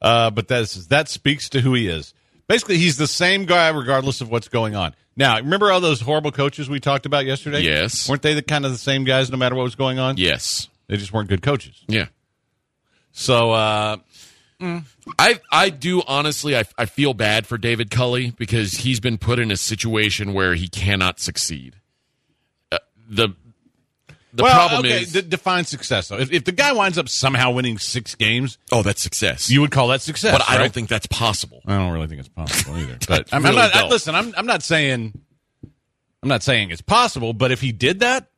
Uh, 0.00 0.30
but 0.30 0.48
that's, 0.48 0.86
that 0.86 1.08
speaks 1.08 1.50
to 1.50 1.60
who 1.60 1.74
he 1.74 1.86
is. 1.88 2.14
Basically, 2.48 2.78
he's 2.78 2.96
the 2.96 3.06
same 3.06 3.44
guy 3.44 3.68
regardless 3.68 4.20
of 4.20 4.30
what's 4.30 4.48
going 4.48 4.74
on. 4.74 4.94
Now, 5.16 5.36
remember 5.36 5.70
all 5.70 5.80
those 5.80 6.00
horrible 6.00 6.32
coaches 6.32 6.68
we 6.70 6.80
talked 6.80 7.04
about 7.04 7.26
yesterday? 7.26 7.60
Yes. 7.60 8.08
Weren't 8.08 8.22
they 8.22 8.34
the 8.34 8.42
kind 8.42 8.64
of 8.64 8.72
the 8.72 8.78
same 8.78 9.04
guys 9.04 9.30
no 9.30 9.36
matter 9.36 9.54
what 9.54 9.64
was 9.64 9.74
going 9.74 9.98
on? 9.98 10.16
Yes. 10.16 10.68
They 10.88 10.96
just 10.96 11.12
weren't 11.12 11.28
good 11.28 11.42
coaches. 11.42 11.84
Yeah. 11.86 12.06
So, 13.12 13.52
uh, 13.52 13.96
I 15.18 15.40
I 15.50 15.70
do 15.70 16.02
honestly 16.06 16.56
I, 16.56 16.64
I 16.76 16.84
feel 16.84 17.14
bad 17.14 17.46
for 17.46 17.56
David 17.56 17.90
Culley 17.90 18.32
because 18.32 18.72
he's 18.72 19.00
been 19.00 19.16
put 19.16 19.38
in 19.38 19.50
a 19.50 19.56
situation 19.56 20.34
where 20.34 20.54
he 20.54 20.68
cannot 20.68 21.18
succeed. 21.18 21.76
Uh, 22.70 22.78
the 23.08 23.28
the 24.32 24.42
well, 24.44 24.54
problem 24.54 24.80
okay, 24.86 25.02
is 25.02 25.12
d- 25.12 25.22
define 25.22 25.64
success. 25.64 26.08
Though. 26.08 26.18
If, 26.18 26.30
if 26.30 26.44
the 26.44 26.52
guy 26.52 26.72
winds 26.72 26.98
up 26.98 27.08
somehow 27.08 27.52
winning 27.52 27.78
six 27.78 28.14
games, 28.14 28.58
oh 28.70 28.82
that's 28.82 29.00
success. 29.00 29.50
you 29.50 29.60
would 29.62 29.70
call 29.70 29.88
that 29.88 30.02
success. 30.02 30.32
but 30.32 30.48
I 30.48 30.58
don't 30.58 30.72
think 30.72 30.88
that's 30.88 31.06
possible. 31.06 31.62
I 31.66 31.78
don't 31.78 31.92
really 31.92 32.06
think 32.06 32.20
it's 32.20 32.28
possible 32.28 32.76
either. 32.76 32.98
But 33.08 33.28
I'm, 33.32 33.42
really 33.42 33.58
I'm 33.58 33.70
not. 33.70 33.76
I- 33.76 33.88
listen, 33.88 34.14
I'm 34.14 34.34
I'm 34.36 34.46
not 34.46 34.62
saying 34.62 35.18
I'm 36.22 36.28
not 36.28 36.42
saying 36.42 36.70
it's 36.70 36.82
possible. 36.82 37.32
But 37.32 37.50
if 37.50 37.60
he 37.60 37.72
did 37.72 38.00
that, 38.00 38.30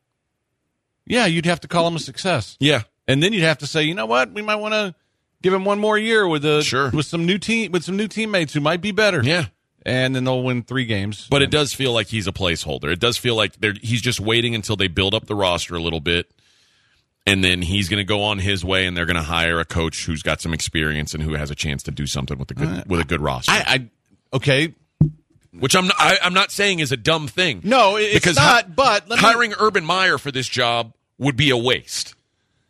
yeah, 1.05 1.25
you'd 1.25 1.45
have 1.45 1.59
to 1.61 1.67
call 1.67 1.85
him 1.87 1.97
a 1.97 1.99
success. 1.99 2.55
Yeah. 2.59 2.83
And 3.07 3.21
then 3.21 3.33
you'd 3.33 3.43
have 3.43 3.57
to 3.59 3.67
say, 3.67 3.83
you 3.83 3.93
know 3.95 4.05
what, 4.05 4.31
we 4.31 4.41
might 4.41 4.55
want 4.55 4.73
to 4.73 4.95
give 5.41 5.53
him 5.53 5.65
one 5.65 5.79
more 5.79 5.97
year 5.97 6.27
with 6.27 6.45
a 6.45 6.63
Sure. 6.63 6.89
with 6.91 7.05
some 7.05 7.25
new 7.25 7.37
team 7.37 7.71
with 7.71 7.83
some 7.83 7.97
new 7.97 8.07
teammates 8.07 8.53
who 8.53 8.61
might 8.61 8.81
be 8.81 8.91
better. 8.91 9.21
Yeah. 9.23 9.45
and 9.85 10.15
then 10.15 10.23
they'll 10.23 10.41
win 10.43 10.63
three 10.63 10.85
games. 10.85 11.27
But 11.29 11.41
it 11.41 11.51
does 11.51 11.73
feel 11.73 11.91
like 11.91 12.07
he's 12.07 12.27
a 12.27 12.31
placeholder. 12.31 12.91
It 12.91 12.99
does 12.99 13.17
feel 13.17 13.35
like 13.35 13.59
they're, 13.59 13.73
he's 13.81 14.01
just 14.01 14.19
waiting 14.21 14.55
until 14.55 14.77
they 14.77 14.87
build 14.87 15.13
up 15.13 15.25
the 15.25 15.35
roster 15.35 15.75
a 15.75 15.81
little 15.81 15.99
bit. 15.99 16.31
and 17.25 17.43
then 17.43 17.61
he's 17.61 17.87
going 17.89 17.99
to 17.99 18.03
go 18.05 18.21
on 18.23 18.37
his 18.39 18.63
way, 18.65 18.85
and 18.85 18.95
they're 18.97 19.05
going 19.05 19.15
to 19.17 19.21
hire 19.23 19.59
a 19.59 19.65
coach 19.65 20.05
who's 20.05 20.21
got 20.23 20.39
some 20.41 20.53
experience 20.53 21.13
and 21.13 21.23
who 21.23 21.33
has 21.35 21.49
a 21.51 21.55
chance 21.55 21.83
to 21.83 21.91
do 21.91 22.05
something 22.07 22.37
with 22.37 22.51
a 22.51 22.53
good 22.53 22.67
uh, 22.67 22.83
with 22.87 22.99
a 23.01 23.05
good 23.05 23.19
roster. 23.21 23.51
I, 23.51 23.63
I 23.67 24.35
okay. 24.37 24.73
Which 25.57 25.75
I'm 25.75 25.85
not, 25.87 25.95
I, 25.99 26.17
I'm 26.23 26.33
not 26.33 26.51
saying 26.51 26.79
is 26.79 26.91
a 26.91 26.97
dumb 26.97 27.27
thing. 27.27 27.61
No, 27.63 27.95
it's 27.97 28.13
because 28.13 28.37
not. 28.37 28.63
hi- 28.65 28.69
but 28.73 29.07
let 29.09 29.19
me- 29.19 29.25
hiring 29.25 29.53
Urban 29.59 29.85
Meyer 29.85 30.17
for 30.17 30.31
this 30.31 30.47
job 30.49 30.93
would 31.17 31.35
be 31.37 31.49
a 31.51 31.57
waste. 31.57 32.15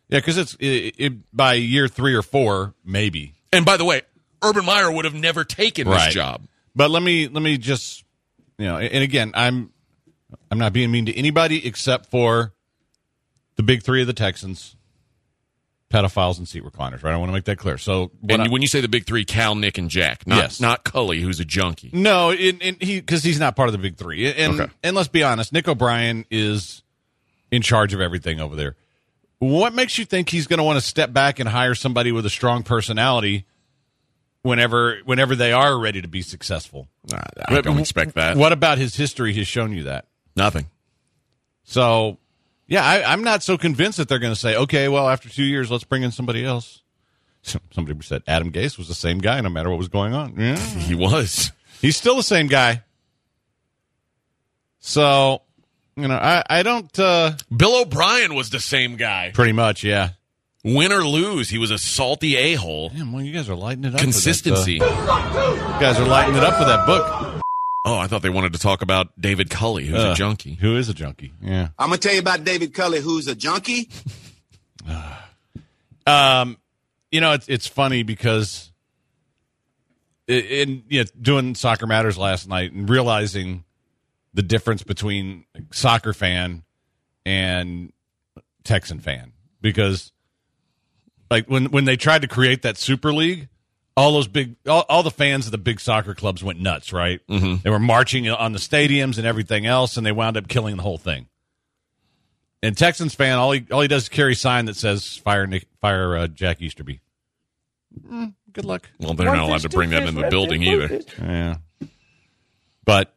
Yeah, 0.08 0.18
because 0.18 0.36
it's 0.38 0.54
it, 0.60 0.94
it, 0.98 1.12
by 1.36 1.54
year 1.54 1.88
three 1.88 2.14
or 2.14 2.22
four, 2.22 2.74
maybe. 2.84 3.34
And 3.52 3.64
by 3.64 3.76
the 3.76 3.84
way, 3.84 4.02
Urban 4.42 4.64
Meyer 4.64 4.90
would 4.90 5.04
have 5.06 5.14
never 5.14 5.44
taken 5.44 5.88
Right. 5.88 6.04
this 6.06 6.14
job. 6.14 6.46
But 6.76 6.90
let 6.90 7.02
me 7.02 7.28
let 7.28 7.42
me 7.42 7.56
just 7.56 8.04
you 8.58 8.66
know, 8.66 8.76
and 8.78 9.02
again, 9.02 9.32
I'm 9.34 9.70
I'm 10.50 10.58
not 10.58 10.72
being 10.72 10.90
mean 10.90 11.06
to 11.06 11.16
anybody 11.16 11.66
except 11.66 12.10
for 12.10 12.52
the 13.56 13.62
big 13.62 13.82
three 13.82 14.00
of 14.00 14.06
the 14.06 14.12
Texans, 14.12 14.76
pedophiles 15.90 16.38
and 16.38 16.46
seat 16.48 16.64
recliners. 16.64 17.02
Right? 17.02 17.14
I 17.14 17.16
want 17.16 17.28
to 17.30 17.32
make 17.32 17.44
that 17.44 17.58
clear. 17.58 17.78
So 17.78 18.10
And 18.28 18.42
I- 18.42 18.48
when 18.48 18.60
you 18.62 18.68
say 18.68 18.80
the 18.80 18.88
big 18.88 19.06
three, 19.06 19.24
Cal, 19.24 19.54
Nick, 19.54 19.78
and 19.78 19.88
Jack, 19.88 20.26
not 20.26 20.36
Yes. 20.36 20.60
not 20.60 20.84
Culley, 20.84 21.20
who's 21.20 21.40
a 21.40 21.44
junkie. 21.44 21.90
No, 21.92 22.30
and, 22.30 22.62
and 22.62 22.76
he 22.82 23.00
because 23.00 23.22
he's 23.22 23.38
not 23.38 23.56
part 23.56 23.68
of 23.68 23.72
the 23.72 23.78
big 23.78 23.96
three. 23.96 24.26
And 24.32 24.60
Okay. 24.60 24.72
and 24.82 24.94
let's 24.96 25.08
be 25.08 25.22
honest, 25.22 25.52
Nick 25.52 25.68
O'Brien 25.68 26.24
is 26.30 26.82
in 27.50 27.62
charge 27.62 27.94
of 27.94 28.00
everything 28.00 28.40
over 28.40 28.56
there. 28.56 28.76
What 29.44 29.74
makes 29.74 29.98
you 29.98 30.06
think 30.06 30.30
he's 30.30 30.46
going 30.46 30.58
to 30.58 30.64
want 30.64 30.78
to 30.78 30.86
step 30.86 31.12
back 31.12 31.38
and 31.38 31.48
hire 31.48 31.74
somebody 31.74 32.12
with 32.12 32.24
a 32.24 32.30
strong 32.30 32.62
personality 32.62 33.44
whenever 34.42 35.00
whenever 35.04 35.34
they 35.36 35.52
are 35.52 35.78
ready 35.78 36.00
to 36.00 36.08
be 36.08 36.22
successful? 36.22 36.88
I 37.12 37.60
don't 37.60 37.78
expect 37.78 38.14
that. 38.14 38.38
What 38.38 38.52
about 38.52 38.78
his 38.78 38.96
history 38.96 39.34
has 39.34 39.46
shown 39.46 39.72
you 39.72 39.84
that? 39.84 40.06
Nothing. 40.34 40.66
So, 41.64 42.18
yeah, 42.66 42.84
I, 42.84 43.12
I'm 43.12 43.22
not 43.22 43.42
so 43.42 43.58
convinced 43.58 43.98
that 43.98 44.08
they're 44.08 44.18
going 44.18 44.32
to 44.32 44.38
say, 44.40 44.56
okay, 44.56 44.88
well, 44.88 45.08
after 45.08 45.28
two 45.28 45.44
years, 45.44 45.70
let's 45.70 45.84
bring 45.84 46.02
in 46.02 46.10
somebody 46.10 46.44
else. 46.44 46.82
Somebody 47.42 48.00
said 48.02 48.22
Adam 48.26 48.50
Gase 48.50 48.78
was 48.78 48.88
the 48.88 48.94
same 48.94 49.18
guy 49.18 49.40
no 49.42 49.50
matter 49.50 49.68
what 49.68 49.76
was 49.76 49.88
going 49.88 50.14
on. 50.14 50.34
Yeah. 50.38 50.56
He 50.56 50.94
was. 50.94 51.52
He's 51.82 51.98
still 51.98 52.16
the 52.16 52.22
same 52.22 52.46
guy. 52.46 52.82
So, 54.80 55.42
you 55.96 56.08
know, 56.08 56.14
I, 56.16 56.42
I 56.48 56.62
don't, 56.62 56.98
uh, 56.98 57.32
Bill 57.54 57.82
O'Brien 57.82 58.34
was 58.34 58.50
the 58.50 58.60
same 58.60 58.96
guy. 58.96 59.30
pretty 59.34 59.52
much, 59.52 59.84
yeah. 59.84 60.10
Win 60.64 60.92
or 60.92 61.04
lose, 61.06 61.50
he 61.50 61.58
was 61.58 61.70
a 61.70 61.78
salty 61.78 62.36
a 62.36 62.54
hole. 62.54 62.88
Damn, 62.88 63.12
well, 63.12 63.22
you 63.22 63.32
guys 63.34 63.48
are 63.50 63.54
lighting 63.54 63.84
it 63.84 63.94
up. 63.94 64.00
Consistency. 64.00 64.78
That, 64.78 64.86
uh, 64.88 65.52
you 65.74 65.80
guys 65.80 66.00
are 66.00 66.06
lighting 66.08 66.36
it 66.36 66.42
up 66.42 66.54
for 66.56 66.64
that 66.64 66.86
book. 66.86 67.42
Oh, 67.86 67.98
I 67.98 68.06
thought 68.06 68.22
they 68.22 68.30
wanted 68.30 68.54
to 68.54 68.58
talk 68.58 68.80
about 68.80 69.08
David 69.20 69.50
Culley, 69.50 69.84
who's 69.84 70.02
Uh, 70.02 70.12
a 70.12 70.14
junkie. 70.14 70.54
Who 70.54 70.76
is 70.78 70.88
a 70.88 70.94
junkie? 70.94 71.34
Yeah. 71.42 71.68
I'm 71.78 71.88
gonna 71.90 71.98
tell 71.98 72.14
you 72.14 72.20
about 72.20 72.42
David 72.44 72.72
Culley, 72.72 73.00
who's 73.00 73.28
a 73.28 73.34
junkie. 73.34 73.90
Um, 76.06 76.58
you 77.10 77.20
know, 77.20 77.32
it's 77.32 77.48
it's 77.48 77.66
funny 77.66 78.02
because 78.02 78.70
i- 80.28 80.32
in 80.32 80.82
you 80.88 81.00
know, 81.00 81.06
doing 81.20 81.54
soccer 81.54 81.86
matters 81.86 82.18
last 82.18 82.46
night 82.48 82.72
and 82.72 82.88
realizing 82.90 83.64
the 84.34 84.42
difference 84.42 84.82
between 84.82 85.44
soccer 85.72 86.12
fan 86.12 86.64
and 87.24 87.92
Texan 88.64 89.00
fan 89.00 89.32
because 89.60 90.12
like 91.30 91.46
when 91.46 91.66
when 91.66 91.84
they 91.84 91.96
tried 91.96 92.22
to 92.22 92.28
create 92.28 92.62
that 92.62 92.76
super 92.76 93.12
league 93.12 93.48
all 93.96 94.12
those 94.12 94.28
big 94.28 94.56
all, 94.68 94.84
all 94.88 95.02
the 95.02 95.10
fans 95.10 95.46
of 95.46 95.52
the 95.52 95.58
big 95.58 95.80
soccer 95.80 96.14
clubs 96.14 96.42
went 96.44 96.60
nuts 96.60 96.92
right 96.92 97.20
mm-hmm. 97.28 97.56
they 97.62 97.70
were 97.70 97.78
marching 97.78 98.28
on 98.28 98.52
the 98.52 98.58
stadiums 98.58 99.16
and 99.16 99.26
everything 99.26 99.64
else 99.64 99.96
and 99.96 100.04
they 100.04 100.12
wound 100.12 100.36
up 100.36 100.48
killing 100.48 100.76
the 100.76 100.82
whole 100.82 100.98
thing 100.98 101.28
and 102.64 102.78
Texans 102.78 103.14
fan, 103.14 103.36
all 103.36 103.52
he 103.52 103.66
all 103.70 103.82
he 103.82 103.88
does 103.88 104.04
is 104.04 104.08
carry 104.08 104.32
a 104.32 104.36
sign 104.36 104.64
that 104.64 104.76
says 104.76 105.18
"Fire 105.18 105.46
Nick, 105.46 105.66
Fire 105.82 106.16
uh, 106.16 106.26
Jack 106.28 106.62
Easterby." 106.62 107.00
Mm, 108.08 108.32
good 108.52 108.64
luck. 108.64 108.88
Well, 108.98 109.12
they're 109.12 109.26
not 109.26 109.40
allowed 109.40 109.60
to 109.60 109.68
bring 109.68 109.90
that 109.90 110.04
in 110.04 110.14
the 110.14 110.30
building 110.30 110.62
either. 110.62 111.00
Yeah, 111.20 111.56
but 112.86 113.14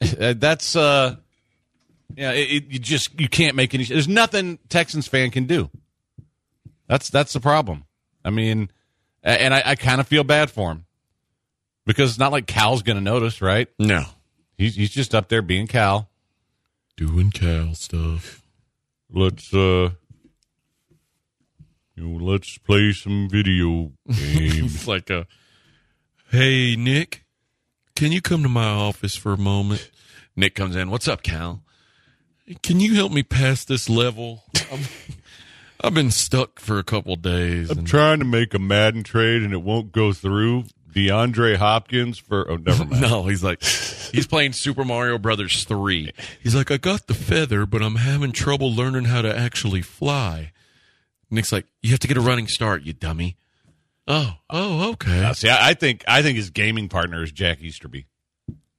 that's 0.36 0.76
uh, 0.76 1.16
yeah. 2.14 2.32
It, 2.32 2.50
it, 2.50 2.64
you 2.68 2.78
just 2.78 3.18
you 3.20 3.28
can't 3.28 3.56
make 3.56 3.74
any. 3.74 3.84
There's 3.84 4.08
nothing 4.08 4.58
Texans 4.68 5.06
fan 5.06 5.30
can 5.30 5.44
do. 5.44 5.70
That's 6.86 7.10
that's 7.10 7.32
the 7.32 7.40
problem. 7.40 7.84
I 8.24 8.30
mean, 8.30 8.70
and 9.22 9.54
I, 9.54 9.62
I 9.64 9.74
kind 9.74 10.00
of 10.00 10.08
feel 10.08 10.24
bad 10.24 10.50
for 10.50 10.72
him 10.72 10.84
because 11.86 12.10
it's 12.10 12.18
not 12.18 12.32
like 12.32 12.46
Cal's 12.46 12.82
going 12.82 12.96
to 12.96 13.02
notice, 13.02 13.40
right? 13.40 13.68
No. 13.78 14.04
He's 14.56 14.74
he's 14.74 14.90
just 14.90 15.14
up 15.14 15.28
there 15.28 15.42
being 15.42 15.66
Cal. 15.66 16.10
Doing 16.96 17.30
Cal 17.30 17.74
stuff. 17.74 18.42
let's 19.10 19.54
uh 19.54 19.90
you 21.98 22.06
know, 22.06 22.24
let's 22.24 22.58
play 22.58 22.92
some 22.92 23.28
video 23.28 23.92
games. 24.06 24.74
It's 24.74 24.86
like 24.86 25.10
a, 25.10 25.26
hey, 26.30 26.76
Nick, 26.76 27.24
can 27.98 28.12
you 28.12 28.20
come 28.22 28.44
to 28.44 28.48
my 28.48 28.64
office 28.68 29.16
for 29.16 29.32
a 29.32 29.36
moment? 29.36 29.90
Nick 30.36 30.54
comes 30.54 30.76
in. 30.76 30.88
What's 30.88 31.08
up, 31.08 31.22
Cal? 31.22 31.62
Can 32.62 32.78
you 32.78 32.94
help 32.94 33.10
me 33.10 33.24
pass 33.24 33.64
this 33.64 33.88
level? 33.88 34.44
I'm, 34.70 34.80
I've 35.80 35.94
been 35.94 36.12
stuck 36.12 36.60
for 36.60 36.78
a 36.78 36.84
couple 36.84 37.16
days. 37.16 37.70
I'm 37.70 37.78
and- 37.78 37.86
trying 37.88 38.20
to 38.20 38.24
make 38.24 38.54
a 38.54 38.60
Madden 38.60 39.02
trade 39.02 39.42
and 39.42 39.52
it 39.52 39.62
won't 39.62 39.90
go 39.90 40.12
through. 40.12 40.64
DeAndre 40.94 41.56
Hopkins 41.56 42.18
for 42.18 42.48
oh 42.50 42.56
never 42.56 42.84
mind. 42.86 43.02
No, 43.02 43.26
he's 43.26 43.42
like, 43.42 43.62
he's 43.62 44.26
playing 44.28 44.52
Super 44.52 44.84
Mario 44.84 45.18
Brothers 45.18 45.64
3. 45.64 46.12
He's 46.42 46.54
like, 46.54 46.70
I 46.70 46.76
got 46.76 47.08
the 47.08 47.14
feather, 47.14 47.66
but 47.66 47.82
I'm 47.82 47.96
having 47.96 48.30
trouble 48.32 48.72
learning 48.72 49.04
how 49.06 49.22
to 49.22 49.36
actually 49.36 49.82
fly. 49.82 50.52
Nick's 51.30 51.50
like, 51.52 51.66
you 51.82 51.90
have 51.90 52.00
to 52.00 52.08
get 52.08 52.16
a 52.16 52.20
running 52.22 52.46
start, 52.46 52.84
you 52.84 52.92
dummy. 52.92 53.36
Oh, 54.10 54.34
oh, 54.48 54.90
okay. 54.92 55.22
Uh, 55.22 55.34
see, 55.34 55.50
I, 55.50 55.70
I 55.70 55.74
think 55.74 56.02
I 56.08 56.22
think 56.22 56.36
his 56.36 56.48
gaming 56.48 56.88
partner 56.88 57.22
is 57.22 57.30
Jack 57.30 57.60
Easterby, 57.60 58.06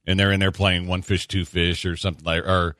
and 0.07 0.19
they're 0.19 0.31
in 0.31 0.39
there 0.39 0.51
playing 0.51 0.87
one 0.87 1.03
fish, 1.03 1.27
two 1.27 1.45
fish, 1.45 1.85
or 1.85 1.95
something 1.95 2.25
like. 2.25 2.43
Or 2.43 2.75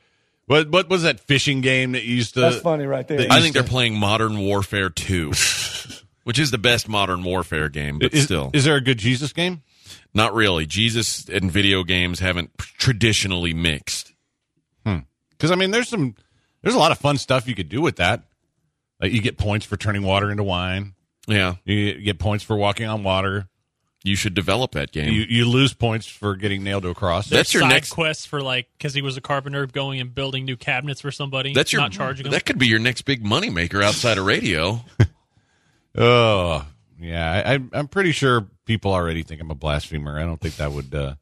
what? 0.46 0.68
What 0.68 0.88
was 0.90 1.04
that 1.04 1.20
fishing 1.20 1.60
game 1.60 1.92
that 1.92 2.02
you 2.02 2.16
used 2.16 2.34
to? 2.34 2.40
That's 2.40 2.60
funny 2.60 2.86
right 2.86 3.06
there. 3.06 3.20
I 3.30 3.40
think 3.40 3.54
to- 3.54 3.62
they're 3.62 3.68
playing 3.68 3.96
Modern 3.96 4.40
Warfare 4.40 4.90
2, 4.90 5.28
which 6.24 6.40
is 6.40 6.50
the 6.50 6.58
best 6.58 6.88
Modern 6.88 7.22
Warfare 7.22 7.68
game, 7.68 8.00
but 8.00 8.12
is, 8.12 8.24
still. 8.24 8.50
Is 8.52 8.64
there 8.64 8.74
a 8.74 8.80
good 8.80 8.98
Jesus 8.98 9.32
game? 9.32 9.62
Not 10.12 10.34
really. 10.34 10.66
Jesus 10.66 11.28
and 11.28 11.52
video 11.52 11.84
games 11.84 12.18
haven't 12.18 12.58
traditionally 12.58 13.54
mixed. 13.54 14.12
Because 14.84 15.52
I 15.52 15.54
mean, 15.54 15.70
there's 15.70 15.88
some 15.88 16.16
there's 16.62 16.74
a 16.74 16.78
lot 16.78 16.90
of 16.92 16.98
fun 16.98 17.16
stuff 17.16 17.48
you 17.48 17.54
could 17.54 17.68
do 17.68 17.80
with 17.80 17.96
that. 17.96 18.24
Like 19.00 19.12
you 19.12 19.22
get 19.22 19.38
points 19.38 19.64
for 19.64 19.76
turning 19.76 20.02
water 20.02 20.30
into 20.30 20.42
wine. 20.42 20.94
Yeah. 21.30 21.56
You 21.64 21.94
get 21.94 22.18
points 22.18 22.44
for 22.44 22.56
walking 22.56 22.86
on 22.86 23.02
water. 23.02 23.48
You 24.02 24.16
should 24.16 24.32
develop 24.32 24.72
that 24.72 24.92
game. 24.92 25.12
You 25.12 25.26
you 25.28 25.46
lose 25.46 25.74
points 25.74 26.06
for 26.06 26.34
getting 26.34 26.64
nailed 26.64 26.84
to 26.84 26.88
a 26.88 26.94
cross. 26.94 27.28
That's 27.28 27.52
your 27.52 27.62
side 27.62 27.68
next 27.68 27.92
quest 27.92 28.28
for 28.28 28.40
like 28.40 28.66
because 28.78 28.94
he 28.94 29.02
was 29.02 29.18
a 29.18 29.20
carpenter 29.20 29.66
going 29.66 30.00
and 30.00 30.14
building 30.14 30.46
new 30.46 30.56
cabinets 30.56 31.02
for 31.02 31.10
somebody. 31.10 31.52
That's 31.52 31.70
your 31.72 31.82
not 31.82 31.92
charging 31.92 32.24
him. 32.24 32.32
That 32.32 32.46
could 32.46 32.58
be 32.58 32.66
your 32.66 32.78
next 32.78 33.02
big 33.02 33.22
moneymaker 33.22 33.82
outside 33.82 34.16
of 34.18 34.24
radio. 34.24 34.80
Oh, 35.96 36.64
yeah. 37.00 37.42
I, 37.44 37.54
I, 37.54 37.58
I'm 37.72 37.88
pretty 37.88 38.12
sure 38.12 38.46
people 38.64 38.92
already 38.92 39.22
think 39.22 39.40
I'm 39.40 39.50
a 39.50 39.56
blasphemer. 39.56 40.18
I 40.18 40.22
don't 40.22 40.40
think 40.40 40.56
that 40.56 40.72
would. 40.72 40.94
Uh, 40.94 41.14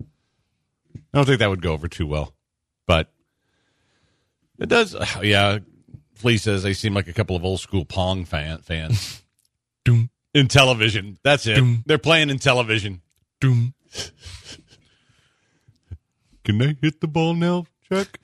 I 0.94 1.00
don't 1.16 1.24
think 1.24 1.38
that 1.38 1.48
would 1.48 1.62
go 1.62 1.72
over 1.72 1.88
too 1.88 2.06
well. 2.06 2.34
But 2.86 3.10
it 4.58 4.68
does. 4.68 4.94
Yeah. 5.22 5.60
Flea 6.14 6.36
says 6.36 6.64
they 6.64 6.72
seem 6.74 6.94
like 6.94 7.06
a 7.06 7.12
couple 7.12 7.36
of 7.36 7.44
old 7.44 7.60
school 7.60 7.84
Pong 7.84 8.24
fan, 8.24 8.58
fans 8.58 8.98
Doom, 8.98 9.24
in 10.38 10.48
television. 10.48 11.18
That's 11.22 11.46
it. 11.46 11.56
Doom. 11.56 11.82
They're 11.86 11.98
playing 11.98 12.30
in 12.30 12.38
television. 12.38 13.02
doom. 13.40 13.74
Can 16.44 16.58
they 16.58 16.76
hit 16.80 17.00
the 17.00 17.08
ball 17.08 17.34
now, 17.34 17.66
Chuck? 17.88 18.18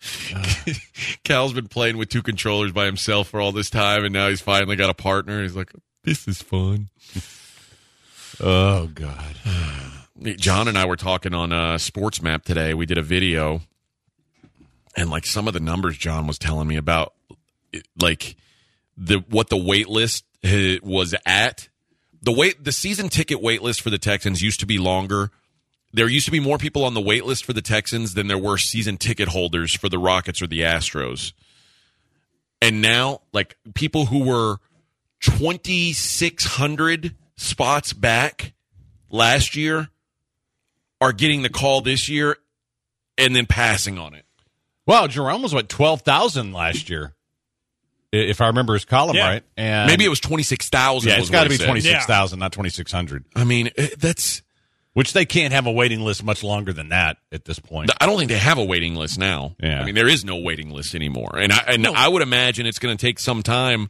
Cal's 1.24 1.52
been 1.52 1.68
playing 1.68 1.96
with 1.98 2.08
two 2.08 2.22
controllers 2.22 2.72
by 2.72 2.86
himself 2.86 3.28
for 3.28 3.40
all 3.40 3.52
this 3.52 3.68
time, 3.68 4.04
and 4.04 4.12
now 4.12 4.28
he's 4.28 4.40
finally 4.40 4.76
got 4.76 4.90
a 4.90 4.94
partner. 4.94 5.42
He's 5.42 5.56
like, 5.56 5.72
"This 6.04 6.26
is 6.28 6.42
fun." 6.42 6.88
Oh 8.42 8.86
God. 8.86 9.34
John 10.38 10.66
and 10.66 10.78
I 10.78 10.86
were 10.86 10.96
talking 10.96 11.34
on 11.34 11.52
uh, 11.52 11.74
SportsMap 11.74 12.42
today. 12.42 12.72
We 12.72 12.86
did 12.86 12.96
a 12.96 13.02
video, 13.02 13.60
and 14.96 15.10
like 15.10 15.26
some 15.26 15.46
of 15.46 15.52
the 15.52 15.60
numbers 15.60 15.98
John 15.98 16.26
was 16.26 16.38
telling 16.38 16.66
me 16.66 16.76
about, 16.76 17.12
it- 17.70 17.86
like 18.00 18.36
the 19.00 19.24
what 19.30 19.48
the 19.48 19.56
wait 19.56 19.88
list 19.88 20.24
was 20.82 21.14
at. 21.26 21.68
The 22.22 22.32
wait, 22.32 22.62
the 22.62 22.72
season 22.72 23.08
ticket 23.08 23.42
wait 23.42 23.62
list 23.62 23.80
for 23.80 23.88
the 23.88 23.98
Texans 23.98 24.42
used 24.42 24.60
to 24.60 24.66
be 24.66 24.78
longer. 24.78 25.30
There 25.92 26.06
used 26.06 26.26
to 26.26 26.32
be 26.32 26.38
more 26.38 26.58
people 26.58 26.84
on 26.84 26.94
the 26.94 27.00
wait 27.00 27.24
list 27.24 27.44
for 27.44 27.52
the 27.54 27.62
Texans 27.62 28.14
than 28.14 28.28
there 28.28 28.38
were 28.38 28.58
season 28.58 28.98
ticket 28.98 29.28
holders 29.28 29.74
for 29.74 29.88
the 29.88 29.98
Rockets 29.98 30.40
or 30.40 30.46
the 30.46 30.60
Astros. 30.60 31.32
And 32.62 32.82
now, 32.82 33.22
like 33.32 33.56
people 33.74 34.06
who 34.06 34.24
were 34.24 34.58
twenty 35.20 35.94
six 35.94 36.44
hundred 36.44 37.16
spots 37.36 37.94
back 37.94 38.52
last 39.08 39.56
year 39.56 39.88
are 41.00 41.12
getting 41.12 41.40
the 41.40 41.48
call 41.48 41.80
this 41.80 42.08
year 42.08 42.36
and 43.16 43.34
then 43.34 43.46
passing 43.46 43.98
on 43.98 44.12
it. 44.12 44.26
Wow, 44.86 45.06
Jerome 45.06 45.42
was 45.42 45.54
what 45.54 45.70
twelve 45.70 46.02
thousand 46.02 46.52
last 46.52 46.90
year. 46.90 47.14
If 48.12 48.40
I 48.40 48.48
remember 48.48 48.74
his 48.74 48.84
column 48.84 49.16
Yeah. 49.16 49.28
right. 49.28 49.42
And 49.56 49.86
Maybe 49.90 50.04
it 50.04 50.08
was 50.08 50.20
twenty 50.20 50.42
six 50.42 50.68
thousand. 50.68 51.10
yeah, 51.10 51.18
it's 51.18 51.30
got 51.30 51.44
to 51.44 51.50
be 51.50 51.58
twenty 51.58 51.80
six. 51.80 52.06
thousand, 52.06 52.38
not 52.38 52.52
twenty 52.52 52.70
six 52.70 52.90
hundred. 52.92 53.24
I 53.34 53.44
mean, 53.44 53.70
eh, 53.76 53.88
that's. 53.98 54.42
Which 54.92 55.12
they 55.12 55.24
can't 55.24 55.52
have 55.52 55.66
a 55.66 55.70
waiting 55.70 56.00
list 56.00 56.24
much 56.24 56.42
longer 56.42 56.72
than 56.72 56.88
that 56.88 57.18
at 57.30 57.44
this 57.44 57.60
point. 57.60 57.92
I 58.00 58.06
don't 58.06 58.18
think 58.18 58.28
they 58.28 58.36
have 58.38 58.58
a 58.58 58.64
waiting 58.64 58.96
list 58.96 59.20
now. 59.20 59.54
Yeah. 59.62 59.80
I 59.80 59.84
mean, 59.84 59.94
there 59.94 60.08
is 60.08 60.24
no 60.24 60.38
waiting 60.38 60.70
list 60.70 60.96
anymore, 60.96 61.38
and 61.38 61.52
I 61.52 61.58
and 61.68 61.86
I 61.86 62.08
would 62.08 62.22
imagine 62.22 62.66
it's 62.66 62.80
going 62.80 62.96
to 62.96 63.00
take 63.00 63.20
some 63.20 63.44
time 63.44 63.88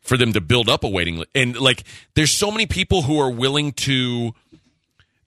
for 0.00 0.16
them 0.16 0.32
to 0.32 0.40
build 0.40 0.70
up 0.70 0.84
a 0.84 0.88
waiting 0.88 1.16
list. 1.18 1.28
And 1.34 1.54
like, 1.60 1.84
there's 2.14 2.34
so 2.34 2.50
many 2.50 2.64
people 2.64 3.02
who 3.02 3.20
are 3.20 3.30
willing 3.30 3.72
to. 3.72 4.32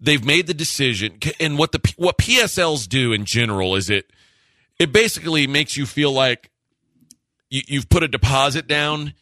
They've 0.01 0.25
made 0.25 0.47
the 0.47 0.55
decision, 0.55 1.19
and 1.39 1.59
what 1.59 1.71
the 1.71 1.93
what 1.97 2.17
PSLs 2.17 2.89
do 2.89 3.13
in 3.13 3.25
general 3.25 3.75
is 3.75 3.91
it 3.91 4.09
it 4.79 4.91
basically 4.91 5.45
makes 5.45 5.77
you 5.77 5.85
feel 5.85 6.11
like 6.11 6.49
you, 7.49 7.61
you've 7.67 7.89
put 7.89 8.03
a 8.03 8.07
deposit 8.07 8.67
down, 8.67 9.13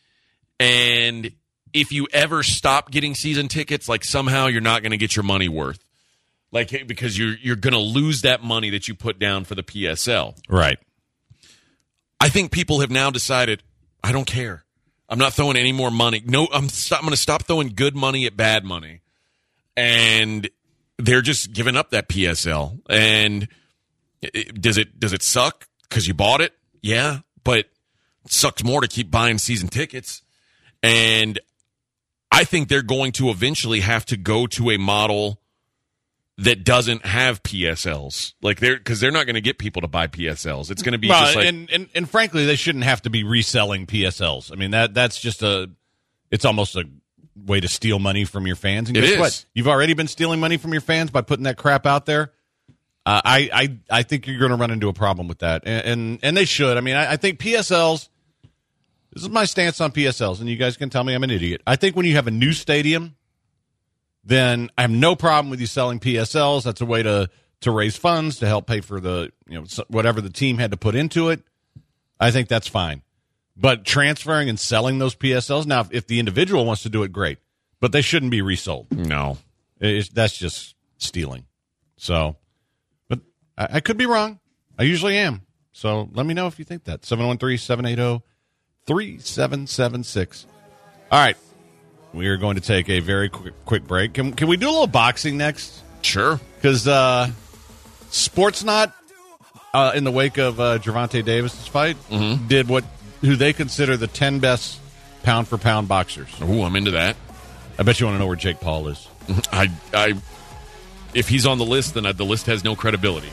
and 0.59 1.31
if 1.73 1.91
you 1.91 2.07
ever 2.13 2.43
stop 2.43 2.91
getting 2.91 3.15
season 3.15 3.47
tickets, 3.47 3.87
like 3.87 4.03
somehow 4.03 4.47
you're 4.47 4.61
not 4.61 4.81
going 4.81 4.91
to 4.91 4.97
get 4.97 5.15
your 5.15 5.23
money 5.23 5.49
worth 5.49 5.83
like 6.51 6.73
eh, 6.73 6.83
because 6.85 7.17
you're 7.17 7.35
you're 7.41 7.55
going 7.55 7.73
to 7.73 7.79
lose 7.79 8.21
that 8.21 8.43
money 8.43 8.69
that 8.71 8.87
you 8.87 8.95
put 8.95 9.19
down 9.19 9.43
for 9.43 9.55
the 9.55 9.63
PSL. 9.63 10.37
Right. 10.49 10.79
I 12.19 12.29
think 12.29 12.51
people 12.51 12.79
have 12.79 12.91
now 12.91 13.09
decided 13.11 13.63
I 14.03 14.11
don't 14.11 14.25
care. 14.25 14.63
I'm 15.09 15.19
not 15.19 15.33
throwing 15.33 15.55
any 15.55 15.71
more 15.71 15.91
money. 15.91 16.21
No, 16.25 16.47
I'm 16.51 16.69
stop, 16.69 16.99
I'm 16.99 17.05
going 17.05 17.11
to 17.11 17.17
stop 17.17 17.43
throwing 17.43 17.69
good 17.69 17.95
money 17.95 18.25
at 18.25 18.35
bad 18.35 18.65
money. 18.65 19.01
And 19.75 20.49
they're 20.97 21.21
just 21.21 21.53
giving 21.53 21.77
up 21.77 21.91
that 21.91 22.09
PSL. 22.09 22.79
And 22.89 23.47
it, 24.21 24.59
does 24.59 24.77
it 24.77 24.99
does 24.99 25.13
it 25.13 25.23
suck 25.23 25.67
cuz 25.89 26.07
you 26.07 26.13
bought 26.13 26.41
it? 26.41 26.53
Yeah, 26.81 27.19
but 27.43 27.65
it 28.27 28.33
sucks 28.33 28.61
more 28.61 28.81
to 28.81 28.87
keep 28.89 29.09
buying 29.09 29.37
season 29.37 29.69
tickets. 29.69 30.21
And 30.83 31.39
I 32.29 32.43
think 32.43 32.67
they're 32.67 32.81
going 32.81 33.13
to 33.13 33.29
eventually 33.29 33.79
have 33.79 34.05
to 34.07 34.17
go 34.17 34.47
to 34.47 34.71
a 34.71 34.77
model 34.77 35.39
that 36.39 36.65
doesn't 36.65 37.05
have 37.05 37.41
PSLs. 37.41 38.33
Like 38.41 38.59
they're 38.59 38.77
because 38.77 38.99
they're 38.99 39.11
not 39.11 39.25
going 39.25 39.35
to 39.35 39.41
get 39.41 39.57
people 39.57 39.81
to 39.81 39.87
buy 39.87 40.07
PSLs. 40.07 40.69
It's 40.69 40.83
going 40.83 40.91
to 40.91 40.97
be 40.97 41.07
Well, 41.07 41.23
just 41.23 41.37
like 41.37 41.47
and, 41.47 41.69
and 41.71 41.89
and 41.95 42.09
frankly, 42.09 42.45
they 42.45 42.57
shouldn't 42.57 42.83
have 42.83 43.01
to 43.03 43.09
be 43.09 43.23
reselling 43.23 43.87
PSLs. 43.87 44.51
I 44.51 44.55
mean 44.55 44.71
that 44.71 44.93
that's 44.93 45.19
just 45.19 45.41
a 45.41 45.69
it's 46.29 46.43
almost 46.43 46.75
a 46.75 46.83
way 47.45 47.61
to 47.61 47.67
steal 47.69 47.97
money 47.97 48.25
from 48.25 48.45
your 48.45 48.57
fans. 48.57 48.89
And 48.89 48.95
guess 48.95 49.11
is. 49.11 49.19
what? 49.19 49.45
You've 49.53 49.69
already 49.69 49.93
been 49.93 50.07
stealing 50.07 50.41
money 50.41 50.57
from 50.57 50.73
your 50.73 50.81
fans 50.81 51.11
by 51.11 51.21
putting 51.21 51.45
that 51.45 51.57
crap 51.57 51.85
out 51.85 52.05
there. 52.05 52.33
Uh, 53.05 53.21
I, 53.23 53.49
I 53.53 53.99
I 53.99 54.03
think 54.03 54.27
you're 54.27 54.37
going 54.37 54.51
to 54.51 54.57
run 54.57 54.69
into 54.69 54.89
a 54.89 54.93
problem 54.93 55.29
with 55.29 55.39
that, 55.39 55.63
and 55.65 55.85
and, 55.85 56.19
and 56.23 56.37
they 56.37 56.43
should. 56.43 56.75
I 56.75 56.81
mean, 56.81 56.97
I, 56.97 57.13
I 57.13 57.15
think 57.15 57.39
PSLs. 57.39 58.09
This 59.17 59.23
is 59.23 59.31
my 59.31 59.45
stance 59.45 59.81
on 59.81 59.91
PSLs, 59.91 60.41
and 60.41 60.47
you 60.47 60.57
guys 60.57 60.77
can 60.77 60.91
tell 60.91 61.03
me 61.03 61.15
I'm 61.15 61.23
an 61.23 61.31
idiot. 61.31 61.63
I 61.65 61.75
think 61.75 61.95
when 61.95 62.05
you 62.05 62.13
have 62.13 62.27
a 62.27 62.31
new 62.31 62.53
stadium, 62.53 63.15
then 64.23 64.69
I 64.77 64.81
have 64.81 64.91
no 64.91 65.15
problem 65.15 65.49
with 65.49 65.59
you 65.59 65.65
selling 65.65 65.99
PSLs. 65.99 66.61
That's 66.61 66.81
a 66.81 66.85
way 66.85 67.01
to 67.01 67.27
to 67.61 67.71
raise 67.71 67.97
funds 67.97 68.37
to 68.41 68.45
help 68.45 68.67
pay 68.67 68.79
for 68.79 68.99
the 68.99 69.31
you 69.47 69.59
know 69.59 69.65
whatever 69.87 70.21
the 70.21 70.29
team 70.29 70.59
had 70.59 70.69
to 70.69 70.77
put 70.77 70.93
into 70.93 71.29
it. 71.29 71.41
I 72.19 72.29
think 72.29 72.47
that's 72.47 72.67
fine. 72.67 73.01
But 73.55 73.85
transferring 73.85 74.49
and 74.49 74.59
selling 74.59 74.99
those 74.99 75.15
PSLs 75.15 75.65
now, 75.65 75.79
if, 75.79 75.91
if 75.91 76.05
the 76.05 76.19
individual 76.19 76.63
wants 76.63 76.83
to 76.83 76.89
do 76.89 77.01
it, 77.01 77.11
great. 77.11 77.39
But 77.79 77.93
they 77.93 78.03
shouldn't 78.03 78.29
be 78.29 78.43
resold. 78.43 78.85
no. 78.91 79.39
That's 79.79 80.37
just 80.37 80.75
stealing. 80.99 81.47
So, 81.95 82.35
but 83.09 83.21
I, 83.57 83.67
I 83.71 83.79
could 83.79 83.97
be 83.97 84.05
wrong. 84.05 84.39
I 84.77 84.83
usually 84.83 85.17
am. 85.17 85.41
So 85.71 86.07
let 86.13 86.27
me 86.27 86.35
know 86.35 86.45
if 86.45 86.59
you 86.59 86.65
think 86.65 86.83
that. 86.83 87.03
713 87.03 87.57
780 87.57 88.23
3776. 88.87 90.45
All 91.11 91.19
right. 91.19 91.37
We 92.13 92.27
are 92.27 92.37
going 92.37 92.55
to 92.55 92.61
take 92.61 92.89
a 92.89 92.99
very 92.99 93.29
quick, 93.29 93.53
quick 93.65 93.85
break. 93.85 94.13
Can, 94.13 94.33
can 94.33 94.47
we 94.47 94.57
do 94.57 94.67
a 94.67 94.71
little 94.71 94.87
boxing 94.87 95.37
next? 95.37 95.83
Sure. 96.01 96.39
Because 96.55 96.87
uh, 96.87 97.29
Sportsnaut, 98.09 98.93
uh, 99.73 99.91
in 99.93 100.03
the 100.03 100.11
wake 100.11 100.37
of 100.37 100.59
uh, 100.59 100.79
Gervonta 100.79 101.23
Davis's 101.23 101.67
fight, 101.67 101.97
did 102.47 102.67
what 102.67 102.85
who 103.21 103.35
they 103.35 103.53
consider 103.53 103.97
the 103.97 104.07
10 104.07 104.39
best 104.39 104.79
pound 105.23 105.47
for 105.47 105.57
pound 105.57 105.87
boxers. 105.87 106.29
Ooh, 106.41 106.63
I'm 106.63 106.75
into 106.75 106.91
that. 106.91 107.17
I 107.77 107.83
bet 107.83 107.99
you 107.99 108.05
want 108.05 108.15
to 108.15 108.19
know 108.19 108.27
where 108.27 108.35
Jake 108.35 108.59
Paul 108.59 108.87
is. 108.87 109.07
I 109.51 109.69
I 109.93 110.13
if 111.13 111.27
he's 111.27 111.45
on 111.45 111.57
the 111.57 111.65
list, 111.65 111.93
then 111.93 112.05
I, 112.05 112.11
the 112.11 112.25
list 112.25 112.45
has 112.45 112.63
no 112.63 112.75
credibility. 112.75 113.29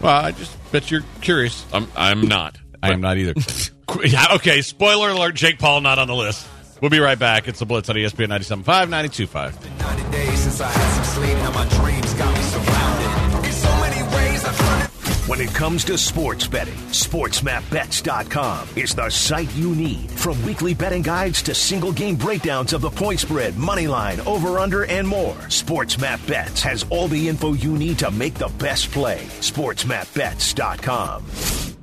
Well, 0.00 0.12
I 0.12 0.32
just 0.32 0.54
bet 0.72 0.90
you're 0.90 1.04
curious. 1.20 1.64
I'm 1.72 1.88
I'm 1.96 2.22
not. 2.22 2.58
I 2.82 2.92
am 2.92 3.00
not 3.00 3.16
either. 3.16 3.34
Yeah, 4.04 4.34
okay, 4.34 4.62
spoiler 4.62 5.10
alert 5.10 5.36
Jake 5.36 5.58
Paul 5.58 5.80
not 5.80 5.98
on 5.98 6.08
the 6.08 6.14
list. 6.14 6.46
We'll 6.80 6.90
be 6.90 6.98
right 6.98 7.18
back. 7.18 7.48
It's 7.48 7.60
the 7.60 7.66
Blitz 7.66 7.88
on 7.88 7.96
ESPN 7.96 8.28
97.5, 8.28 8.88
92.5. 8.88 9.80
90 9.80 10.10
days 10.10 10.38
since 10.40 10.60
I 10.60 10.68
had 10.68 11.04
some 11.04 11.22
sleep, 11.22 11.36
now 11.38 11.52
my 11.52 11.68
dreams 11.68 12.12
got 12.14 12.34
me 12.34 12.42
surrounded. 12.42 13.16
When 15.26 15.40
it 15.40 15.52
comes 15.52 15.84
to 15.86 15.98
sports 15.98 16.46
betting, 16.46 16.76
SportsMapBets.com 16.92 18.68
is 18.76 18.94
the 18.94 19.10
site 19.10 19.52
you 19.56 19.74
need. 19.74 20.08
From 20.12 20.40
weekly 20.44 20.72
betting 20.72 21.02
guides 21.02 21.42
to 21.42 21.54
single 21.54 21.90
game 21.90 22.14
breakdowns 22.14 22.72
of 22.72 22.80
the 22.80 22.90
point 22.90 23.18
spread, 23.18 23.56
money 23.56 23.88
line, 23.88 24.20
over 24.20 24.60
under, 24.60 24.84
and 24.84 25.06
more, 25.06 25.34
SportsMapBets 25.48 26.60
has 26.60 26.86
all 26.90 27.08
the 27.08 27.28
info 27.28 27.54
you 27.54 27.76
need 27.76 27.98
to 27.98 28.12
make 28.12 28.34
the 28.34 28.52
best 28.60 28.92
play. 28.92 29.18
SportsMapBets.com. 29.40 31.75